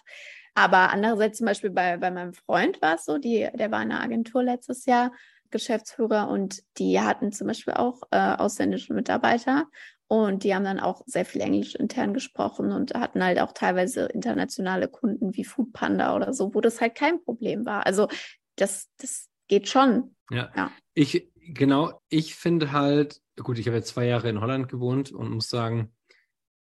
Aber 0.56 0.90
andererseits 0.90 1.36
zum 1.36 1.44
Beispiel 1.44 1.68
bei, 1.68 1.98
bei 1.98 2.10
meinem 2.10 2.32
Freund 2.32 2.80
war 2.80 2.94
es 2.94 3.04
so, 3.04 3.18
die, 3.18 3.46
der 3.54 3.70
war 3.70 3.82
in 3.82 3.92
einer 3.92 4.00
Agentur 4.00 4.42
letztes 4.42 4.86
Jahr, 4.86 5.12
Geschäftsführer, 5.50 6.28
und 6.28 6.62
die 6.78 6.98
hatten 6.98 7.30
zum 7.30 7.46
Beispiel 7.46 7.74
auch 7.74 8.00
äh, 8.10 8.16
ausländische 8.16 8.94
Mitarbeiter. 8.94 9.66
Und 10.08 10.44
die 10.44 10.54
haben 10.54 10.64
dann 10.64 10.80
auch 10.80 11.02
sehr 11.04 11.26
viel 11.26 11.42
Englisch 11.42 11.74
intern 11.74 12.14
gesprochen 12.14 12.72
und 12.72 12.94
hatten 12.94 13.22
halt 13.22 13.38
auch 13.38 13.52
teilweise 13.52 14.06
internationale 14.06 14.88
Kunden 14.88 15.36
wie 15.36 15.44
Foodpanda 15.44 16.16
oder 16.16 16.32
so, 16.32 16.54
wo 16.54 16.62
das 16.62 16.80
halt 16.80 16.94
kein 16.94 17.22
Problem 17.22 17.66
war. 17.66 17.84
Also 17.84 18.08
das, 18.54 18.88
das 18.96 19.28
geht 19.48 19.68
schon. 19.68 20.16
Ja. 20.30 20.50
ja. 20.56 20.70
Ich, 20.94 21.28
genau, 21.34 22.00
ich 22.08 22.34
finde 22.34 22.72
halt, 22.72 23.20
gut, 23.36 23.58
ich 23.58 23.66
habe 23.66 23.76
jetzt 23.76 23.88
zwei 23.88 24.06
Jahre 24.06 24.30
in 24.30 24.40
Holland 24.40 24.68
gewohnt 24.68 25.12
und 25.12 25.30
muss 25.30 25.50
sagen, 25.50 25.92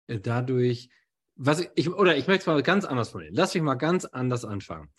äh, 0.05 0.19
dadurch, 0.19 0.89
was 1.43 1.67
ich, 1.73 1.89
oder 1.91 2.15
ich 2.15 2.27
möchte 2.27 2.41
es 2.41 2.47
mal 2.47 2.61
ganz 2.61 2.85
anders 2.85 3.09
formulieren. 3.09 3.35
Lass 3.35 3.55
mich 3.55 3.63
mal 3.63 3.73
ganz 3.73 4.05
anders 4.05 4.45
anfangen. 4.45 4.89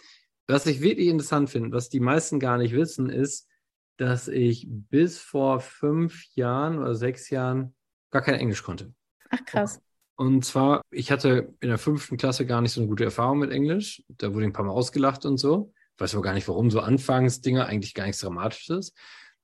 Was 0.49 0.67
ich 0.67 0.81
wirklich 0.81 1.07
interessant 1.07 1.51
finde, 1.51 1.71
was 1.71 1.89
die 1.89 2.01
meisten 2.01 2.41
gar 2.41 2.59
nicht 2.59 2.75
wissen, 2.75 3.09
ist, 3.09 3.49
dass 3.97 4.27
ich 4.27 4.67
bis 4.69 5.21
vor 5.21 5.61
fünf 5.61 6.25
Jahren 6.35 6.79
oder 6.79 6.97
sechs 6.97 7.31
Jahren 7.31 7.75
gar 8.11 8.23
kein 8.23 8.35
Englisch 8.35 8.65
konnte. 8.65 8.93
Ach 9.31 9.45
krass. 9.45 9.81
Und 10.17 10.45
zwar, 10.45 10.83
ich 10.91 11.13
hatte 11.13 11.55
in 11.61 11.69
der 11.69 11.79
fünften 11.79 12.17
Klasse 12.17 12.45
gar 12.45 12.61
nicht 12.61 12.73
so 12.73 12.81
eine 12.81 12.89
gute 12.89 13.05
Erfahrung 13.05 13.39
mit 13.39 13.53
Englisch. 13.53 14.03
Da 14.09 14.35
wurde 14.35 14.45
ich 14.45 14.51
ein 14.51 14.53
paar 14.53 14.65
Mal 14.65 14.73
ausgelacht 14.73 15.25
und 15.25 15.39
so. 15.39 15.73
Ich 15.95 16.01
weiß 16.01 16.15
aber 16.15 16.25
gar 16.25 16.35
nicht, 16.35 16.49
warum 16.49 16.73
so 16.73 16.81
Anfangsdinger 16.81 17.67
eigentlich 17.67 17.95
gar 17.95 18.07
nichts 18.07 18.21
Dramatisches. 18.21 18.95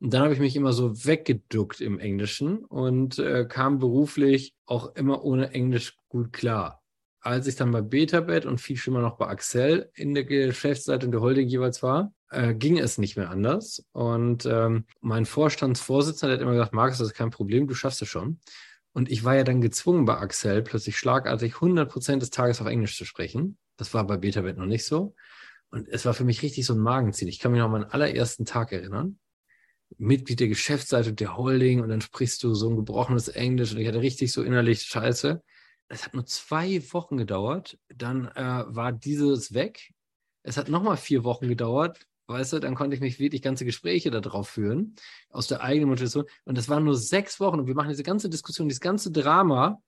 Und 0.01 0.13
dann 0.13 0.23
habe 0.23 0.35
ich 0.35 0.41
mich 0.41 0.57
immer 0.57 0.73
so 0.73 1.05
weggeduckt 1.05 1.81
im 1.81 2.01
Englischen 2.01 2.65
und 2.65 3.21
äh, 3.21 3.47
kam 3.49 3.79
beruflich 3.79 4.55
auch 4.67 4.97
immer 4.97 5.25
ohne 5.25 5.53
Englisch 5.53 5.97
gut 6.09 6.33
klar. 6.33 6.78
Als 7.29 7.47
ich 7.47 7.57
dann 7.57 7.73
bei 7.73 7.83
Betabet 7.83 8.47
und 8.47 8.59
viel 8.59 8.79
schlimmer 8.79 9.03
noch 9.03 9.19
bei 9.19 9.27
Axel 9.27 9.91
in 9.93 10.14
der 10.14 10.25
Geschäftsleitung 10.25 11.11
der 11.11 11.21
Holding 11.21 11.47
jeweils 11.47 11.83
war, 11.83 12.14
äh, 12.31 12.55
ging 12.55 12.79
es 12.79 12.97
nicht 12.97 13.19
mehr 13.19 13.29
anders. 13.29 13.85
Und 13.93 14.47
ähm, 14.47 14.87
mein 15.03 15.27
Vorstandsvorsitzender 15.27 16.37
hat 16.37 16.41
immer 16.41 16.53
gesagt, 16.53 16.73
Markus, 16.73 16.97
das 16.97 17.09
ist 17.09 17.14
kein 17.14 17.29
Problem, 17.29 17.67
du 17.67 17.75
schaffst 17.75 18.01
es 18.01 18.09
schon. 18.09 18.41
Und 18.95 19.11
ich 19.11 19.25
war 19.25 19.37
ja 19.37 19.45
dann 19.45 19.61
gezwungen 19.61 20.07
bei 20.07 20.17
Axel 20.17 20.62
plötzlich 20.62 20.97
schlagartig 20.97 21.57
100 21.57 21.93
Prozent 21.93 22.23
des 22.23 22.31
Tages 22.31 22.62
auf 22.62 22.67
Englisch 22.67 22.97
zu 22.97 23.05
sprechen. 23.05 23.59
Das 23.77 23.93
war 23.93 24.07
bei 24.07 24.17
Betabet 24.17 24.57
noch 24.57 24.64
nicht 24.64 24.87
so. 24.87 25.14
Und 25.71 25.87
es 25.87 26.07
war 26.07 26.14
für 26.14 26.25
mich 26.25 26.41
richtig 26.41 26.64
so 26.64 26.73
ein 26.73 26.81
Magenziel. 26.81 27.29
Ich 27.29 27.41
kann 27.41 27.53
mich 27.53 27.59
noch 27.59 27.67
an 27.67 27.73
meinen 27.73 27.91
allerersten 27.91 28.47
Tag 28.47 28.73
erinnern. 28.73 29.19
Mitglied 29.99 30.41
der 30.41 30.49
Geschäftsleitung 30.49 31.14
der 31.17 31.37
Holding 31.37 31.83
und 31.83 31.91
dann 31.91 32.01
sprichst 32.01 32.43
du 32.43 32.55
so 32.55 32.71
ein 32.71 32.77
gebrochenes 32.77 33.29
Englisch 33.29 33.73
und 33.73 33.81
ich 33.81 33.87
hatte 33.87 34.01
richtig 34.01 34.33
so 34.33 34.43
innerlich 34.43 34.81
Scheiße. 34.81 35.43
Es 35.88 36.05
hat 36.05 36.14
nur 36.14 36.27
zwei 36.27 36.83
Wochen 36.92 37.16
gedauert, 37.16 37.79
dann 37.88 38.27
äh, 38.35 38.64
war 38.66 38.92
dieses 38.92 39.55
weg. 39.55 39.92
Es 40.42 40.57
hat 40.57 40.68
nochmal 40.68 40.96
vier 40.96 41.24
Wochen 41.24 41.48
gedauert, 41.48 42.07
weißt 42.27 42.55
du, 42.55 42.59
dann 42.61 42.74
konnte 42.74 42.94
ich 42.94 43.01
mich 43.01 43.18
wirklich 43.18 43.42
ganze 43.42 43.64
Gespräche 43.64 44.11
darauf 44.11 44.48
führen, 44.48 44.94
aus 45.31 45.46
der 45.46 45.62
eigenen 45.62 45.88
Motivation. 45.88 46.27
Und 46.44 46.59
das 46.59 46.68
waren 46.68 46.85
nur 46.85 46.96
sechs 46.96 47.40
Wochen 47.40 47.61
und 47.61 47.66
wir 47.66 47.74
machen 47.74 47.88
diese 47.88 48.03
ganze 48.03 48.29
Diskussion, 48.29 48.68
dieses 48.68 48.81
ganze 48.81 49.11
Drama 49.11 49.83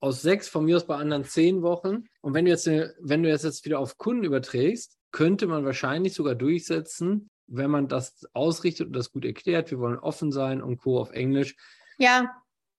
aus 0.00 0.22
sechs, 0.22 0.48
von 0.48 0.64
mir 0.64 0.76
aus 0.76 0.86
bei 0.86 0.96
anderen 0.96 1.24
zehn 1.24 1.62
Wochen. 1.62 2.04
Und 2.20 2.34
wenn 2.34 2.44
du 2.44 2.50
jetzt, 2.50 2.66
wenn 2.66 3.22
du 3.22 3.28
jetzt 3.28 3.64
wieder 3.64 3.78
auf 3.78 3.96
Kunden 3.96 4.24
überträgst, 4.24 4.98
könnte 5.12 5.46
man 5.46 5.64
wahrscheinlich 5.64 6.14
sogar 6.14 6.34
durchsetzen, 6.34 7.30
wenn 7.46 7.70
man 7.70 7.88
das 7.88 8.26
ausrichtet 8.32 8.88
und 8.88 8.92
das 8.94 9.12
gut 9.12 9.24
erklärt, 9.24 9.70
wir 9.70 9.78
wollen 9.78 9.98
offen 9.98 10.32
sein 10.32 10.62
und 10.62 10.78
Co. 10.78 10.98
auf 10.98 11.10
Englisch. 11.12 11.56
Ja. 11.98 12.34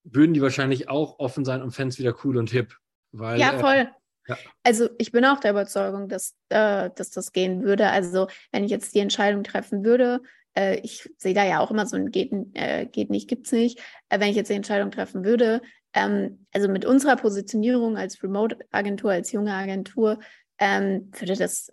Würden 0.05 0.33
die 0.33 0.41
wahrscheinlich 0.41 0.87
auch 0.87 1.19
offen 1.19 1.43
sein 1.43 1.61
und 1.61 1.71
fänden 1.71 1.89
es 1.89 1.99
wieder 1.99 2.15
cool 2.23 2.37
und 2.37 2.51
hip. 2.51 2.77
Weil, 3.11 3.39
ja, 3.39 3.53
äh, 3.53 3.59
voll. 3.59 3.75
Äh, 3.75 3.87
ja. 4.27 4.37
Also 4.63 4.89
ich 4.97 5.11
bin 5.11 5.25
auch 5.25 5.39
der 5.39 5.51
Überzeugung, 5.51 6.07
dass, 6.07 6.35
äh, 6.49 6.89
dass 6.95 7.11
das 7.11 7.31
gehen 7.31 7.63
würde. 7.63 7.89
Also 7.89 8.27
wenn 8.51 8.63
ich 8.63 8.71
jetzt 8.71 8.95
die 8.95 8.99
Entscheidung 8.99 9.43
treffen 9.43 9.83
würde, 9.83 10.21
äh, 10.55 10.79
ich 10.79 11.09
sehe 11.17 11.33
da 11.33 11.43
ja 11.43 11.59
auch 11.59 11.71
immer 11.71 11.85
so 11.85 11.95
ein 11.95 12.11
geht, 12.11 12.31
äh, 12.53 12.85
geht 12.85 13.09
nicht, 13.09 13.27
gibt's 13.27 13.51
nicht. 13.51 13.79
Äh, 14.09 14.19
wenn 14.19 14.29
ich 14.29 14.35
jetzt 14.35 14.49
die 14.49 14.55
Entscheidung 14.55 14.91
treffen 14.91 15.25
würde, 15.25 15.61
ähm, 15.93 16.45
also 16.53 16.67
mit 16.67 16.85
unserer 16.85 17.17
Positionierung 17.17 17.97
als 17.97 18.21
Remote-Agentur, 18.23 19.11
als 19.11 19.31
junge 19.31 19.53
Agentur, 19.53 20.19
ähm, 20.57 21.11
würde 21.17 21.35
das 21.35 21.69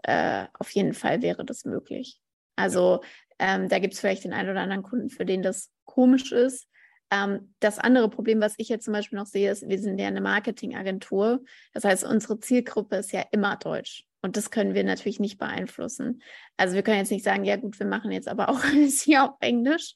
auf 0.59 0.71
jeden 0.71 0.92
Fall 0.92 1.23
wäre 1.23 1.45
das 1.45 1.64
möglich. 1.64 2.21
Also 2.57 3.03
ähm, 3.38 3.68
da 3.68 3.79
gibt 3.79 3.95
es 3.95 4.01
vielleicht 4.01 4.25
den 4.25 4.33
einen 4.33 4.51
oder 4.51 4.61
anderen 4.61 4.83
Kunden, 4.83 5.09
für 5.09 5.25
den 5.25 5.42
das 5.42 5.71
komisch 5.85 6.33
ist. 6.33 6.68
Ähm, 7.12 7.55
das 7.61 7.79
andere 7.79 8.09
Problem, 8.09 8.40
was 8.40 8.55
ich 8.57 8.70
jetzt 8.70 8.87
zum 8.87 8.94
Beispiel 8.94 9.18
noch 9.18 9.27
sehe, 9.27 9.51
ist, 9.51 9.68
wir 9.68 9.79
sind 9.79 9.98
ja 9.98 10.07
eine 10.07 10.22
Marketingagentur. 10.22 11.44
Das 11.75 11.85
heißt, 11.85 12.05
unsere 12.05 12.40
Zielgruppe 12.40 12.96
ist 12.96 13.12
ja 13.12 13.22
immer 13.33 13.57
Deutsch. 13.57 14.07
Und 14.22 14.38
das 14.38 14.51
können 14.51 14.72
wir 14.72 14.83
natürlich 14.83 15.20
nicht 15.20 15.38
beeinflussen. 15.38 16.22
Also 16.57 16.75
wir 16.75 16.83
können 16.83 16.98
jetzt 16.98 17.11
nicht 17.11 17.25
sagen, 17.25 17.44
ja 17.44 17.57
gut, 17.57 17.79
wir 17.79 17.87
machen 17.87 18.12
jetzt 18.12 18.29
aber 18.29 18.48
auch 18.48 18.64
alles 18.64 19.03
hier 19.03 19.25
auf 19.25 19.37
Englisch. 19.40 19.92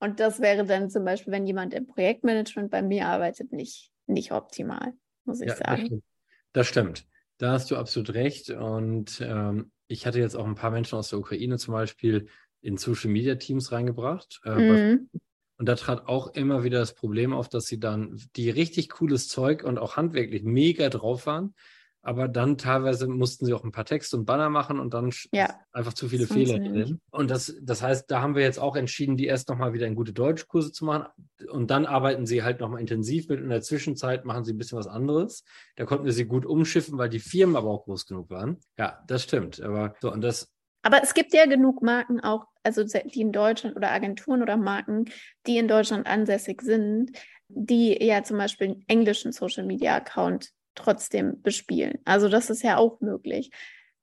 Und 0.00 0.20
das 0.20 0.40
wäre 0.40 0.66
dann 0.66 0.90
zum 0.90 1.04
Beispiel, 1.04 1.32
wenn 1.32 1.46
jemand 1.46 1.72
im 1.72 1.86
Projektmanagement 1.86 2.70
bei 2.70 2.82
mir 2.82 3.06
arbeitet, 3.06 3.52
nicht, 3.52 3.90
nicht 4.06 4.32
optimal, 4.32 4.92
muss 5.24 5.40
ich 5.40 5.48
ja, 5.48 5.56
sagen. 5.56 5.66
Das 5.66 5.86
stimmt. 5.86 6.04
das 6.52 6.66
stimmt. 6.66 7.06
Da 7.38 7.52
hast 7.52 7.70
du 7.70 7.76
absolut 7.76 8.12
recht. 8.12 8.50
Und 8.50 9.22
ähm, 9.22 9.72
ich 9.86 10.06
hatte 10.06 10.18
jetzt 10.18 10.36
auch 10.36 10.46
ein 10.46 10.56
paar 10.56 10.70
Menschen 10.70 10.98
aus 10.98 11.08
der 11.08 11.18
Ukraine 11.18 11.56
zum 11.56 11.72
Beispiel 11.72 12.28
in 12.60 12.76
Social 12.76 13.10
Media 13.10 13.36
Teams 13.36 13.72
reingebracht. 13.72 14.40
Äh, 14.44 14.56
mhm. 14.56 15.10
Und 15.60 15.66
da 15.66 15.74
trat 15.74 16.08
auch 16.08 16.28
immer 16.28 16.64
wieder 16.64 16.78
das 16.78 16.94
Problem 16.94 17.34
auf, 17.34 17.50
dass 17.50 17.66
sie 17.66 17.78
dann 17.78 18.18
die 18.34 18.48
richtig 18.48 18.88
cooles 18.88 19.28
Zeug 19.28 19.62
und 19.62 19.76
auch 19.76 19.98
handwerklich 19.98 20.42
mega 20.42 20.88
drauf 20.88 21.26
waren, 21.26 21.54
aber 22.00 22.28
dann 22.28 22.56
teilweise 22.56 23.06
mussten 23.06 23.44
sie 23.44 23.52
auch 23.52 23.62
ein 23.62 23.70
paar 23.70 23.84
Texte 23.84 24.16
und 24.16 24.24
Banner 24.24 24.48
machen 24.48 24.80
und 24.80 24.94
dann 24.94 25.12
ja. 25.32 25.54
einfach 25.70 25.92
zu 25.92 26.08
viele 26.08 26.26
Fehler 26.26 26.58
drin. 26.58 27.02
Und 27.10 27.30
das, 27.30 27.54
das 27.60 27.82
heißt, 27.82 28.10
da 28.10 28.22
haben 28.22 28.34
wir 28.34 28.42
jetzt 28.42 28.58
auch 28.58 28.74
entschieden, 28.74 29.18
die 29.18 29.26
erst 29.26 29.50
nochmal 29.50 29.74
wieder 29.74 29.86
in 29.86 29.94
gute 29.94 30.14
Deutschkurse 30.14 30.72
zu 30.72 30.86
machen 30.86 31.08
und 31.50 31.70
dann 31.70 31.84
arbeiten 31.84 32.24
sie 32.24 32.42
halt 32.42 32.60
nochmal 32.60 32.80
intensiv 32.80 33.28
mit. 33.28 33.40
In 33.40 33.50
der 33.50 33.60
Zwischenzeit 33.60 34.24
machen 34.24 34.44
sie 34.44 34.54
ein 34.54 34.58
bisschen 34.58 34.78
was 34.78 34.86
anderes. 34.86 35.44
Da 35.76 35.84
konnten 35.84 36.06
wir 36.06 36.14
sie 36.14 36.24
gut 36.24 36.46
umschiffen, 36.46 36.96
weil 36.96 37.10
die 37.10 37.20
Firmen 37.20 37.56
aber 37.56 37.68
auch 37.68 37.84
groß 37.84 38.06
genug 38.06 38.30
waren. 38.30 38.56
Ja, 38.78 39.04
das 39.06 39.24
stimmt. 39.24 39.60
Aber 39.60 39.94
so, 40.00 40.10
und 40.10 40.22
das. 40.22 40.50
Aber 40.82 41.02
es 41.02 41.14
gibt 41.14 41.32
ja 41.34 41.46
genug 41.46 41.82
Marken 41.82 42.20
auch, 42.20 42.46
also 42.62 42.84
die 42.84 43.20
in 43.20 43.32
Deutschland 43.32 43.76
oder 43.76 43.90
Agenturen 43.90 44.42
oder 44.42 44.56
Marken, 44.56 45.06
die 45.46 45.58
in 45.58 45.68
Deutschland 45.68 46.06
ansässig 46.06 46.62
sind, 46.62 47.12
die 47.48 48.02
ja 48.04 48.22
zum 48.22 48.38
Beispiel 48.38 48.68
einen 48.68 48.84
englischen 48.86 49.32
Social 49.32 49.64
Media 49.64 49.96
Account 49.96 50.50
trotzdem 50.74 51.42
bespielen. 51.42 51.98
Also 52.04 52.28
das 52.28 52.48
ist 52.48 52.62
ja 52.62 52.76
auch 52.76 53.00
möglich. 53.00 53.50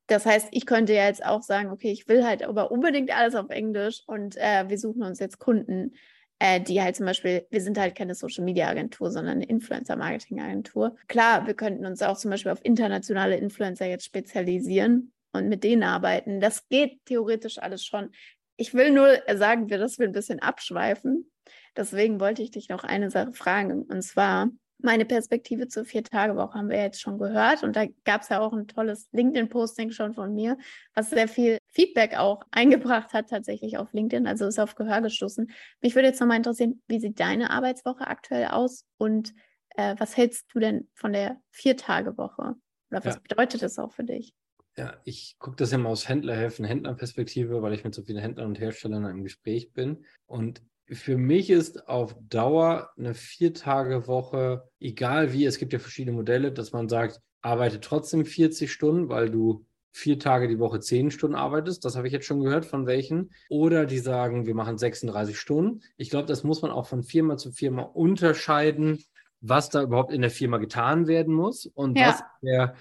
Das 0.07 0.25
heißt, 0.25 0.49
ich 0.51 0.65
könnte 0.65 0.93
ja 0.93 1.05
jetzt 1.05 1.25
auch 1.25 1.41
sagen, 1.41 1.69
okay, 1.69 1.91
ich 1.91 2.07
will 2.07 2.25
halt 2.25 2.43
aber 2.43 2.71
unbedingt 2.71 3.15
alles 3.15 3.35
auf 3.35 3.49
Englisch 3.49 4.03
und 4.05 4.37
äh, 4.37 4.65
wir 4.67 4.77
suchen 4.77 5.03
uns 5.03 5.19
jetzt 5.19 5.39
Kunden, 5.39 5.95
äh, 6.39 6.61
die 6.61 6.81
halt 6.81 6.95
zum 6.95 7.05
Beispiel, 7.05 7.45
wir 7.49 7.61
sind 7.61 7.77
halt 7.77 7.95
keine 7.95 8.15
Social 8.15 8.43
Media 8.43 8.67
Agentur, 8.67 9.11
sondern 9.11 9.37
eine 9.37 9.45
Influencer 9.45 9.97
Marketing 9.97 10.39
Agentur. 10.39 10.95
Klar, 11.07 11.45
wir 11.47 11.55
könnten 11.55 11.85
uns 11.85 12.01
auch 12.01 12.17
zum 12.17 12.31
Beispiel 12.31 12.51
auf 12.51 12.63
internationale 12.63 13.35
Influencer 13.37 13.87
jetzt 13.87 14.05
spezialisieren 14.05 15.11
und 15.33 15.47
mit 15.49 15.63
denen 15.63 15.83
arbeiten. 15.83 16.39
Das 16.39 16.67
geht 16.69 17.05
theoretisch 17.05 17.59
alles 17.59 17.85
schon. 17.85 18.11
Ich 18.55 18.73
will 18.73 18.91
nur 18.91 19.09
sagen, 19.35 19.67
dass 19.67 19.99
wir 19.99 20.07
ein 20.07 20.13
bisschen 20.13 20.39
abschweifen. 20.39 21.31
Deswegen 21.75 22.19
wollte 22.19 22.41
ich 22.41 22.51
dich 22.51 22.69
noch 22.69 22.83
eine 22.83 23.11
Sache 23.11 23.33
fragen. 23.33 23.83
Und 23.83 24.01
zwar, 24.01 24.49
meine 24.79 25.05
Perspektive 25.05 25.67
zur 25.67 25.85
Vier-Tage-Woche 25.85 26.57
haben 26.57 26.69
wir 26.69 26.81
jetzt 26.81 27.01
schon 27.01 27.17
gehört. 27.17 27.63
Und 27.63 27.75
da 27.75 27.85
gab 28.03 28.21
es 28.21 28.29
ja 28.29 28.39
auch 28.39 28.53
ein 28.53 28.67
tolles 28.67 29.09
LinkedIn-Posting 29.11 29.91
schon 29.91 30.13
von 30.13 30.33
mir, 30.33 30.57
was 30.93 31.09
sehr 31.11 31.27
viel 31.27 31.59
Feedback 31.67 32.17
auch 32.17 32.43
eingebracht 32.51 33.13
hat, 33.13 33.29
tatsächlich 33.29 33.77
auf 33.77 33.93
LinkedIn. 33.93 34.27
Also 34.27 34.47
ist 34.47 34.59
auf 34.59 34.75
Gehör 34.75 35.01
gestoßen. 35.01 35.51
Mich 35.81 35.95
würde 35.95 36.07
jetzt 36.07 36.19
nochmal 36.19 36.37
interessieren, 36.37 36.81
wie 36.87 36.99
sieht 36.99 37.19
deine 37.19 37.51
Arbeitswoche 37.51 38.07
aktuell 38.07 38.47
aus 38.47 38.85
und 38.97 39.33
äh, 39.75 39.95
was 39.97 40.17
hältst 40.17 40.47
du 40.53 40.59
denn 40.59 40.89
von 40.93 41.13
der 41.13 41.39
Vier-Tage-Woche? 41.51 42.55
Oder 42.89 43.05
was 43.05 43.15
ja. 43.15 43.21
bedeutet 43.21 43.61
das 43.61 43.77
auch 43.77 43.91
für 43.91 44.03
dich? 44.03 44.33
Ja, 44.77 44.95
ich 45.05 45.37
gucke 45.39 45.55
das 45.55 45.71
immer 45.73 45.89
aus 45.89 46.07
Händlerhelfen, 46.07 46.63
Händlerperspektive, 46.63 47.61
weil 47.61 47.73
ich 47.73 47.83
mit 47.83 47.95
so 47.95 48.03
vielen 48.03 48.19
Händlern 48.19 48.47
und 48.47 48.59
Herstellern 48.59 49.05
im 49.05 49.23
Gespräch 49.23 49.73
bin. 49.73 50.05
Und 50.27 50.61
für 50.89 51.17
mich 51.17 51.49
ist 51.49 51.87
auf 51.89 52.15
Dauer 52.29 52.91
eine 52.95 53.15
Vier-Tage-Woche, 53.15 54.69
egal 54.79 55.33
wie, 55.33 55.45
es 55.45 55.57
gibt 55.57 55.73
ja 55.73 55.79
verschiedene 55.79 56.15
Modelle, 56.15 56.51
dass 56.51 56.71
man 56.73 56.87
sagt, 56.87 57.21
arbeite 57.41 57.79
trotzdem 57.79 58.25
40 58.25 58.71
Stunden, 58.71 59.09
weil 59.09 59.29
du 59.31 59.65
vier 59.91 60.19
Tage 60.19 60.47
die 60.47 60.59
Woche 60.59 60.79
zehn 60.79 61.09
Stunden 61.09 61.35
arbeitest. 61.35 61.83
Das 61.83 61.95
habe 61.95 62.05
ich 62.05 62.13
jetzt 62.13 62.27
schon 62.27 62.41
gehört 62.41 62.65
von 62.65 62.85
welchen. 62.85 63.31
Oder 63.49 63.87
die 63.87 63.97
sagen, 63.97 64.45
wir 64.45 64.53
machen 64.53 64.77
36 64.77 65.39
Stunden. 65.39 65.81
Ich 65.97 66.11
glaube, 66.11 66.27
das 66.27 66.43
muss 66.43 66.61
man 66.61 66.69
auch 66.69 66.85
von 66.85 67.01
Firma 67.01 67.37
zu 67.37 67.51
Firma 67.51 67.81
unterscheiden, 67.81 69.03
was 69.41 69.69
da 69.69 69.81
überhaupt 69.81 70.13
in 70.13 70.21
der 70.21 70.29
Firma 70.29 70.57
getan 70.57 71.07
werden 71.07 71.33
muss 71.33 71.65
und 71.65 71.97
ja. 71.97 72.09
was 72.09 72.23
der 72.43 72.75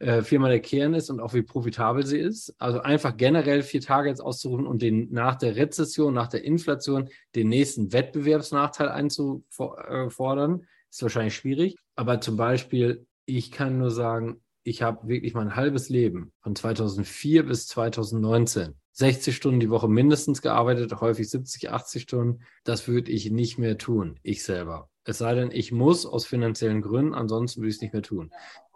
äh, 0.00 0.22
Firma 0.22 0.48
der 0.48 0.60
Kern 0.60 0.92
ist 0.92 1.08
und 1.08 1.20
auch 1.20 1.32
wie 1.32 1.42
profitabel 1.42 2.04
sie 2.04 2.18
ist. 2.18 2.54
Also 2.58 2.80
einfach 2.80 3.16
generell 3.16 3.62
vier 3.62 3.80
jetzt 3.80 4.20
auszurufen 4.20 4.66
und 4.66 4.82
den 4.82 5.08
nach 5.12 5.36
der 5.36 5.56
Rezession, 5.56 6.12
nach 6.12 6.28
der 6.28 6.44
Inflation 6.44 7.08
den 7.34 7.48
nächsten 7.48 7.92
Wettbewerbsnachteil 7.92 8.88
einzufordern, 8.88 10.66
ist 10.90 11.02
wahrscheinlich 11.02 11.36
schwierig. 11.36 11.76
Aber 11.94 12.20
zum 12.20 12.36
Beispiel 12.36 13.06
ich 13.36 13.52
kann 13.52 13.78
nur 13.78 13.90
sagen, 13.90 14.40
ich 14.62 14.82
habe 14.82 15.08
wirklich 15.08 15.34
mein 15.34 15.54
halbes 15.54 15.88
Leben 15.88 16.32
von 16.42 16.54
2004 16.56 17.46
bis 17.46 17.66
2019 17.68 18.74
60 18.92 19.34
Stunden 19.34 19.60
die 19.60 19.70
Woche 19.70 19.88
mindestens 19.88 20.42
gearbeitet, 20.42 21.00
häufig 21.00 21.30
70, 21.30 21.70
80 21.70 22.02
Stunden. 22.02 22.42
Das 22.64 22.88
würde 22.88 23.10
ich 23.12 23.30
nicht 23.30 23.56
mehr 23.56 23.78
tun, 23.78 24.18
ich 24.22 24.42
selber. 24.42 24.90
Es 25.04 25.18
sei 25.18 25.34
denn, 25.34 25.50
ich 25.52 25.72
muss 25.72 26.04
aus 26.04 26.26
finanziellen 26.26 26.82
Gründen, 26.82 27.14
ansonsten 27.14 27.60
würde 27.60 27.70
ich 27.70 27.76
es 27.76 27.82
nicht 27.82 27.94
mehr 27.94 28.02
tun. 28.02 28.30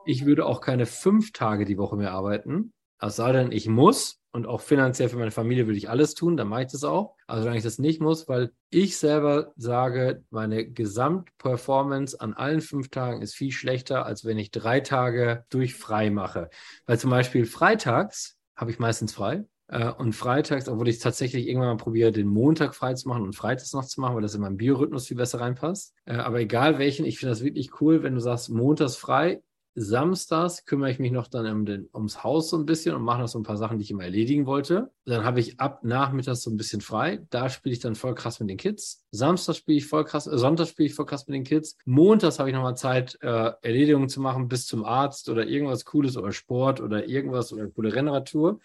Ich 0.06 0.26
würde 0.26 0.46
auch 0.46 0.60
keine 0.60 0.86
fünf 0.86 1.32
Tage 1.32 1.64
die 1.64 1.78
Woche 1.78 1.96
mehr 1.96 2.12
arbeiten. 2.12 2.72
Es 3.00 3.16
sei 3.16 3.32
denn, 3.32 3.52
ich 3.52 3.68
muss 3.68 4.20
und 4.32 4.46
auch 4.46 4.60
finanziell 4.60 5.08
für 5.08 5.16
meine 5.16 5.30
Familie 5.30 5.66
würde 5.66 5.78
ich 5.78 5.88
alles 5.88 6.14
tun, 6.14 6.36
dann 6.36 6.48
mache 6.48 6.62
ich 6.62 6.72
das 6.72 6.84
auch. 6.84 7.16
Also 7.26 7.42
solange 7.42 7.58
ich 7.58 7.64
das 7.64 7.78
nicht 7.78 8.00
muss, 8.00 8.28
weil 8.28 8.50
ich 8.70 8.96
selber 8.96 9.52
sage, 9.56 10.24
meine 10.30 10.66
Gesamtperformance 10.66 12.20
an 12.20 12.34
allen 12.34 12.60
fünf 12.60 12.88
Tagen 12.88 13.22
ist 13.22 13.34
viel 13.34 13.52
schlechter, 13.52 14.04
als 14.06 14.24
wenn 14.24 14.38
ich 14.38 14.50
drei 14.50 14.80
Tage 14.80 15.44
durch 15.50 15.74
frei 15.74 16.10
mache. 16.10 16.50
Weil 16.86 16.98
zum 16.98 17.10
Beispiel 17.10 17.46
freitags 17.46 18.36
habe 18.56 18.70
ich 18.70 18.78
meistens 18.78 19.12
frei. 19.14 19.44
Äh, 19.68 19.90
und 19.92 20.14
freitags, 20.14 20.68
obwohl 20.68 20.88
ich 20.88 20.98
tatsächlich 20.98 21.46
irgendwann 21.46 21.70
mal 21.70 21.76
probiere, 21.76 22.12
den 22.12 22.26
Montag 22.26 22.74
frei 22.74 22.94
zu 22.94 23.08
machen 23.08 23.22
und 23.22 23.34
freitags 23.34 23.72
noch 23.72 23.84
zu 23.84 24.00
machen, 24.00 24.14
weil 24.14 24.22
das 24.22 24.34
in 24.34 24.40
meinen 24.40 24.56
Biorhythmus 24.56 25.06
viel 25.06 25.16
besser 25.16 25.40
reinpasst. 25.40 25.94
Äh, 26.04 26.16
aber 26.16 26.40
egal 26.40 26.78
welchen, 26.78 27.06
ich 27.06 27.18
finde 27.18 27.30
das 27.30 27.44
wirklich 27.44 27.80
cool, 27.80 28.02
wenn 28.02 28.14
du 28.14 28.20
sagst, 28.20 28.50
montags 28.50 28.96
frei, 28.96 29.42
samstags 29.74 30.64
kümmere 30.64 30.90
ich 30.90 30.98
mich 30.98 31.12
noch 31.12 31.26
dann 31.26 31.46
um 31.46 31.64
den, 31.64 31.88
ums 31.92 32.22
Haus 32.22 32.50
so 32.50 32.56
ein 32.56 32.66
bisschen 32.66 32.94
und 32.94 33.02
mache 33.02 33.20
noch 33.20 33.28
so 33.28 33.38
ein 33.38 33.42
paar 33.42 33.56
Sachen, 33.56 33.78
die 33.78 33.84
ich 33.84 33.90
immer 33.90 34.04
erledigen 34.04 34.46
wollte. 34.46 34.90
Dann 35.04 35.24
habe 35.24 35.40
ich 35.40 35.60
ab 35.60 35.84
nachmittags 35.84 36.42
so 36.42 36.50
ein 36.50 36.56
bisschen 36.56 36.80
frei. 36.80 37.20
Da 37.30 37.48
spiele 37.48 37.72
ich 37.72 37.80
dann 37.80 37.94
voll 37.94 38.14
krass 38.14 38.40
mit 38.40 38.48
den 38.48 38.56
Kids. 38.56 39.04
Samstag 39.10 39.56
spiele 39.56 39.78
ich 39.78 39.86
voll 39.86 40.04
krass, 40.04 40.26
äh, 40.26 40.38
Sonntag 40.38 40.68
spiele 40.68 40.86
ich 40.86 40.94
voll 40.94 41.06
krass 41.06 41.26
mit 41.26 41.34
den 41.34 41.44
Kids. 41.44 41.76
Montags 41.84 42.38
habe 42.38 42.50
ich 42.50 42.54
nochmal 42.54 42.76
Zeit, 42.76 43.18
äh, 43.20 43.52
Erledigungen 43.62 44.08
zu 44.08 44.20
machen 44.20 44.48
bis 44.48 44.66
zum 44.66 44.84
Arzt 44.84 45.28
oder 45.28 45.46
irgendwas 45.46 45.84
Cooles 45.84 46.16
oder 46.16 46.32
Sport 46.32 46.80
oder 46.80 47.06
irgendwas 47.08 47.52
oder 47.52 47.66
coole 47.68 47.94
Rennradtour. 47.94 48.60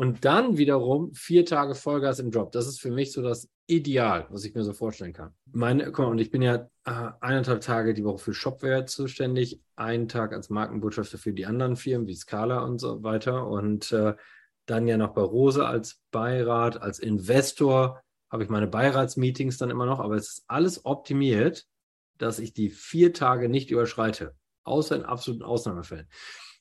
Und 0.00 0.24
dann 0.24 0.56
wiederum 0.56 1.12
vier 1.12 1.44
Tage 1.44 1.74
Vollgas 1.74 2.20
im 2.20 2.30
Job. 2.30 2.52
Das 2.52 2.66
ist 2.66 2.80
für 2.80 2.90
mich 2.90 3.12
so 3.12 3.20
das 3.20 3.50
Ideal, 3.66 4.26
was 4.30 4.46
ich 4.46 4.54
mir 4.54 4.64
so 4.64 4.72
vorstellen 4.72 5.12
kann. 5.12 5.34
Meine, 5.52 5.92
guck 5.92 6.06
mal, 6.06 6.10
und 6.12 6.20
ich 6.20 6.30
bin 6.30 6.40
ja 6.40 6.70
äh, 6.86 7.10
eineinhalb 7.20 7.60
Tage 7.60 7.92
die 7.92 8.02
Woche 8.02 8.16
für 8.16 8.32
Shopware 8.32 8.86
zuständig, 8.86 9.60
einen 9.76 10.08
Tag 10.08 10.32
als 10.32 10.48
Markenbotschafter 10.48 11.18
für 11.18 11.34
die 11.34 11.44
anderen 11.44 11.76
Firmen 11.76 12.06
wie 12.06 12.14
Scala 12.14 12.64
und 12.64 12.78
so 12.78 13.02
weiter. 13.02 13.46
Und 13.46 13.92
äh, 13.92 14.14
dann 14.64 14.88
ja 14.88 14.96
noch 14.96 15.12
bei 15.12 15.20
Rose 15.20 15.66
als 15.66 16.00
Beirat, 16.12 16.80
als 16.80 16.98
Investor 16.98 18.00
habe 18.30 18.42
ich 18.42 18.48
meine 18.48 18.68
Beiratsmeetings 18.68 19.58
dann 19.58 19.68
immer 19.68 19.84
noch, 19.84 20.00
aber 20.00 20.14
es 20.14 20.30
ist 20.30 20.44
alles 20.46 20.86
optimiert, 20.86 21.66
dass 22.16 22.38
ich 22.38 22.54
die 22.54 22.70
vier 22.70 23.12
Tage 23.12 23.50
nicht 23.50 23.70
überschreite, 23.70 24.34
außer 24.64 24.96
in 24.96 25.04
absoluten 25.04 25.42
Ausnahmefällen. 25.42 26.08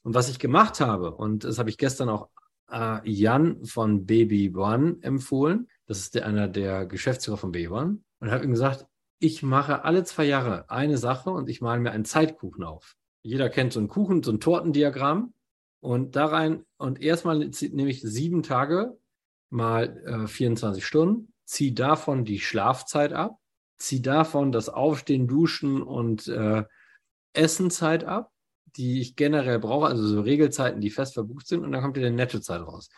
Und 0.03 0.13
was 0.13 0.29
ich 0.29 0.39
gemacht 0.39 0.81
habe, 0.81 1.15
und 1.15 1.45
das 1.45 1.57
habe 1.57 1.69
ich 1.69 1.77
gestern 1.77 2.09
auch 2.09 2.27
äh, 2.71 3.09
Jan 3.09 3.65
von 3.65 4.05
Baby 4.05 4.53
One 4.55 4.97
empfohlen. 5.01 5.67
Das 5.85 5.99
ist 5.99 6.15
der, 6.15 6.25
einer 6.25 6.47
der 6.47 6.85
Geschäftsführer 6.85 7.37
von 7.37 7.51
Baby 7.51 7.69
One. 7.69 7.99
Und 8.19 8.31
habe 8.31 8.43
ihm 8.43 8.51
gesagt, 8.51 8.85
ich 9.19 9.43
mache 9.43 9.83
alle 9.83 10.03
zwei 10.03 10.25
Jahre 10.25 10.69
eine 10.69 10.97
Sache 10.97 11.29
und 11.29 11.49
ich 11.49 11.61
male 11.61 11.81
mir 11.81 11.91
einen 11.91 12.05
Zeitkuchen 12.05 12.63
auf. 12.63 12.95
Jeder 13.21 13.49
kennt 13.49 13.73
so 13.73 13.79
einen 13.79 13.89
Kuchen, 13.89 14.23
so 14.23 14.31
ein 14.31 14.39
Tortendiagramm. 14.39 15.33
Und 15.81 16.15
da 16.15 16.25
rein, 16.25 16.65
und 16.77 17.01
erstmal 17.01 17.37
nehme 17.39 17.89
ich 17.89 18.01
sieben 18.01 18.43
Tage 18.43 18.97
mal 19.49 19.97
äh, 20.05 20.27
24 20.27 20.85
Stunden, 20.85 21.33
ziehe 21.45 21.73
davon 21.73 22.25
die 22.25 22.39
Schlafzeit 22.39 23.13
ab, 23.13 23.39
ziehe 23.77 24.01
davon 24.01 24.51
das 24.51 24.69
Aufstehen, 24.69 25.27
Duschen 25.27 25.81
und 25.81 26.27
äh, 26.27 26.63
Essenzeit 27.33 28.03
ab 28.03 28.31
die 28.75 29.01
ich 29.01 29.15
generell 29.15 29.59
brauche, 29.59 29.87
also 29.87 30.05
so 30.07 30.21
Regelzeiten, 30.21 30.81
die 30.81 30.89
fest 30.89 31.13
verbucht 31.13 31.47
sind, 31.47 31.63
und 31.63 31.71
dann 31.71 31.81
kommt 31.81 31.95
wieder 31.95 32.09
die 32.09 32.15
Nettozeit 32.15 32.61
raus. 32.61 32.89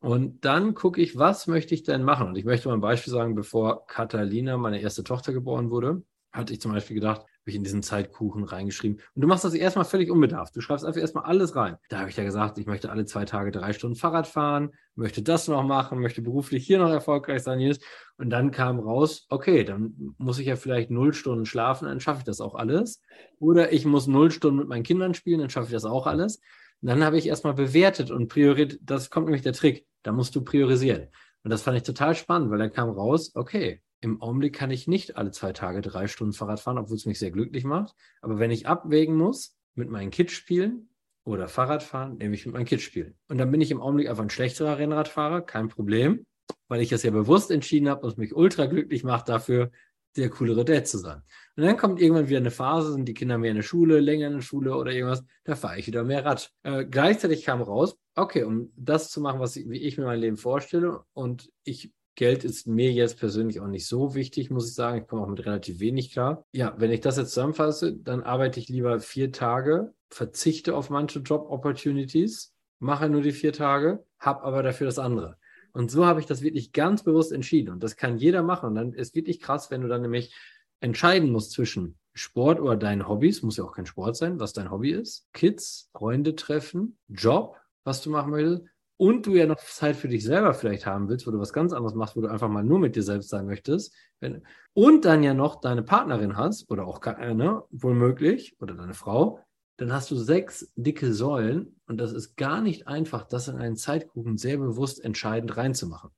Und 0.00 0.44
dann 0.44 0.74
gucke 0.74 1.00
ich, 1.02 1.18
was 1.18 1.46
möchte 1.46 1.74
ich 1.74 1.82
denn 1.82 2.02
machen? 2.02 2.28
Und 2.28 2.36
ich 2.36 2.44
möchte 2.44 2.68
mal 2.68 2.74
ein 2.74 2.80
Beispiel 2.80 3.12
sagen, 3.12 3.34
bevor 3.34 3.86
Catalina, 3.86 4.56
meine 4.56 4.80
erste 4.80 5.04
Tochter, 5.04 5.32
geboren 5.32 5.70
wurde, 5.70 6.02
hatte 6.32 6.52
ich 6.54 6.60
zum 6.60 6.72
Beispiel 6.72 6.94
gedacht, 6.94 7.26
habe 7.40 7.50
ich 7.50 7.56
in 7.56 7.64
diesen 7.64 7.82
Zeitkuchen 7.82 8.44
reingeschrieben. 8.44 9.00
Und 9.14 9.22
du 9.22 9.26
machst 9.26 9.44
das 9.44 9.54
erstmal 9.54 9.86
völlig 9.86 10.10
unbedarft. 10.10 10.54
Du 10.54 10.60
schreibst 10.60 10.84
einfach 10.84 11.00
erstmal 11.00 11.24
alles 11.24 11.56
rein. 11.56 11.76
Da 11.88 12.00
habe 12.00 12.10
ich 12.10 12.16
ja 12.16 12.24
gesagt, 12.24 12.58
ich 12.58 12.66
möchte 12.66 12.90
alle 12.90 13.06
zwei 13.06 13.24
Tage 13.24 13.50
drei 13.50 13.72
Stunden 13.72 13.96
Fahrrad 13.96 14.26
fahren, 14.26 14.72
möchte 14.94 15.22
das 15.22 15.48
noch 15.48 15.62
machen, 15.62 16.00
möchte 16.00 16.20
beruflich 16.20 16.66
hier 16.66 16.78
noch 16.78 16.90
erfolgreich 16.90 17.42
sein. 17.42 17.58
Jenes. 17.58 17.80
Und 18.18 18.28
dann 18.28 18.50
kam 18.50 18.78
raus, 18.78 19.26
okay, 19.30 19.64
dann 19.64 20.14
muss 20.18 20.38
ich 20.38 20.48
ja 20.48 20.56
vielleicht 20.56 20.90
null 20.90 21.14
Stunden 21.14 21.46
schlafen, 21.46 21.86
dann 21.86 22.00
schaffe 22.00 22.18
ich 22.18 22.24
das 22.24 22.42
auch 22.42 22.54
alles. 22.54 23.00
Oder 23.38 23.72
ich 23.72 23.86
muss 23.86 24.06
null 24.06 24.30
Stunden 24.30 24.58
mit 24.58 24.68
meinen 24.68 24.82
Kindern 24.82 25.14
spielen, 25.14 25.40
dann 25.40 25.50
schaffe 25.50 25.68
ich 25.68 25.72
das 25.72 25.86
auch 25.86 26.06
alles. 26.06 26.40
Und 26.82 26.88
dann 26.88 27.02
habe 27.02 27.16
ich 27.16 27.26
erstmal 27.26 27.54
bewertet 27.54 28.10
und 28.10 28.28
priorisiert, 28.28 28.78
das 28.82 29.08
kommt 29.08 29.26
nämlich 29.26 29.42
der 29.42 29.54
Trick, 29.54 29.86
da 30.02 30.12
musst 30.12 30.36
du 30.36 30.42
priorisieren. 30.42 31.08
Und 31.42 31.50
das 31.50 31.62
fand 31.62 31.78
ich 31.78 31.84
total 31.84 32.14
spannend, 32.14 32.50
weil 32.50 32.58
dann 32.58 32.72
kam 32.72 32.90
raus, 32.90 33.32
okay, 33.34 33.82
im 34.00 34.22
Augenblick 34.22 34.54
kann 34.54 34.70
ich 34.70 34.88
nicht 34.88 35.16
alle 35.16 35.30
zwei 35.30 35.52
Tage 35.52 35.82
drei 35.82 36.06
Stunden 36.06 36.32
Fahrrad 36.32 36.60
fahren, 36.60 36.78
obwohl 36.78 36.96
es 36.96 37.06
mich 37.06 37.18
sehr 37.18 37.30
glücklich 37.30 37.64
macht. 37.64 37.94
Aber 38.22 38.38
wenn 38.38 38.50
ich 38.50 38.66
abwägen 38.66 39.14
muss, 39.14 39.56
mit 39.74 39.90
meinen 39.90 40.10
Kids 40.10 40.32
spielen 40.32 40.88
oder 41.24 41.48
Fahrrad 41.48 41.82
fahren, 41.82 42.16
nehme 42.16 42.34
ich 42.34 42.46
mit 42.46 42.54
meinen 42.54 42.64
Kids 42.64 42.82
spielen. 42.82 43.14
Und 43.28 43.38
dann 43.38 43.50
bin 43.50 43.60
ich 43.60 43.70
im 43.70 43.80
Augenblick 43.80 44.08
einfach 44.08 44.22
ein 44.22 44.30
schlechterer 44.30 44.78
Rennradfahrer, 44.78 45.42
kein 45.42 45.68
Problem, 45.68 46.24
weil 46.68 46.80
ich 46.80 46.88
das 46.88 47.02
ja 47.02 47.10
bewusst 47.10 47.50
entschieden 47.50 47.88
habe 47.88 48.06
und 48.06 48.18
mich 48.18 48.34
ultra 48.34 48.66
glücklich 48.66 49.04
macht, 49.04 49.28
dafür 49.28 49.70
der 50.16 50.30
coolere 50.30 50.64
Dad 50.64 50.88
zu 50.88 50.98
sein. 50.98 51.22
Und 51.56 51.64
dann 51.64 51.76
kommt 51.76 52.00
irgendwann 52.00 52.28
wieder 52.28 52.38
eine 52.38 52.50
Phase, 52.50 52.92
sind 52.92 53.06
die 53.06 53.14
Kinder 53.14 53.38
mehr 53.38 53.50
in 53.50 53.56
der 53.56 53.62
Schule, 53.62 54.00
länger 54.00 54.26
in 54.26 54.34
der 54.34 54.40
Schule 54.40 54.74
oder 54.74 54.92
irgendwas, 54.92 55.24
da 55.44 55.54
fahre 55.54 55.78
ich 55.78 55.86
wieder 55.86 56.04
mehr 56.04 56.24
Rad. 56.24 56.50
Äh, 56.62 56.84
gleichzeitig 56.84 57.44
kam 57.44 57.62
raus, 57.62 57.96
okay, 58.16 58.42
um 58.42 58.72
das 58.76 59.10
zu 59.10 59.20
machen, 59.20 59.40
was 59.40 59.54
ich, 59.56 59.68
wie 59.68 59.78
ich 59.78 59.98
mir 59.98 60.06
mein 60.06 60.18
Leben 60.18 60.36
vorstelle 60.36 61.04
und 61.12 61.52
ich 61.64 61.92
Geld 62.20 62.44
ist 62.44 62.66
mir 62.66 62.92
jetzt 62.92 63.18
persönlich 63.18 63.60
auch 63.60 63.66
nicht 63.66 63.86
so 63.86 64.14
wichtig, 64.14 64.50
muss 64.50 64.68
ich 64.68 64.74
sagen. 64.74 64.98
Ich 64.98 65.08
komme 65.08 65.22
auch 65.22 65.28
mit 65.28 65.46
relativ 65.46 65.80
wenig 65.80 66.12
klar. 66.12 66.44
Ja, 66.52 66.74
wenn 66.76 66.92
ich 66.92 67.00
das 67.00 67.16
jetzt 67.16 67.30
zusammenfasse, 67.30 67.96
dann 67.96 68.22
arbeite 68.22 68.60
ich 68.60 68.68
lieber 68.68 69.00
vier 69.00 69.32
Tage, 69.32 69.94
verzichte 70.10 70.76
auf 70.76 70.90
manche 70.90 71.20
Job-Opportunities, 71.20 72.54
mache 72.78 73.08
nur 73.08 73.22
die 73.22 73.32
vier 73.32 73.54
Tage, 73.54 74.04
habe 74.18 74.44
aber 74.44 74.62
dafür 74.62 74.84
das 74.84 74.98
andere. 74.98 75.38
Und 75.72 75.90
so 75.90 76.04
habe 76.04 76.20
ich 76.20 76.26
das 76.26 76.42
wirklich 76.42 76.72
ganz 76.72 77.04
bewusst 77.04 77.32
entschieden. 77.32 77.70
Und 77.70 77.82
das 77.82 77.96
kann 77.96 78.18
jeder 78.18 78.42
machen. 78.42 78.66
Und 78.66 78.74
dann 78.74 78.92
ist 78.92 79.14
wirklich 79.14 79.40
krass, 79.40 79.70
wenn 79.70 79.80
du 79.80 79.88
dann 79.88 80.02
nämlich 80.02 80.36
entscheiden 80.80 81.32
musst 81.32 81.52
zwischen 81.52 81.98
Sport 82.12 82.60
oder 82.60 82.76
deinen 82.76 83.08
Hobbys, 83.08 83.42
muss 83.42 83.56
ja 83.56 83.64
auch 83.64 83.72
kein 83.72 83.86
Sport 83.86 84.16
sein, 84.16 84.38
was 84.38 84.52
dein 84.52 84.70
Hobby 84.70 84.90
ist, 84.90 85.26
Kids, 85.32 85.88
Freunde 85.94 86.36
treffen, 86.36 86.98
Job, 87.08 87.56
was 87.82 88.02
du 88.02 88.10
machen 88.10 88.32
möchtest, 88.32 88.64
und 89.00 89.24
du 89.24 89.34
ja 89.34 89.46
noch 89.46 89.56
Zeit 89.56 89.96
für 89.96 90.08
dich 90.08 90.24
selber 90.24 90.52
vielleicht 90.52 90.84
haben 90.84 91.08
willst, 91.08 91.26
wo 91.26 91.30
du 91.30 91.38
was 91.38 91.54
ganz 91.54 91.72
anderes 91.72 91.94
machst, 91.94 92.16
wo 92.16 92.20
du 92.20 92.28
einfach 92.28 92.50
mal 92.50 92.62
nur 92.62 92.78
mit 92.78 92.96
dir 92.96 93.02
selbst 93.02 93.30
sein 93.30 93.46
möchtest, 93.46 93.94
wenn, 94.20 94.42
und 94.74 95.06
dann 95.06 95.22
ja 95.22 95.32
noch 95.32 95.62
deine 95.62 95.82
Partnerin 95.82 96.36
hast, 96.36 96.70
oder 96.70 96.86
auch 96.86 97.00
ne, 97.02 97.62
wohl 97.70 97.94
möglich, 97.94 98.56
oder 98.60 98.74
deine 98.74 98.92
Frau, 98.92 99.40
dann 99.78 99.90
hast 99.90 100.10
du 100.10 100.16
sechs 100.16 100.70
dicke 100.76 101.14
Säulen 101.14 101.80
und 101.86 101.96
das 101.96 102.12
ist 102.12 102.36
gar 102.36 102.60
nicht 102.60 102.88
einfach, 102.88 103.26
das 103.26 103.48
in 103.48 103.56
einen 103.56 103.76
Zeitkuchen 103.76 104.36
sehr 104.36 104.58
bewusst 104.58 105.02
entscheidend 105.02 105.56
reinzumachen. 105.56 106.10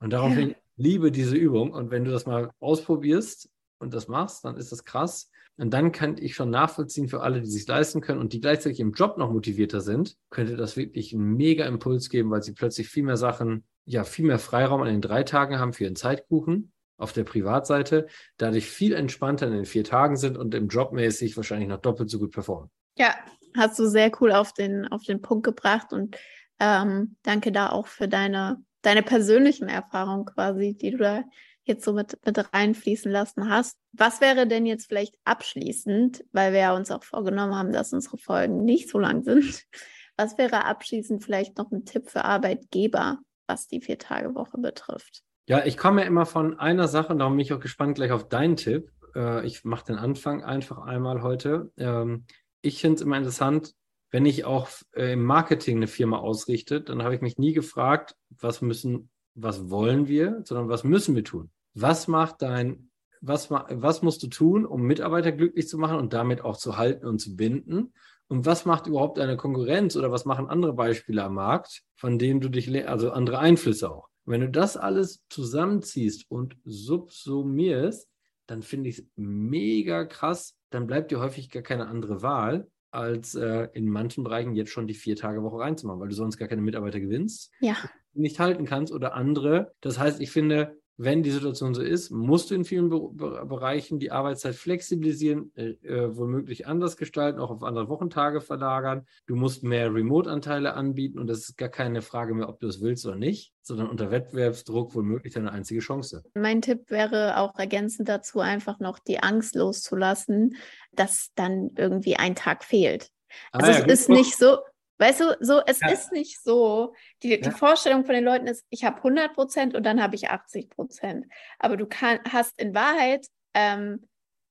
Und 0.00 0.12
daraufhin 0.12 0.50
ja. 0.50 0.56
liebe 0.76 1.10
diese 1.10 1.36
Übung 1.36 1.72
und 1.72 1.90
wenn 1.90 2.04
du 2.04 2.10
das 2.10 2.26
mal 2.26 2.50
ausprobierst 2.60 3.48
und 3.78 3.94
das 3.94 4.08
machst, 4.08 4.44
dann 4.44 4.58
ist 4.58 4.72
das 4.72 4.84
krass, 4.84 5.30
und 5.58 5.70
dann 5.72 5.92
kann 5.92 6.16
ich 6.18 6.34
schon 6.34 6.50
nachvollziehen 6.50 7.08
für 7.08 7.22
alle, 7.22 7.40
die 7.40 7.50
sich 7.50 7.66
leisten 7.66 8.00
können 8.00 8.20
und 8.20 8.32
die 8.32 8.40
gleichzeitig 8.40 8.80
im 8.80 8.92
Job 8.92 9.16
noch 9.16 9.32
motivierter 9.32 9.80
sind, 9.80 10.16
könnte 10.28 10.56
das 10.56 10.76
wirklich 10.76 11.14
einen 11.14 11.34
mega 11.34 11.64
Impuls 11.64 12.10
geben, 12.10 12.30
weil 12.30 12.42
sie 12.42 12.52
plötzlich 12.52 12.88
viel 12.88 13.04
mehr 13.04 13.16
Sachen, 13.16 13.64
ja, 13.84 14.04
viel 14.04 14.26
mehr 14.26 14.38
Freiraum 14.38 14.82
an 14.82 14.88
den 14.88 15.00
drei 15.00 15.22
Tagen 15.22 15.58
haben 15.58 15.72
für 15.72 15.84
ihren 15.84 15.96
Zeitkuchen 15.96 16.72
auf 16.98 17.12
der 17.12 17.24
Privatseite, 17.24 18.06
dadurch 18.36 18.68
viel 18.68 18.92
entspannter 18.92 19.46
in 19.46 19.52
den 19.52 19.64
vier 19.64 19.84
Tagen 19.84 20.16
sind 20.16 20.36
und 20.36 20.54
im 20.54 20.68
Job 20.68 20.92
mäßig 20.92 21.36
wahrscheinlich 21.36 21.68
noch 21.68 21.80
doppelt 21.80 22.10
so 22.10 22.18
gut 22.18 22.32
performen. 22.32 22.70
Ja, 22.98 23.14
hast 23.56 23.78
du 23.78 23.86
sehr 23.86 24.10
cool 24.20 24.32
auf 24.32 24.52
den, 24.52 24.86
auf 24.88 25.04
den 25.04 25.22
Punkt 25.22 25.44
gebracht 25.44 25.92
und 25.92 26.16
ähm, 26.58 27.16
danke 27.22 27.52
da 27.52 27.70
auch 27.70 27.86
für 27.86 28.08
deine, 28.08 28.62
deine 28.82 29.02
persönlichen 29.02 29.68
Erfahrungen 29.68 30.26
quasi, 30.26 30.74
die 30.74 30.90
du 30.90 30.98
da 30.98 31.22
jetzt 31.66 31.84
so 31.84 31.92
mit, 31.92 32.18
mit 32.24 32.54
reinfließen 32.54 33.10
lassen 33.10 33.50
hast. 33.50 33.76
Was 33.92 34.20
wäre 34.20 34.46
denn 34.46 34.66
jetzt 34.66 34.86
vielleicht 34.86 35.16
abschließend, 35.24 36.24
weil 36.32 36.52
wir 36.52 36.60
ja 36.60 36.76
uns 36.76 36.90
auch 36.90 37.04
vorgenommen 37.04 37.54
haben, 37.54 37.72
dass 37.72 37.92
unsere 37.92 38.18
Folgen 38.18 38.64
nicht 38.64 38.88
so 38.88 38.98
lang 38.98 39.22
sind, 39.22 39.64
was 40.16 40.38
wäre 40.38 40.64
abschließend 40.64 41.22
vielleicht 41.22 41.58
noch 41.58 41.70
ein 41.70 41.84
Tipp 41.84 42.08
für 42.08 42.24
Arbeitgeber, 42.24 43.18
was 43.46 43.68
die 43.68 43.80
Vier-Tage-Woche 43.80 44.58
betrifft? 44.58 45.22
Ja, 45.48 45.64
ich 45.64 45.76
komme 45.76 46.02
ja 46.02 46.06
immer 46.06 46.26
von 46.26 46.58
einer 46.58 46.88
Sache, 46.88 47.12
und 47.12 47.18
darum 47.18 47.34
bin 47.34 47.44
ich 47.44 47.52
auch 47.52 47.60
gespannt 47.60 47.96
gleich 47.96 48.10
auf 48.10 48.28
deinen 48.28 48.56
Tipp. 48.56 48.90
Äh, 49.14 49.46
ich 49.46 49.64
mache 49.64 49.86
den 49.86 49.96
Anfang 49.96 50.42
einfach 50.42 50.78
einmal 50.78 51.22
heute. 51.22 51.72
Ähm, 51.76 52.24
ich 52.62 52.80
finde 52.80 52.96
es 52.96 53.02
immer 53.02 53.16
interessant, 53.16 53.74
wenn 54.10 54.26
ich 54.26 54.44
auch 54.44 54.68
äh, 54.94 55.12
im 55.12 55.24
Marketing 55.24 55.76
eine 55.76 55.86
Firma 55.86 56.18
ausrichte, 56.18 56.80
dann 56.80 57.02
habe 57.02 57.14
ich 57.14 57.20
mich 57.20 57.38
nie 57.38 57.52
gefragt, 57.52 58.16
was 58.30 58.62
müssen, 58.62 59.10
was 59.34 59.70
wollen 59.70 60.08
wir, 60.08 60.42
sondern 60.44 60.68
was 60.68 60.84
müssen 60.84 61.14
wir 61.14 61.24
tun? 61.24 61.50
Was 61.78 62.08
macht 62.08 62.42
dein, 62.42 62.90
was, 63.20 63.50
was 63.50 64.02
musst 64.02 64.22
du 64.22 64.28
tun, 64.28 64.66
um 64.66 64.82
Mitarbeiter 64.82 65.30
glücklich 65.32 65.68
zu 65.68 65.78
machen 65.78 65.98
und 65.98 66.12
damit 66.12 66.42
auch 66.42 66.56
zu 66.56 66.76
halten 66.76 67.06
und 67.06 67.20
zu 67.20 67.36
binden? 67.36 67.92
und 68.28 68.44
was 68.44 68.64
macht 68.64 68.86
überhaupt 68.86 69.18
eine 69.18 69.36
Konkurrenz 69.36 69.96
oder 69.96 70.10
was 70.10 70.24
machen 70.24 70.48
andere 70.48 70.72
Beispiele 70.72 71.22
am 71.22 71.34
Markt, 71.34 71.82
von 71.94 72.18
denen 72.18 72.40
du 72.40 72.48
dich, 72.48 72.88
also 72.88 73.10
andere 73.10 73.38
Einflüsse 73.38 73.90
auch. 73.90 74.08
wenn 74.24 74.40
du 74.40 74.50
das 74.50 74.76
alles 74.76 75.22
zusammenziehst 75.28 76.28
und 76.28 76.56
subsumierst, 76.64 78.08
dann 78.48 78.62
finde 78.62 78.90
ich 78.90 78.98
es 78.98 79.06
mega 79.14 80.04
krass. 80.04 80.56
Dann 80.70 80.88
bleibt 80.88 81.12
dir 81.12 81.20
häufig 81.20 81.48
gar 81.48 81.62
keine 81.62 81.86
andere 81.86 82.22
Wahl, 82.22 82.68
als 82.90 83.36
äh, 83.36 83.68
in 83.72 83.88
manchen 83.88 84.24
Bereichen 84.24 84.56
jetzt 84.56 84.72
schon 84.72 84.88
die 84.88 84.94
Vier-Tage-Woche 84.94 85.58
reinzumachen, 85.58 86.00
weil 86.00 86.08
du 86.08 86.14
sonst 86.16 86.38
gar 86.38 86.48
keine 86.48 86.62
Mitarbeiter 86.62 86.98
gewinnst, 86.98 87.52
ja. 87.60 87.76
nicht 88.14 88.40
halten 88.40 88.64
kannst 88.64 88.92
oder 88.92 89.14
andere. 89.14 89.72
Das 89.80 89.98
heißt, 89.98 90.20
ich 90.20 90.32
finde, 90.32 90.76
wenn 90.98 91.22
die 91.22 91.30
Situation 91.30 91.74
so 91.74 91.82
ist, 91.82 92.10
musst 92.10 92.50
du 92.50 92.54
in 92.54 92.64
vielen 92.64 92.88
Be 92.88 93.00
Be 93.12 93.44
Bereichen 93.46 93.98
die 93.98 94.10
Arbeitszeit 94.10 94.54
flexibilisieren, 94.54 95.52
äh, 95.54 95.70
äh, 95.82 96.16
womöglich 96.16 96.66
anders 96.66 96.96
gestalten, 96.96 97.38
auch 97.38 97.50
auf 97.50 97.62
andere 97.62 97.88
Wochentage 97.88 98.40
verlagern. 98.40 99.06
Du 99.26 99.36
musst 99.36 99.62
mehr 99.62 99.92
Remote-Anteile 99.92 100.74
anbieten 100.74 101.18
und 101.18 101.26
das 101.26 101.40
ist 101.40 101.58
gar 101.58 101.68
keine 101.68 102.02
Frage 102.02 102.34
mehr, 102.34 102.48
ob 102.48 102.60
du 102.60 102.66
es 102.66 102.80
willst 102.80 103.04
oder 103.06 103.16
nicht, 103.16 103.52
sondern 103.62 103.88
unter 103.88 104.10
Wettbewerbsdruck 104.10 104.94
womöglich 104.94 105.34
deine 105.34 105.52
einzige 105.52 105.80
Chance. 105.80 106.24
Mein 106.34 106.62
Tipp 106.62 106.90
wäre 106.90 107.38
auch 107.38 107.58
ergänzend 107.58 108.08
dazu, 108.08 108.40
einfach 108.40 108.80
noch 108.80 108.98
die 108.98 109.20
Angst 109.20 109.54
loszulassen, 109.54 110.56
dass 110.92 111.30
dann 111.34 111.70
irgendwie 111.76 112.16
ein 112.16 112.34
Tag 112.34 112.64
fehlt. 112.64 113.10
Ah 113.52 113.58
also 113.58 113.72
ja, 113.72 113.86
es 113.86 114.00
ist 114.00 114.08
nicht 114.08 114.36
so, 114.36 114.58
Weißt 114.98 115.20
du, 115.20 115.36
so, 115.40 115.60
es 115.66 115.80
ja. 115.80 115.90
ist 115.90 116.12
nicht 116.12 116.42
so. 116.42 116.94
Die, 117.22 117.30
ja. 117.30 117.36
die 117.36 117.50
Vorstellung 117.50 118.04
von 118.04 118.14
den 118.14 118.24
Leuten 118.24 118.46
ist, 118.46 118.64
ich 118.70 118.84
habe 118.84 118.96
100 118.96 119.34
Prozent 119.34 119.74
und 119.74 119.84
dann 119.84 120.02
habe 120.02 120.14
ich 120.14 120.30
80 120.30 120.70
Prozent. 120.70 121.26
Aber 121.58 121.76
du 121.76 121.86
kann, 121.86 122.20
hast 122.30 122.58
in 122.58 122.74
Wahrheit 122.74 123.26
ähm, 123.54 124.06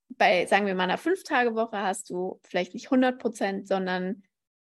bei, 0.09 0.45
sagen 0.45 0.67
wir 0.67 0.75
mal, 0.75 0.83
einer 0.83 0.97
Fünf-Tage-Woche 0.97 1.81
hast 1.81 2.09
du 2.09 2.39
vielleicht 2.43 2.73
nicht 2.73 2.87
100 2.87 3.19
Prozent, 3.19 3.67
sondern 3.67 4.23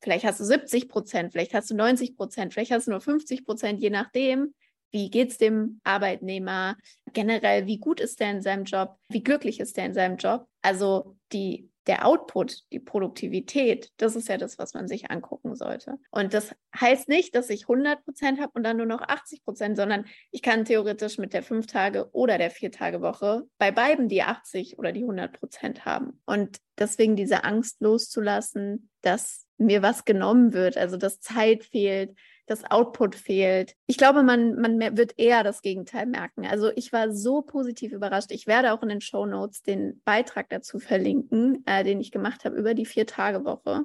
vielleicht 0.01 0.25
hast 0.25 0.39
du 0.39 0.43
70 0.43 0.89
Prozent, 0.89 1.31
vielleicht 1.31 1.53
hast 1.53 1.71
du 1.71 1.75
90 1.75 2.15
Prozent, 2.15 2.53
vielleicht 2.53 2.71
hast 2.71 2.87
du 2.87 2.91
nur 2.91 3.01
50 3.01 3.45
Prozent, 3.45 3.81
je 3.81 3.89
nachdem. 3.89 4.53
Wie 4.91 5.09
geht 5.09 5.31
es 5.31 5.39
dem 5.39 5.81
Arbeitnehmer? 5.83 6.77
Generell, 7.13 7.65
wie 7.65 7.79
gut 7.79 7.99
ist 7.99 8.19
der 8.19 8.29
in 8.29 8.43
seinem 8.43 8.65
Job? 8.65 8.99
Wie 9.09 9.23
glücklich 9.23 9.59
ist 9.59 9.75
der 9.75 9.87
in 9.87 9.95
seinem 9.95 10.17
Job? 10.17 10.45
Also 10.61 11.17
die 11.31 11.72
der 11.87 12.05
Output, 12.05 12.63
die 12.71 12.79
Produktivität, 12.79 13.91
das 13.97 14.15
ist 14.15 14.29
ja 14.29 14.37
das, 14.37 14.57
was 14.57 14.73
man 14.73 14.87
sich 14.87 15.11
angucken 15.11 15.55
sollte. 15.55 15.99
Und 16.11 16.33
das 16.33 16.55
heißt 16.79 17.09
nicht, 17.09 17.35
dass 17.35 17.49
ich 17.49 17.63
100 17.63 18.03
Prozent 18.05 18.39
habe 18.39 18.51
und 18.53 18.63
dann 18.63 18.77
nur 18.77 18.85
noch 18.85 19.01
80 19.01 19.43
Prozent, 19.43 19.75
sondern 19.75 20.05
ich 20.31 20.41
kann 20.41 20.65
theoretisch 20.65 21.17
mit 21.17 21.33
der 21.33 21.43
fünf 21.43 21.67
Tage 21.67 22.09
oder 22.13 22.37
der 22.37 22.51
vier 22.51 22.71
Tage 22.71 23.01
Woche 23.01 23.43
bei 23.57 23.71
beiden 23.71 24.07
die 24.07 24.23
80 24.23 24.79
oder 24.79 24.91
die 24.91 25.01
100 25.01 25.33
Prozent 25.33 25.85
haben. 25.85 26.21
Und 26.25 26.57
deswegen 26.77 27.15
diese 27.15 27.43
Angst 27.43 27.81
loszulassen, 27.81 28.89
dass 29.01 29.45
mir 29.57 29.81
was 29.81 30.05
genommen 30.05 30.53
wird, 30.53 30.77
also 30.77 30.97
dass 30.97 31.19
Zeit 31.19 31.63
fehlt, 31.63 32.15
das 32.45 32.69
Output 32.69 33.15
fehlt. 33.15 33.75
Ich 33.87 33.97
glaube, 33.97 34.23
man, 34.23 34.55
man 34.55 34.97
wird 34.97 35.13
eher 35.17 35.43
das 35.43 35.61
Gegenteil 35.61 36.05
merken. 36.05 36.45
Also 36.45 36.71
ich 36.75 36.91
war 36.91 37.11
so 37.11 37.41
positiv 37.41 37.93
überrascht. 37.93 38.31
Ich 38.31 38.47
werde 38.47 38.73
auch 38.73 38.83
in 38.83 38.89
den 38.89 39.01
Show 39.01 39.25
Notes 39.25 39.61
den 39.61 40.01
Beitrag 40.03 40.49
dazu 40.49 40.79
verlinken, 40.79 41.63
äh, 41.65 41.83
den 41.83 42.01
ich 42.01 42.11
gemacht 42.11 42.43
habe 42.43 42.57
über 42.57 42.73
die 42.73 42.85
Vier-Tage-Woche, 42.85 43.83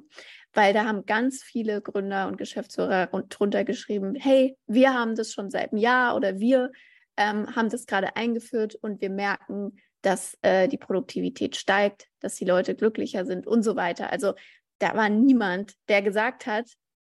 weil 0.53 0.73
da 0.73 0.85
haben 0.85 1.07
ganz 1.07 1.43
viele 1.43 1.81
Gründer 1.81 2.27
und 2.27 2.37
Geschäftsführer 2.37 3.07
drunter 3.29 3.65
geschrieben, 3.65 4.15
hey, 4.17 4.57
wir 4.67 4.93
haben 4.93 5.15
das 5.15 5.33
schon 5.33 5.51
seit 5.51 5.73
einem 5.73 5.81
Jahr 5.81 6.17
oder 6.17 6.41
wir 6.41 6.73
ähm, 7.17 7.55
haben 7.55 7.69
das 7.69 7.87
gerade 7.87 8.17
eingeführt 8.17 8.75
und 8.75 9.01
wir 9.01 9.11
merken, 9.11 9.77
dass 10.03 10.37
äh, 10.43 10.69
die 10.69 10.79
Produktivität 10.79 11.57
steigt, 11.57 12.09
dass 12.21 12.37
die 12.37 12.45
Leute 12.45 12.75
glücklicher 12.75 13.25
sind 13.25 13.47
und 13.47 13.63
so 13.63 13.77
weiter. 13.77 14.11
Also 14.11 14.35
da 14.79 14.95
war 14.97 15.09
niemand, 15.09 15.75
der 15.89 16.03
gesagt 16.03 16.47
hat, 16.47 16.71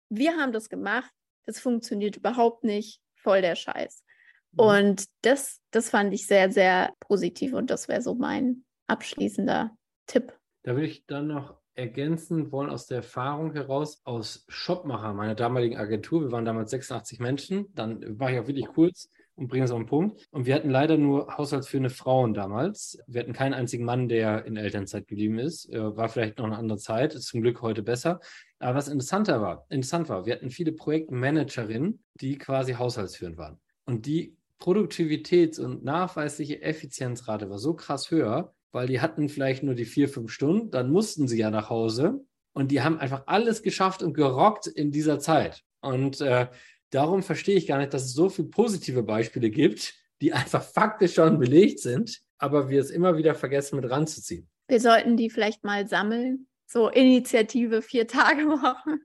wir 0.09 0.37
haben 0.37 0.53
das 0.53 0.69
gemacht, 0.69 1.11
das 1.47 1.59
funktioniert 1.59 2.17
überhaupt 2.17 2.63
nicht, 2.63 3.01
voll 3.15 3.41
der 3.41 3.55
Scheiß. 3.55 4.03
Mhm. 4.51 4.59
Und 4.59 5.05
das, 5.21 5.61
das 5.71 5.89
fand 5.89 6.13
ich 6.13 6.27
sehr, 6.27 6.51
sehr 6.51 6.93
positiv 6.99 7.53
und 7.53 7.71
das 7.71 7.87
wäre 7.87 8.01
so 8.01 8.13
mein 8.13 8.65
abschließender 8.87 9.75
Tipp. 10.05 10.33
Da 10.63 10.75
würde 10.75 10.87
ich 10.87 11.05
dann 11.07 11.27
noch 11.27 11.57
ergänzen 11.73 12.51
wollen 12.51 12.69
aus 12.69 12.87
der 12.87 12.97
Erfahrung 12.97 13.53
heraus, 13.53 14.01
aus 14.03 14.45
Shopmacher, 14.47 15.13
meiner 15.13 15.35
damaligen 15.35 15.77
Agentur. 15.77 16.21
Wir 16.21 16.31
waren 16.31 16.45
damals 16.45 16.71
86 16.71 17.19
Menschen. 17.19 17.67
Dann 17.73 18.19
war 18.19 18.31
ich 18.31 18.39
auch 18.39 18.47
wirklich 18.47 18.67
kurz 18.67 19.09
und 19.37 19.47
bringe 19.47 19.63
es 19.63 19.71
auf 19.71 19.79
den 19.79 19.85
Punkt. 19.85 20.27
Und 20.31 20.45
wir 20.45 20.55
hatten 20.55 20.69
leider 20.69 20.97
nur 20.97 21.37
haushaltsführende 21.37 21.89
Frauen 21.89 22.33
damals. 22.33 22.99
Wir 23.07 23.21
hatten 23.21 23.33
keinen 23.33 23.53
einzigen 23.53 23.85
Mann, 23.85 24.09
der 24.09 24.45
in 24.45 24.57
Elternzeit 24.57 25.07
geblieben 25.07 25.39
ist. 25.39 25.71
War 25.71 26.09
vielleicht 26.09 26.39
noch 26.39 26.45
eine 26.45 26.57
andere 26.57 26.79
Zeit, 26.79 27.13
ist 27.13 27.27
zum 27.27 27.41
Glück 27.41 27.61
heute 27.61 27.83
besser. 27.83 28.19
Aber 28.59 28.75
was 28.75 28.87
interessanter 28.87 29.39
war, 29.41 29.65
interessant 29.69 30.09
war, 30.09 30.25
wir 30.25 30.33
hatten 30.33 30.49
viele 30.49 30.71
Projektmanagerinnen, 30.71 32.03
die 32.15 32.37
quasi 32.37 32.73
haushaltsführend 32.73 33.37
waren. 33.37 33.59
Und 33.85 34.05
die 34.07 34.35
Produktivitäts- 34.59 35.59
und 35.59 35.83
nachweisliche 35.83 36.61
Effizienzrate 36.63 37.49
war 37.49 37.59
so 37.59 37.75
krass 37.75 38.09
höher, 38.09 38.55
weil 38.71 38.87
die 38.87 38.99
hatten 39.01 39.29
vielleicht 39.29 39.61
nur 39.61 39.75
die 39.75 39.85
vier, 39.85 40.09
fünf 40.09 40.31
Stunden, 40.31 40.71
dann 40.71 40.89
mussten 40.89 41.27
sie 41.27 41.37
ja 41.37 41.51
nach 41.51 41.69
Hause 41.69 42.25
und 42.53 42.71
die 42.71 42.81
haben 42.81 42.99
einfach 42.99 43.23
alles 43.27 43.61
geschafft 43.61 44.01
und 44.01 44.13
gerockt 44.13 44.65
in 44.65 44.91
dieser 44.91 45.19
Zeit. 45.19 45.63
Und 45.79 46.21
äh, 46.21 46.47
darum 46.89 47.23
verstehe 47.23 47.55
ich 47.57 47.67
gar 47.67 47.77
nicht, 47.77 47.93
dass 47.93 48.05
es 48.05 48.13
so 48.13 48.29
viele 48.29 48.49
positive 48.49 49.03
Beispiele 49.03 49.49
gibt, 49.49 49.93
die 50.21 50.33
einfach 50.33 50.63
faktisch 50.63 51.13
schon 51.13 51.39
belegt 51.39 51.79
sind, 51.79 52.21
aber 52.37 52.69
wir 52.69 52.81
es 52.81 52.89
immer 52.89 53.17
wieder 53.17 53.35
vergessen 53.35 53.79
mit 53.79 53.89
ranzuziehen. 53.89 54.49
Wir 54.67 54.79
sollten 54.79 55.17
die 55.17 55.29
vielleicht 55.29 55.63
mal 55.63 55.87
sammeln 55.87 56.47
so 56.67 56.89
Initiative 56.89 57.81
vier 57.81 58.07
Tage 58.07 58.45
Woche. 58.45 58.99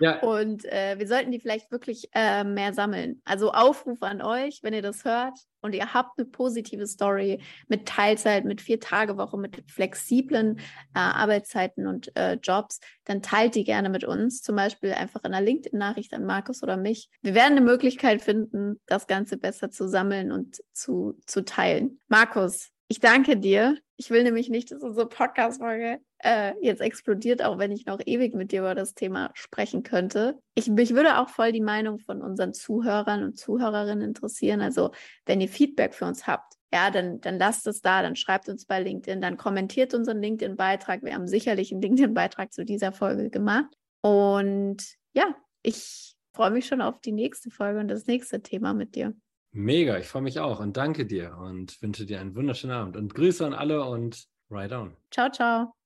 Ja. 0.00 0.20
Und 0.20 0.64
äh, 0.64 0.98
wir 0.98 1.06
sollten 1.06 1.30
die 1.30 1.38
vielleicht 1.38 1.70
wirklich 1.70 2.08
äh, 2.14 2.42
mehr 2.42 2.72
sammeln. 2.72 3.20
Also 3.24 3.52
Aufruf 3.52 4.02
an 4.02 4.22
euch, 4.22 4.60
wenn 4.62 4.74
ihr 4.74 4.82
das 4.82 5.04
hört 5.04 5.38
und 5.64 5.74
ihr 5.74 5.94
habt 5.94 6.18
eine 6.18 6.26
positive 6.26 6.86
Story 6.86 7.40
mit 7.68 7.86
Teilzeit, 7.86 8.44
mit 8.44 8.60
vier 8.60 8.80
Tage 8.80 9.16
Woche, 9.16 9.38
mit 9.38 9.64
flexiblen 9.70 10.58
äh, 10.94 10.98
Arbeitszeiten 10.98 11.86
und 11.86 12.14
äh, 12.16 12.34
Jobs, 12.34 12.80
dann 13.04 13.22
teilt 13.22 13.54
die 13.54 13.64
gerne 13.64 13.88
mit 13.88 14.04
uns. 14.04 14.42
Zum 14.42 14.56
Beispiel 14.56 14.92
einfach 14.92 15.24
in 15.24 15.32
einer 15.32 15.44
LinkedIn-Nachricht 15.44 16.12
an 16.12 16.26
Markus 16.26 16.62
oder 16.62 16.76
mich. 16.76 17.08
Wir 17.22 17.34
werden 17.34 17.56
eine 17.56 17.62
Möglichkeit 17.62 18.20
finden, 18.20 18.78
das 18.84 19.06
Ganze 19.06 19.38
besser 19.38 19.70
zu 19.70 19.88
sammeln 19.88 20.32
und 20.32 20.62
zu, 20.74 21.18
zu 21.26 21.46
teilen. 21.46 21.98
Markus, 22.08 22.73
ich 22.88 23.00
danke 23.00 23.36
dir. 23.36 23.78
Ich 23.96 24.10
will 24.10 24.24
nämlich 24.24 24.48
nicht, 24.48 24.70
dass 24.70 24.82
unsere 24.82 25.08
Podcast-Folge 25.08 26.00
äh, 26.18 26.52
jetzt 26.60 26.80
explodiert, 26.80 27.42
auch 27.42 27.58
wenn 27.58 27.70
ich 27.70 27.86
noch 27.86 28.00
ewig 28.04 28.34
mit 28.34 28.52
dir 28.52 28.60
über 28.60 28.74
das 28.74 28.94
Thema 28.94 29.30
sprechen 29.34 29.82
könnte. 29.82 30.38
Ich, 30.54 30.68
mich 30.68 30.94
würde 30.94 31.18
auch 31.18 31.28
voll 31.28 31.52
die 31.52 31.60
Meinung 31.60 31.98
von 31.98 32.20
unseren 32.20 32.52
Zuhörern 32.52 33.22
und 33.22 33.38
Zuhörerinnen 33.38 34.08
interessieren. 34.08 34.60
Also, 34.60 34.90
wenn 35.26 35.40
ihr 35.40 35.48
Feedback 35.48 35.94
für 35.94 36.06
uns 36.06 36.26
habt, 36.26 36.54
ja, 36.72 36.90
dann, 36.90 37.20
dann 37.20 37.38
lasst 37.38 37.66
es 37.68 37.80
da, 37.80 38.02
dann 38.02 38.16
schreibt 38.16 38.48
uns 38.48 38.66
bei 38.66 38.80
LinkedIn, 38.80 39.20
dann 39.20 39.36
kommentiert 39.36 39.94
unseren 39.94 40.20
LinkedIn-Beitrag. 40.20 41.04
Wir 41.04 41.14
haben 41.14 41.28
sicherlich 41.28 41.70
einen 41.70 41.82
LinkedIn-Beitrag 41.82 42.52
zu 42.52 42.64
dieser 42.64 42.90
Folge 42.90 43.30
gemacht. 43.30 43.72
Und 44.00 44.82
ja, 45.12 45.36
ich 45.62 46.16
freue 46.34 46.50
mich 46.50 46.66
schon 46.66 46.80
auf 46.80 47.00
die 47.00 47.12
nächste 47.12 47.50
Folge 47.50 47.78
und 47.78 47.88
das 47.88 48.06
nächste 48.06 48.42
Thema 48.42 48.74
mit 48.74 48.96
dir. 48.96 49.14
Mega, 49.56 49.98
ich 49.98 50.08
freue 50.08 50.22
mich 50.22 50.40
auch 50.40 50.58
und 50.58 50.76
danke 50.76 51.06
dir 51.06 51.36
und 51.38 51.80
wünsche 51.80 52.04
dir 52.06 52.20
einen 52.20 52.34
wunderschönen 52.34 52.74
Abend 52.74 52.96
und 52.96 53.14
Grüße 53.14 53.46
an 53.46 53.54
alle 53.54 53.84
und 53.84 54.26
Ride 54.50 54.76
on. 54.76 54.96
Ciao, 55.12 55.30
ciao. 55.30 55.83